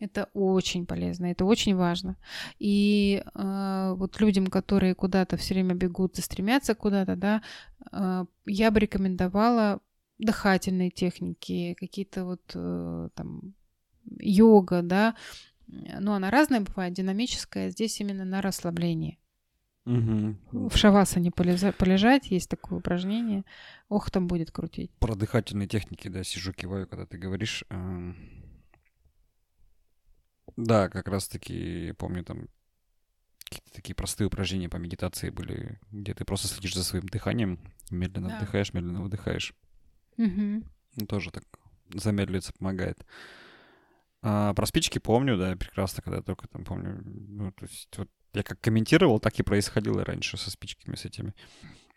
это 0.00 0.28
очень 0.34 0.84
полезно, 0.86 1.26
это 1.26 1.44
очень 1.44 1.76
важно. 1.76 2.16
И 2.58 3.22
э, 3.34 3.94
вот 3.96 4.20
людям, 4.20 4.48
которые 4.48 4.94
куда-то 4.94 5.36
все 5.36 5.54
время 5.54 5.74
бегут 5.74 6.18
и 6.18 6.22
стремятся 6.22 6.74
куда-то, 6.74 7.16
да, 7.16 7.42
э, 7.92 8.24
я 8.46 8.70
бы 8.70 8.80
рекомендовала 8.80 9.80
дыхательные 10.18 10.90
техники, 10.90 11.76
какие-то 11.78 12.24
вот 12.24 12.42
э, 12.54 13.08
там 13.14 13.54
йога, 14.18 14.82
да, 14.82 15.14
ну, 16.00 16.12
она 16.12 16.30
разная 16.30 16.60
бывает, 16.60 16.92
динамическая, 16.92 17.70
здесь 17.70 18.00
именно 18.00 18.24
на 18.24 18.42
расслабление. 18.42 19.18
Угу. 19.84 20.68
В 20.68 20.76
шавасане 20.76 21.30
полежа- 21.30 21.72
полежать, 21.72 22.30
есть 22.30 22.48
такое 22.48 22.78
упражнение. 22.78 23.44
Ох, 23.88 24.10
там 24.10 24.28
будет 24.28 24.52
крутить. 24.52 24.92
Про 25.00 25.16
дыхательные 25.16 25.66
техники, 25.66 26.08
да, 26.08 26.22
сижу, 26.22 26.52
киваю, 26.52 26.86
когда 26.86 27.04
ты 27.04 27.18
говоришь. 27.18 27.64
Эм. 27.70 28.16
Да, 30.56 30.88
как 30.88 31.08
раз-таки, 31.08 31.92
помню, 31.98 32.24
там 32.24 32.48
какие-то 33.44 33.72
такие 33.72 33.94
простые 33.94 34.28
упражнения 34.28 34.68
по 34.68 34.76
медитации 34.76 35.30
были, 35.30 35.80
где 35.90 36.14
ты 36.14 36.24
просто 36.24 36.48
следишь 36.48 36.74
за 36.74 36.84
своим 36.84 37.06
дыханием, 37.08 37.58
медленно 37.90 38.28
да. 38.28 38.36
вдыхаешь, 38.36 38.72
медленно 38.72 39.02
выдыхаешь. 39.02 39.54
Угу. 40.16 41.06
Тоже 41.08 41.30
так 41.30 41.44
замедлиться 41.92 42.52
помогает. 42.52 43.04
А, 44.22 44.54
про 44.54 44.66
спички 44.66 44.98
помню, 44.98 45.36
да, 45.36 45.56
прекрасно, 45.56 46.02
когда 46.02 46.22
только 46.22 46.48
там 46.48 46.64
помню. 46.64 47.02
Ну, 47.04 47.52
то 47.52 47.64
есть 47.64 47.88
вот 47.96 48.08
я 48.34 48.42
как 48.42 48.60
комментировал, 48.60 49.18
так 49.20 49.38
и 49.38 49.42
происходило 49.42 50.04
раньше 50.04 50.36
со 50.36 50.50
спичками 50.50 50.94
с 50.94 51.04
этими. 51.04 51.34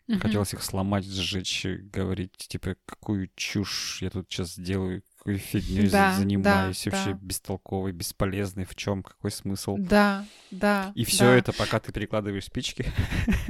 Uh-huh. 0.08 0.18
Хотелось 0.18 0.52
их 0.52 0.62
сломать, 0.62 1.04
сжечь, 1.04 1.64
говорить, 1.64 2.36
типа, 2.36 2.76
какую 2.84 3.30
чушь 3.34 4.02
я 4.02 4.10
тут 4.10 4.26
сейчас 4.30 4.58
делаю, 4.58 5.02
какой 5.26 5.38
фигней 5.38 5.88
да, 5.88 6.14
занимаюсь, 6.14 6.84
да, 6.84 6.90
вообще 6.90 7.12
да. 7.12 7.18
бестолковый, 7.20 7.92
бесполезный, 7.92 8.64
в 8.64 8.76
чем, 8.76 9.02
какой 9.02 9.32
смысл. 9.32 9.76
Да, 9.76 10.24
да. 10.52 10.92
И 10.94 11.04
все 11.04 11.24
да. 11.24 11.36
это, 11.36 11.52
пока 11.52 11.80
ты 11.80 11.92
перекладываешь 11.92 12.44
спички. 12.44 12.86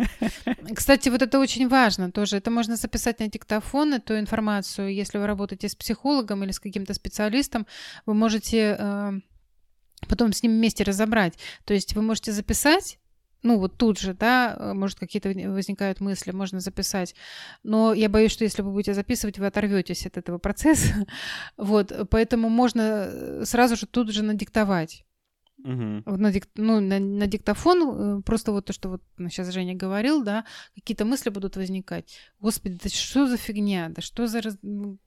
Кстати, 0.75 1.11
вот 1.11 1.21
это 1.21 1.39
очень 1.39 1.69
важно 1.69 2.11
тоже. 2.11 2.39
Это 2.39 2.51
можно 2.51 2.77
записать 2.77 3.21
на 3.21 3.29
диктофон, 3.29 3.93
эту 3.93 4.19
информацию. 4.19 4.95
Если 4.95 5.19
вы 5.19 5.27
работаете 5.27 5.69
с 5.69 5.77
психологом 5.77 6.45
или 6.45 6.51
с 6.51 6.59
каким-то 6.59 6.95
специалистом, 6.95 7.67
вы 8.07 8.15
можете 8.15 8.77
э, 8.79 9.13
потом 10.09 10.33
с 10.33 10.43
ним 10.43 10.53
вместе 10.53 10.83
разобрать. 10.83 11.35
То 11.67 11.75
есть 11.75 11.95
вы 11.95 12.01
можете 12.01 12.33
записать 12.33 12.99
ну, 13.43 13.59
вот 13.59 13.77
тут 13.77 13.99
же, 13.99 14.15
да, 14.15 14.57
э, 14.59 14.73
может, 14.73 14.99
какие-то 14.99 15.29
возникают 15.51 16.01
мысли, 16.01 16.33
можно 16.33 16.61
записать. 16.61 17.15
Но 17.63 17.95
я 17.95 18.09
боюсь, 18.09 18.33
что 18.33 18.45
если 18.45 18.63
вы 18.63 18.73
будете 18.73 18.95
записывать, 18.95 19.39
вы 19.39 19.47
оторветесь 19.47 20.07
от 20.07 20.17
этого 20.17 20.39
процесса. 20.39 21.07
вот, 21.57 21.93
поэтому 22.11 22.49
можно 22.49 23.07
э, 23.09 23.45
сразу 23.45 23.77
же 23.77 23.87
тут 23.87 24.11
же 24.11 24.23
надиктовать. 24.23 25.05
Угу. 25.59 26.17
На, 26.17 26.33
дик, 26.33 26.49
ну, 26.55 26.81
на, 26.81 26.99
на 26.99 27.27
диктофон, 27.27 28.19
э, 28.19 28.23
просто 28.23 28.53
вот 28.53 28.67
то, 28.67 28.73
что 28.73 28.89
вот 28.89 29.03
сейчас 29.31 29.53
Женя 29.53 29.75
говорил, 29.75 30.23
да, 30.23 30.45
какие-то 30.75 31.05
мысли 31.05 31.31
будут 31.31 31.57
возникать. 31.57 32.17
Господи, 32.41 32.79
да 32.83 32.89
что 32.89 33.27
за 33.27 33.37
фигня, 33.37 33.89
да 33.89 34.03
что 34.03 34.27
за 34.27 34.43
раз... 34.43 34.59
Ну, 34.63 34.99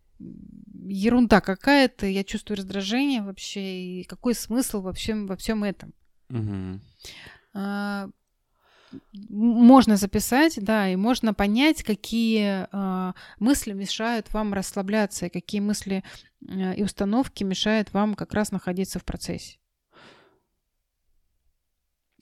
ерунда 0.85 1.39
какая-то, 1.39 2.05
я 2.05 2.23
чувствую 2.23 2.57
раздражение 2.57 3.21
вообще, 3.21 4.01
и 4.01 4.03
какой 4.03 4.35
смысл 4.35 4.81
вообще 4.81 5.15
во 5.15 5.37
всем 5.37 5.63
этом. 5.63 5.93
Угу. 6.29 6.79
А, 7.53 8.09
можно 9.29 9.97
записать, 9.97 10.57
да, 10.61 10.89
и 10.89 10.95
можно 10.95 11.33
понять, 11.33 11.83
какие 11.83 12.67
э, 12.71 13.13
мысли 13.39 13.73
мешают 13.73 14.33
вам 14.33 14.53
расслабляться, 14.53 15.27
и 15.27 15.29
какие 15.29 15.61
мысли 15.61 16.03
э, 16.47 16.75
и 16.75 16.83
установки 16.83 17.43
мешают 17.43 17.93
вам 17.93 18.15
как 18.15 18.33
раз 18.33 18.51
находиться 18.51 18.99
в 18.99 19.05
процессе. 19.05 19.57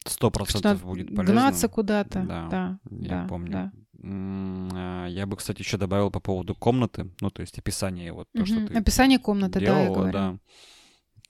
Сто 0.05 0.31
процентов 0.31 0.83
будет 0.83 1.15
полезно. 1.15 1.33
Гнаться 1.33 1.67
куда-то, 1.67 2.23
да, 2.23 2.47
да, 2.49 2.79
я 2.89 3.21
да, 3.23 3.27
помню. 3.27 3.51
Да. 3.51 3.71
А, 4.03 5.07
я 5.07 5.25
бы, 5.25 5.35
кстати, 5.35 5.59
еще 5.59 5.77
добавил 5.77 6.11
по 6.11 6.19
поводу 6.19 6.55
комнаты, 6.55 7.11
ну, 7.19 7.29
то 7.29 7.41
есть 7.41 7.57
описание 7.57 8.13
вот 8.13 8.27
то, 8.33 8.41
угу. 8.41 8.45
что 8.45 8.67
ты 8.67 8.77
Описание 8.77 9.19
комнаты, 9.19 9.59
делала, 9.59 9.79
да, 9.79 9.83
я 9.83 9.93
говорю. 9.93 10.11
да 10.11 10.39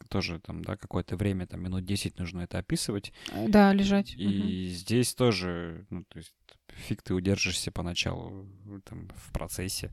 тоже 0.10 0.40
там, 0.40 0.64
да, 0.64 0.78
какое-то 0.78 1.16
время, 1.16 1.48
там, 1.48 1.62
минут 1.62 1.86
10 1.86 2.20
нужно 2.20 2.42
это 2.42 2.58
описывать. 2.58 3.14
Да, 3.48 3.74
лежать. 3.74 4.14
И 4.18 4.28
угу. 4.28 4.76
здесь 4.76 5.14
тоже, 5.14 5.86
ну, 5.90 6.04
то 6.08 6.18
есть 6.18 6.34
фиг 6.70 7.02
ты 7.02 7.14
удержишься 7.14 7.72
поначалу 7.72 8.48
там, 8.86 9.10
в 9.16 9.32
процессе, 9.32 9.92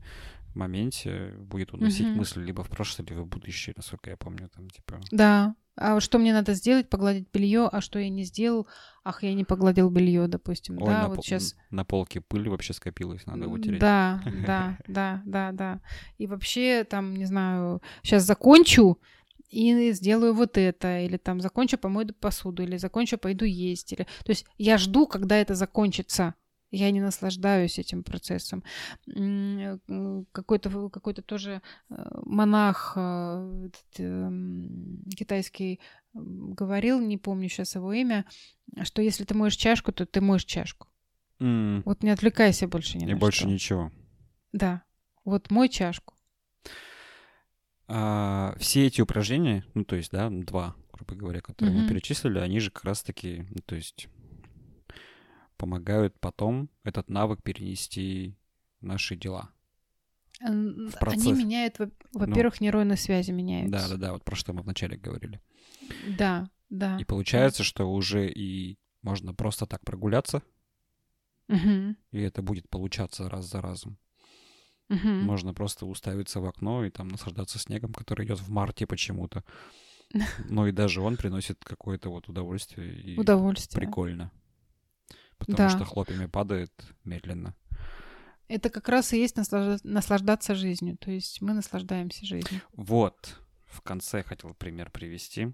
в 0.49 0.55
моменте 0.55 1.33
будет 1.37 1.73
уносить 1.73 2.07
угу. 2.07 2.19
мысли 2.19 2.43
либо 2.43 2.63
в 2.63 2.69
прошлое, 2.69 3.07
либо 3.07 3.21
в 3.21 3.27
будущее, 3.27 3.73
насколько 3.75 4.09
я 4.09 4.17
помню, 4.17 4.49
там, 4.49 4.69
типа... 4.69 4.99
Да, 5.11 5.55
а 5.77 5.99
что 5.99 6.19
мне 6.19 6.31
надо 6.31 6.53
сделать? 6.53 6.89
Погладить 6.89 7.27
белье, 7.33 7.67
а 7.69 7.81
что 7.81 7.99
я 7.99 8.09
не 8.09 8.23
сделал? 8.23 8.67
Ах, 9.03 9.23
я 9.23 9.33
не 9.33 9.43
погладил 9.43 9.89
белье, 9.89 10.27
допустим. 10.27 10.77
Ой, 10.81 10.87
да, 10.87 11.01
на 11.03 11.07
вот 11.09 11.15
пол- 11.15 11.23
сейчас. 11.23 11.55
На 11.69 11.83
полке 11.83 12.21
пыль 12.21 12.47
вообще 12.47 12.73
скопилась, 12.73 13.25
надо 13.25 13.49
вытереть. 13.49 13.79
Да, 13.79 14.23
да, 14.47 14.77
да, 14.87 15.21
да, 15.25 15.51
да. 15.51 15.81
И 16.17 16.27
вообще, 16.27 16.85
там, 16.85 17.15
не 17.15 17.25
знаю, 17.25 17.81
сейчас 18.03 18.23
закончу, 18.23 18.99
и 19.49 19.91
сделаю 19.93 20.33
вот 20.33 20.57
это, 20.57 20.99
или 20.99 21.17
там 21.17 21.41
закончу, 21.41 21.77
помою 21.77 22.13
посуду, 22.13 22.63
или 22.63 22.77
закончу, 22.77 23.17
пойду 23.17 23.45
есть. 23.45 23.93
Или... 23.93 24.03
То 24.03 24.29
есть 24.29 24.45
я 24.57 24.77
жду, 24.77 25.07
когда 25.07 25.37
это 25.37 25.55
закончится. 25.55 26.35
Я 26.71 26.91
не 26.91 26.99
наслаждаюсь 26.99 27.79
этим 27.79 28.03
процессом. 28.03 28.63
Э, 29.07 29.77
какой-то 30.31 30.89
какой 30.89 31.13
тоже 31.13 31.61
э, 31.89 31.95
монах 32.25 32.93
э, 32.97 33.69
эм, 33.99 35.03
китайский 35.15 35.79
говорил, 36.13 36.99
не 36.99 37.17
помню 37.17 37.49
сейчас 37.49 37.75
его 37.75 37.93
имя, 37.93 38.25
что 38.83 39.01
если 39.01 39.23
ты 39.23 39.35
моешь 39.35 39.55
чашку, 39.55 39.91
то 39.91 40.05
ты 40.05 40.21
моешь 40.21 40.45
чашку. 40.45 40.87
Mm. 41.39 41.83
Вот 41.85 42.03
не 42.03 42.09
отвлекайся 42.09 42.67
больше 42.67 42.97
ни 42.97 43.03
И 43.05 43.13
на 43.13 43.17
больше 43.17 43.41
что. 43.41 43.49
ничего. 43.49 43.91
Да. 44.53 44.83
Вот 45.23 45.51
мой 45.51 45.69
чашку. 45.69 46.13
А, 47.87 48.44
все 48.57 48.87
эти 48.87 49.01
упражнения, 49.01 49.65
ну, 49.73 49.83
то 49.83 49.95
есть, 49.95 50.11
да, 50.11 50.29
два, 50.29 50.75
грубо 50.93 51.15
говоря, 51.15 51.41
которые 51.41 51.75
mm-hmm. 51.75 51.81
мы 51.81 51.89
перечислили, 51.89 52.39
они 52.39 52.59
же 52.59 52.71
как 52.71 52.85
раз-таки, 52.85 53.45
ну, 53.49 53.61
то 53.65 53.75
есть, 53.75 54.07
помогают 55.57 56.19
потом 56.19 56.69
этот 56.83 57.09
навык 57.09 57.41
перенести 57.43 58.35
наши 58.81 59.15
дела. 59.15 59.51
Они 60.39 61.33
меняют, 61.33 61.79
ну. 61.79 61.91
во-первых, 62.13 62.59
ну, 62.59 62.65
нейронные 62.65 62.97
связи 62.97 63.31
меняются. 63.31 63.71
Да, 63.71 63.87
да, 63.89 63.97
да, 63.97 64.13
вот 64.13 64.23
про 64.25 64.35
что 64.35 64.53
мы 64.53 64.61
вначале 64.63 64.97
говорили. 64.97 65.41
Да, 66.17 66.49
Да. 66.69 66.97
И 66.99 67.05
получается, 67.05 67.63
что 67.63 67.91
уже 67.91 68.29
и 68.29 68.77
можно 69.01 69.33
просто 69.33 69.65
так 69.65 69.85
прогуляться, 69.85 70.41
Мгм. 71.47 71.95
и 72.11 72.19
это 72.19 72.41
будет 72.41 72.67
получаться 72.69 73.29
раз 73.29 73.49
за 73.49 73.61
разом. 73.61 73.97
Мгм. 74.89 75.23
Можно 75.23 75.53
просто 75.53 75.85
уставиться 75.85 76.39
в 76.39 76.45
окно 76.45 76.85
и 76.85 76.89
там 76.91 77.07
наслаждаться 77.07 77.57
снегом, 77.59 77.93
который 77.93 78.25
идет 78.25 78.39
в 78.39 78.49
марте 78.49 78.85
почему-то. 78.85 79.43
Но 80.49 80.67
и 80.67 80.71
даже 80.71 81.01
он 81.01 81.17
приносит 81.17 81.63
какое-то 81.63 82.09
вот 82.09 82.29
удовольствие 82.29 82.93
и 83.01 83.17
Удовольствие. 83.19 83.79
прикольно. 83.85 84.31
Потому 85.37 85.57
Да. 85.57 85.69
что 85.69 85.85
хлопьями 85.85 86.27
падает 86.27 86.71
медленно. 87.03 87.55
Это 88.47 88.69
как 88.69 88.87
раз 88.89 89.11
и 89.11 89.19
есть 89.19 89.35
наслажда- 89.37 89.79
наслаждаться 89.83 90.53
жизнью. 90.53 90.97
То 90.97 91.09
есть 91.11 91.41
мы 91.41 91.53
наслаждаемся 91.53 92.25
жизнью. 92.25 92.61
Вот, 92.73 93.39
в 93.65 93.81
конце 93.81 94.21
хотел 94.23 94.53
пример 94.53 94.91
привести. 94.91 95.51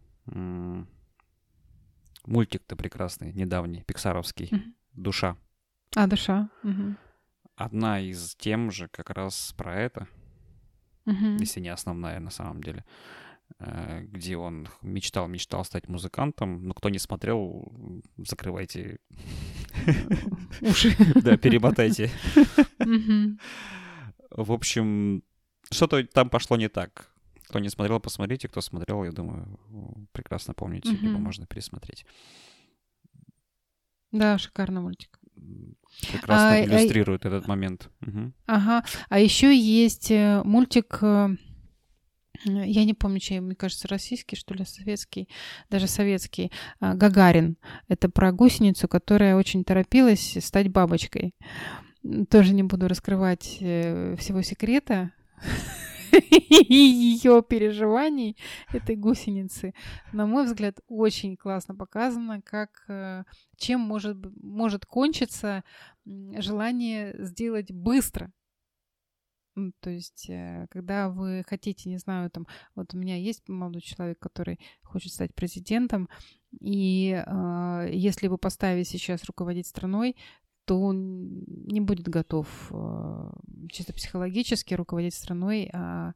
Мультик-то 2.25 2.75
прекрасный, 2.75 3.33
недавний, 3.33 3.83
пиксаровский. 3.83 4.51
«Душа». 4.93 5.37
А, 5.95 6.05
душа. 6.07 6.49
Мгм. 6.63 6.97
Одна 7.63 7.99
из 7.99 8.35
тем 8.35 8.71
же 8.71 8.87
как 8.87 9.09
раз 9.11 9.53
про 9.57 9.79
это, 9.79 10.07
Мгм. 11.05 11.37
если 11.37 11.59
не 11.59 11.69
основная 11.69 12.19
на 12.19 12.29
самом 12.31 12.61
деле, 12.63 12.83
э, 13.59 14.01
где 14.03 14.35
он 14.37 14.67
мечтал, 14.81 15.27
мечтал 15.27 15.63
стать 15.65 15.87
музыкантом. 15.87 16.63
Но 16.67 16.73
кто 16.73 16.89
не 16.89 16.99
смотрел, 16.99 17.71
закрывайте, 18.17 18.99
Уши. 20.61 20.95
да, 21.23 21.37
перемотайте. 21.37 22.09
В 24.29 24.51
общем, 24.51 25.23
что-то 25.69 26.03
там 26.07 26.29
пошло 26.29 26.57
не 26.57 26.69
так. 26.69 27.11
Кто 27.47 27.59
не 27.59 27.69
смотрел, 27.69 27.99
посмотрите. 27.99 28.47
Кто 28.47 28.61
смотрел, 28.61 29.03
я 29.03 29.11
думаю, 29.11 29.59
прекрасно 30.13 30.53
помните, 30.53 30.91
либо 30.91 31.17
можно 31.17 31.45
пересмотреть. 31.45 32.05
Да, 34.11 34.37
шикарный 34.37 34.81
мультик. 34.81 35.19
Прекрасно 36.11 36.49
А, 36.49 36.53
а- 36.53 36.63
иллюстрирует 36.63 37.25
этот 37.25 37.47
момент. 37.47 37.89
Мгм. 38.01 38.33
Ага. 38.45 38.83
А 39.09 39.19
еще 39.19 39.55
есть 39.55 40.11
э, 40.11 40.41
мультик, 40.43 40.99
э, 41.01 41.35
я 42.45 42.85
не 42.85 42.93
помню, 42.93 43.19
чей, 43.19 43.39
мне 43.39 43.55
кажется, 43.55 43.87
российский, 43.87 44.35
что 44.35 44.53
ли, 44.53 44.65
советский, 44.65 45.29
даже 45.69 45.87
советский, 45.87 46.51
а, 46.79 46.95
Гагарин. 46.95 47.57
Это 47.87 48.09
про 48.09 48.31
гусеницу, 48.31 48.87
которая 48.87 49.35
очень 49.35 49.63
торопилась 49.63 50.37
стать 50.41 50.69
бабочкой. 50.69 51.35
Тоже 52.29 52.53
не 52.53 52.63
буду 52.63 52.87
раскрывать 52.87 53.57
э, 53.59 54.15
всего 54.17 54.41
секрета 54.41 55.11
ее 56.11 57.43
переживаний 57.43 58.37
этой 58.73 58.95
гусеницы. 58.95 59.73
На 60.13 60.25
мой 60.25 60.45
взгляд, 60.45 60.79
очень 60.87 61.37
классно 61.37 61.75
показано, 61.75 62.41
как 62.41 62.83
э, 62.87 63.23
чем 63.57 63.81
может, 63.81 64.17
может 64.41 64.85
кончиться 64.85 65.63
желание 66.05 67.15
сделать 67.19 67.71
быстро. 67.71 68.31
То 69.81 69.89
есть, 69.89 70.29
э, 70.29 70.67
когда 70.69 71.09
вы 71.09 71.43
хотите, 71.45 71.89
не 71.89 71.97
знаю, 71.97 72.29
там, 72.29 72.47
вот 72.75 72.93
у 72.93 72.97
меня 72.97 73.17
есть 73.17 73.47
молодой 73.49 73.81
человек, 73.81 74.17
который 74.19 74.59
хочет 74.81 75.11
стать 75.11 75.35
президентом, 75.35 76.09
и 76.59 77.11
э, 77.25 77.89
если 77.91 78.27
его 78.27 78.37
поставить 78.37 78.87
сейчас 78.87 79.25
руководить 79.25 79.67
страной, 79.67 80.15
то 80.65 80.79
он 80.79 81.43
не 81.65 81.81
будет 81.81 82.07
готов 82.07 82.47
э, 82.71 83.31
чисто 83.69 83.93
психологически 83.93 84.73
руководить 84.73 85.15
страной, 85.15 85.69
а 85.73 86.13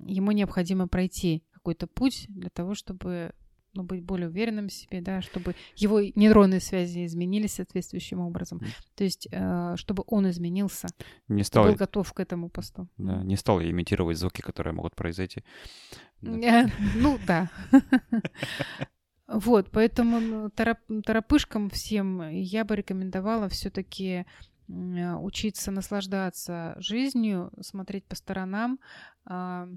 ему 0.00 0.32
необходимо 0.32 0.88
пройти 0.88 1.44
какой-то 1.52 1.86
путь 1.86 2.26
для 2.28 2.50
того, 2.50 2.74
чтобы 2.74 3.32
ну, 3.74 3.82
быть 3.82 4.02
более 4.04 4.28
уверенным 4.28 4.68
в 4.68 4.72
себе, 4.72 5.00
да, 5.00 5.20
чтобы 5.20 5.54
его 5.74 6.00
нейронные 6.00 6.60
связи 6.60 7.04
изменились 7.04 7.54
соответствующим 7.54 8.20
образом. 8.20 8.60
То 8.94 9.04
есть, 9.04 9.28
э, 9.30 9.74
чтобы 9.76 10.04
он 10.06 10.30
изменился, 10.30 10.88
Не 11.28 11.42
стал, 11.42 11.66
был 11.66 11.74
готов 11.74 12.12
к 12.12 12.20
этому 12.20 12.48
посту. 12.48 12.88
да, 12.98 13.22
не 13.22 13.36
стал 13.36 13.60
имитировать 13.60 14.16
звуки, 14.16 14.40
которые 14.40 14.72
могут 14.74 14.94
произойти. 14.94 15.42
Ну 16.20 17.18
да. 17.26 17.50
Вот, 19.26 19.70
поэтому 19.70 20.20
ну, 20.20 20.50
торопышкам 20.50 21.70
всем 21.70 22.28
я 22.30 22.64
бы 22.64 22.76
рекомендовала 22.76 23.48
все-таки 23.48 24.26
учиться 24.68 25.70
наслаждаться 25.70 26.74
жизнью, 26.78 27.52
смотреть 27.60 28.04
по 28.04 28.16
сторонам, 28.16 28.78
а, 29.24 29.68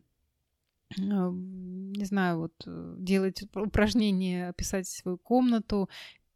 а, 0.97 1.31
не 1.31 2.05
знаю, 2.05 2.39
вот 2.39 2.53
э, 2.65 2.95
делать 2.97 3.43
упражнения, 3.53 4.53
писать 4.53 4.87
свою 4.87 5.17
комнату. 5.17 5.89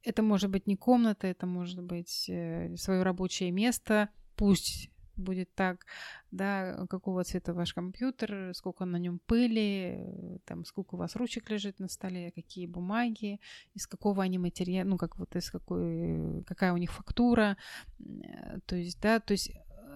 Это 0.03 0.21
может 0.21 0.49
быть 0.49 0.67
не 0.67 0.75
комната, 0.75 1.27
это 1.27 1.45
может 1.45 1.81
быть 1.81 2.29
свое 2.75 3.03
рабочее 3.03 3.51
место, 3.51 4.09
пусть 4.35 4.90
будет 5.17 5.53
так, 5.55 5.85
да, 6.31 6.85
какого 6.89 7.23
цвета 7.23 7.53
ваш 7.53 7.73
компьютер, 7.73 8.53
сколько 8.53 8.85
на 8.85 8.97
нем 8.97 9.19
пыли, 9.19 9.95
э, 9.97 10.37
там, 10.45 10.65
сколько 10.65 10.95
у 10.95 10.97
вас 10.97 11.15
ручек 11.15 11.49
лежит 11.49 11.79
на 11.79 11.87
столе, 11.87 12.31
какие 12.31 12.67
бумаги, 12.67 13.39
из 13.73 13.87
какого 13.87 14.23
они 14.23 14.37
материала, 14.39 14.87
ну, 14.89 14.97
как 14.97 15.17
вот 15.17 15.35
из 15.35 15.49
какой, 15.51 16.43
какая 16.45 16.73
у 16.73 16.77
них 16.77 16.91
фактура, 16.91 17.57
э, 17.99 18.59
то 18.65 18.75
есть, 18.75 18.99
да, 19.01 19.19
то 19.19 19.33
есть 19.33 19.51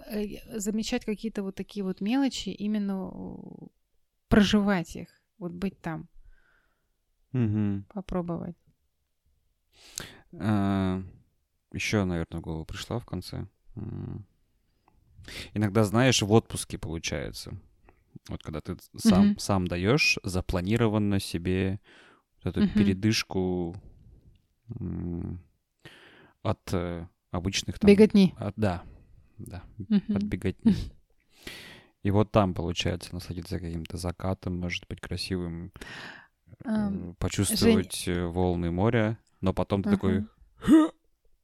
э, 0.08 0.60
замечать 0.60 1.06
какие-то 1.06 1.44
вот 1.44 1.56
такие 1.56 1.84
вот 1.84 2.02
мелочи, 2.02 2.50
именно 2.50 3.12
э, 3.14 3.68
проживать 4.28 4.96
их, 4.96 5.10
вот 5.38 5.52
быть 5.52 5.82
там, 5.82 6.08
Мгм. 7.32 7.86
попробовать. 7.94 8.56
А, 10.40 11.02
Еще, 11.72 12.04
наверное, 12.06 12.40
в 12.40 12.42
голову 12.42 12.66
пришла 12.66 13.00
в 13.00 13.06
конце. 13.06 13.48
Иногда, 15.54 15.84
знаешь, 15.84 16.22
в 16.22 16.32
отпуске 16.32 16.78
получается. 16.78 17.58
Вот 18.30 18.42
когда 18.44 18.62
ты 18.62 18.76
сам, 18.98 19.30
Мгм. 19.30 19.40
сам 19.40 19.68
даешь 19.68 20.18
запланированно 20.24 21.20
себе 21.20 21.80
вот 22.44 22.52
эту 22.58 22.62
Мгм. 22.62 22.74
передышку 22.74 23.76
от 26.42 26.74
э, 26.74 27.08
обычных 27.32 27.80
там... 27.80 27.90
Беготни. 27.90 28.34
от- 28.38 28.56
да, 28.56 28.84
да, 29.38 29.64
Мгм. 29.78 30.16
от 30.16 30.24
беготни. 30.24 30.74
И 32.04 32.12
вот 32.12 32.32
там, 32.32 32.54
получается, 32.54 33.14
насладиться 33.16 33.60
каким-то 33.60 33.98
закатом, 33.98 34.60
может 34.60 34.88
быть, 34.88 35.02
красивым, 35.02 35.72
Ам, 36.64 37.16
почувствовать 37.20 38.08
э, 38.08 38.26
волны 38.28 38.72
моря, 38.72 39.18
но 39.42 39.54
потом 39.54 39.84
ты 39.84 39.90
такой 39.90 40.26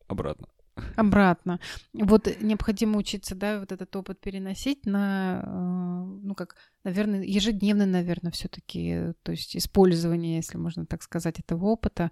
обратно. 0.08 0.48
Обратно. 0.96 1.60
Вот 1.94 2.28
необходимо 2.42 2.98
учиться, 2.98 3.36
да, 3.36 3.60
вот 3.60 3.72
этот 3.72 3.96
опыт 3.96 4.20
переносить 4.20 4.86
на, 4.86 5.42
э, 5.46 6.20
ну, 6.24 6.36
как, 6.36 6.56
наверное, 6.84 7.24
ежедневно, 7.24 7.86
наверное, 7.86 8.32
все-таки, 8.32 9.14
то 9.24 9.32
есть 9.32 9.56
использование, 9.56 10.38
если 10.38 10.58
можно 10.58 10.86
так 10.86 11.04
сказать, 11.04 11.40
этого 11.40 11.66
опыта. 11.66 12.12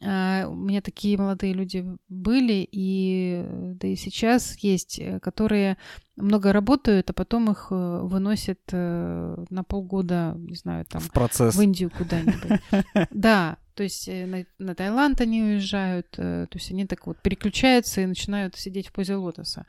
А, 0.00 0.46
У 0.48 0.54
меня 0.54 0.80
такие 0.80 1.18
молодые 1.18 1.52
люди 1.52 1.84
были, 2.08 2.68
и 2.70 3.42
э, 3.44 3.72
да 3.74 3.88
и 3.88 3.96
сейчас 3.96 4.56
есть, 4.58 4.98
э, 5.00 5.18
которые 5.18 5.76
много 6.16 6.52
работают, 6.52 7.10
а 7.10 7.12
потом 7.12 7.50
их 7.50 7.68
э, 7.70 8.00
выносят 8.02 8.60
на 8.70 9.64
полгода, 9.66 10.34
не 10.38 10.54
знаю, 10.56 10.84
там, 10.84 11.00
в 11.00 11.10
процесс. 11.10 11.54
в 11.56 11.60
Индию 11.60 11.90
куда-нибудь. 11.90 12.60
Да, 13.10 13.58
то 13.74 13.82
есть 13.84 14.08
на, 14.08 14.44
на 14.58 14.74
Таиланд 14.74 15.20
они 15.20 15.42
уезжают, 15.42 16.10
то 16.10 16.48
есть 16.52 16.70
они 16.72 16.86
так 16.86 17.06
вот 17.06 17.20
переключаются 17.22 18.00
и 18.00 18.06
начинают 18.06 18.56
сидеть 18.56 18.88
в 18.88 18.92
позе 18.92 19.14
лотоса. 19.14 19.66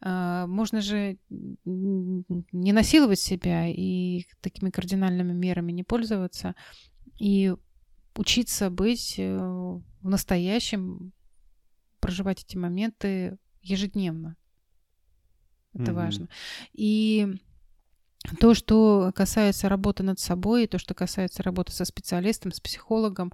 А, 0.00 0.46
Можно 0.48 0.80
же 0.80 1.18
не 1.64 2.72
насиловать 2.72 3.20
себя 3.20 3.68
и 3.68 4.26
такими 4.40 4.70
кардинальными 4.70 5.32
мерами 5.32 5.70
не 5.70 5.84
пользоваться, 5.84 6.54
и 7.18 7.54
учиться 8.16 8.70
быть 8.70 9.14
э, 9.18 9.36
в 9.38 10.08
настоящем, 10.08 11.12
проживать 12.00 12.42
эти 12.44 12.56
моменты 12.56 13.38
ежедневно. 13.62 14.36
Это 15.74 15.92
Мгм. 15.92 15.94
важно. 15.94 16.28
И 16.72 17.26
то, 18.40 18.54
что 18.54 19.12
касается 19.14 19.68
работы 19.68 20.02
над 20.02 20.18
собой, 20.20 20.66
то, 20.66 20.78
что 20.78 20.94
касается 20.94 21.42
работы 21.42 21.72
со 21.72 21.84
специалистом, 21.84 22.52
с 22.52 22.60
психологом, 22.60 23.32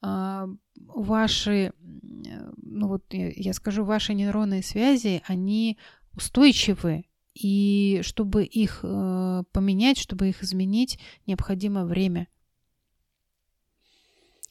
а, 0.00 0.46
ваши, 0.76 1.72
м, 1.80 2.54
ну 2.56 2.88
вот 2.88 3.04
я 3.12 3.30
я 3.34 3.52
скажу, 3.54 3.84
ваши 3.84 4.14
нейронные 4.14 4.62
связи, 4.62 5.22
они 5.26 5.78
устойчивы, 6.14 7.06
и 7.34 8.00
чтобы 8.02 8.44
их 8.44 8.80
э, 8.84 9.42
поменять, 9.52 9.98
чтобы 9.98 10.28
их 10.28 10.42
изменить, 10.42 11.00
необходимо 11.26 11.84
время. 11.84 12.28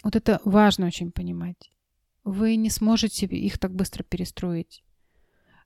Вот 0.03 0.15
это 0.15 0.41
важно 0.43 0.85
очень 0.85 1.11
понимать. 1.11 1.71
Вы 2.23 2.55
не 2.55 2.69
сможете 2.69 3.25
их 3.25 3.57
так 3.57 3.73
быстро 3.73 4.03
перестроить. 4.03 4.83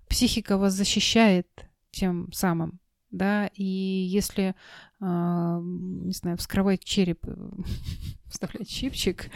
Психика 0.07 0.57
вас 0.57 0.73
защищает 0.73 1.47
тем 1.91 2.31
самым. 2.31 2.79
да, 3.09 3.47
и 3.53 3.63
если, 3.63 4.55
а, 4.99 5.59
не 5.61 6.13
знаю, 6.13 6.37
вскрывать 6.37 6.83
череп, 6.83 7.25
вставлять 8.25 8.69
чипчик. 8.69 9.29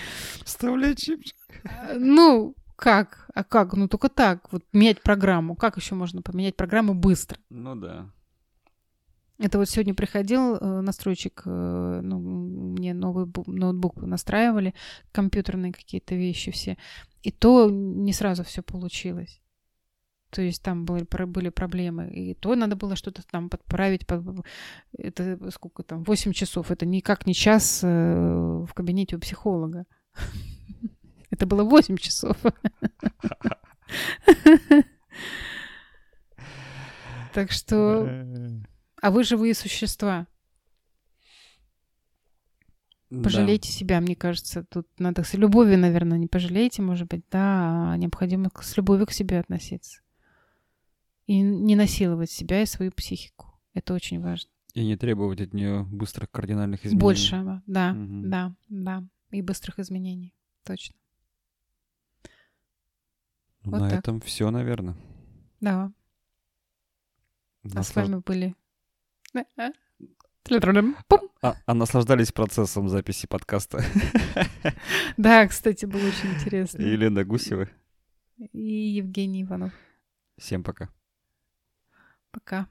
Вставлять 0.43 0.99
чипчик? 0.99 1.35
А, 1.63 1.93
ну, 1.97 2.55
как? 2.75 3.29
А 3.33 3.43
как? 3.43 3.73
Ну, 3.73 3.87
только 3.87 4.09
так. 4.09 4.51
Вот 4.51 4.63
менять 4.73 5.01
программу. 5.01 5.55
Как 5.55 5.77
еще 5.77 5.95
можно 5.95 6.21
поменять 6.21 6.55
программу 6.55 6.93
быстро? 6.93 7.37
Ну 7.49 7.75
да. 7.75 8.11
Это 9.41 9.57
вот 9.57 9.69
сегодня 9.69 9.95
приходил 9.95 10.55
э, 10.55 10.81
настройщик, 10.81 11.41
э, 11.45 11.99
ну, 12.03 12.19
мне 12.19 12.93
новый 12.93 13.25
ноутбук 13.47 13.97
настраивали, 13.97 14.75
компьютерные 15.11 15.73
какие-то 15.73 16.15
вещи 16.15 16.51
все. 16.51 16.77
И 17.23 17.31
то 17.31 17.69
не 17.69 18.13
сразу 18.13 18.43
все 18.43 18.61
получилось. 18.61 19.41
То 20.29 20.41
есть 20.41 20.61
там 20.63 20.85
были, 20.85 21.05
были 21.25 21.49
проблемы. 21.49 22.09
И 22.09 22.35
то 22.35 22.55
надо 22.55 22.75
было 22.75 22.95
что-то 22.95 23.23
там 23.29 23.49
подправить. 23.49 24.05
Это 24.97 25.51
сколько 25.51 25.83
там? 25.83 26.03
8 26.03 26.33
часов. 26.33 26.71
Это 26.71 26.85
никак 26.85 27.25
не 27.25 27.33
час 27.33 27.81
э, 27.83 27.87
в 27.87 28.73
кабинете 28.73 29.15
у 29.17 29.19
психолога. 29.19 29.85
Это 31.31 31.45
было 31.45 31.63
8 31.63 31.97
часов. 31.97 32.37
Так 37.33 37.51
что... 37.51 38.03
А 39.01 39.11
вы 39.11 39.23
живые 39.23 39.53
существа. 39.53 40.27
Пожалейте 43.09 43.69
да. 43.69 43.73
себя, 43.73 43.99
мне 43.99 44.15
кажется. 44.15 44.63
Тут 44.63 44.87
надо 44.97 45.23
с 45.23 45.33
любовью, 45.33 45.77
наверное, 45.77 46.17
не 46.17 46.27
пожалейте, 46.27 46.81
может 46.81 47.09
быть, 47.09 47.23
да, 47.29 47.91
а 47.91 47.97
необходимо 47.97 48.49
с 48.61 48.77
любовью 48.77 49.05
к 49.05 49.11
себе 49.11 49.39
относиться 49.39 50.01
и 51.31 51.41
не 51.41 51.75
насиловать 51.75 52.29
себя 52.29 52.61
и 52.61 52.65
свою 52.65 52.91
психику. 52.91 53.57
Это 53.73 53.93
очень 53.93 54.21
важно. 54.21 54.49
И 54.73 54.85
не 54.85 54.97
требовать 54.97 55.39
от 55.39 55.53
нее 55.53 55.83
быстрых 55.83 56.29
кардинальных 56.29 56.85
изменений. 56.85 57.01
Большего, 57.01 57.63
да, 57.67 57.91
угу. 57.91 58.27
да, 58.27 58.55
да. 58.67 59.07
И 59.31 59.41
быстрых 59.41 59.79
изменений. 59.79 60.35
Точно. 60.65 60.95
Ну, 63.63 63.71
вот 63.71 63.79
на 63.79 63.89
так. 63.89 63.99
этом 63.99 64.19
все, 64.19 64.49
наверное. 64.51 64.97
Да. 65.61 65.93
Наслаж... 67.63 67.79
А 67.79 67.83
с 67.83 67.95
вами 67.95 68.21
были... 68.25 68.55
А, 71.41 71.55
а, 71.65 71.73
наслаждались 71.73 72.31
процессом 72.31 72.89
записи 72.89 73.27
подкаста. 73.27 73.83
Да, 75.17 75.47
кстати, 75.47 75.85
было 75.85 76.01
очень 76.01 76.33
интересно. 76.33 76.81
Елена 76.81 77.23
Гусева. 77.23 77.69
И 78.53 78.59
Евгений 78.59 79.43
Иванов. 79.43 79.71
Всем 80.37 80.63
пока. 80.63 80.89
Пока. 82.31 82.67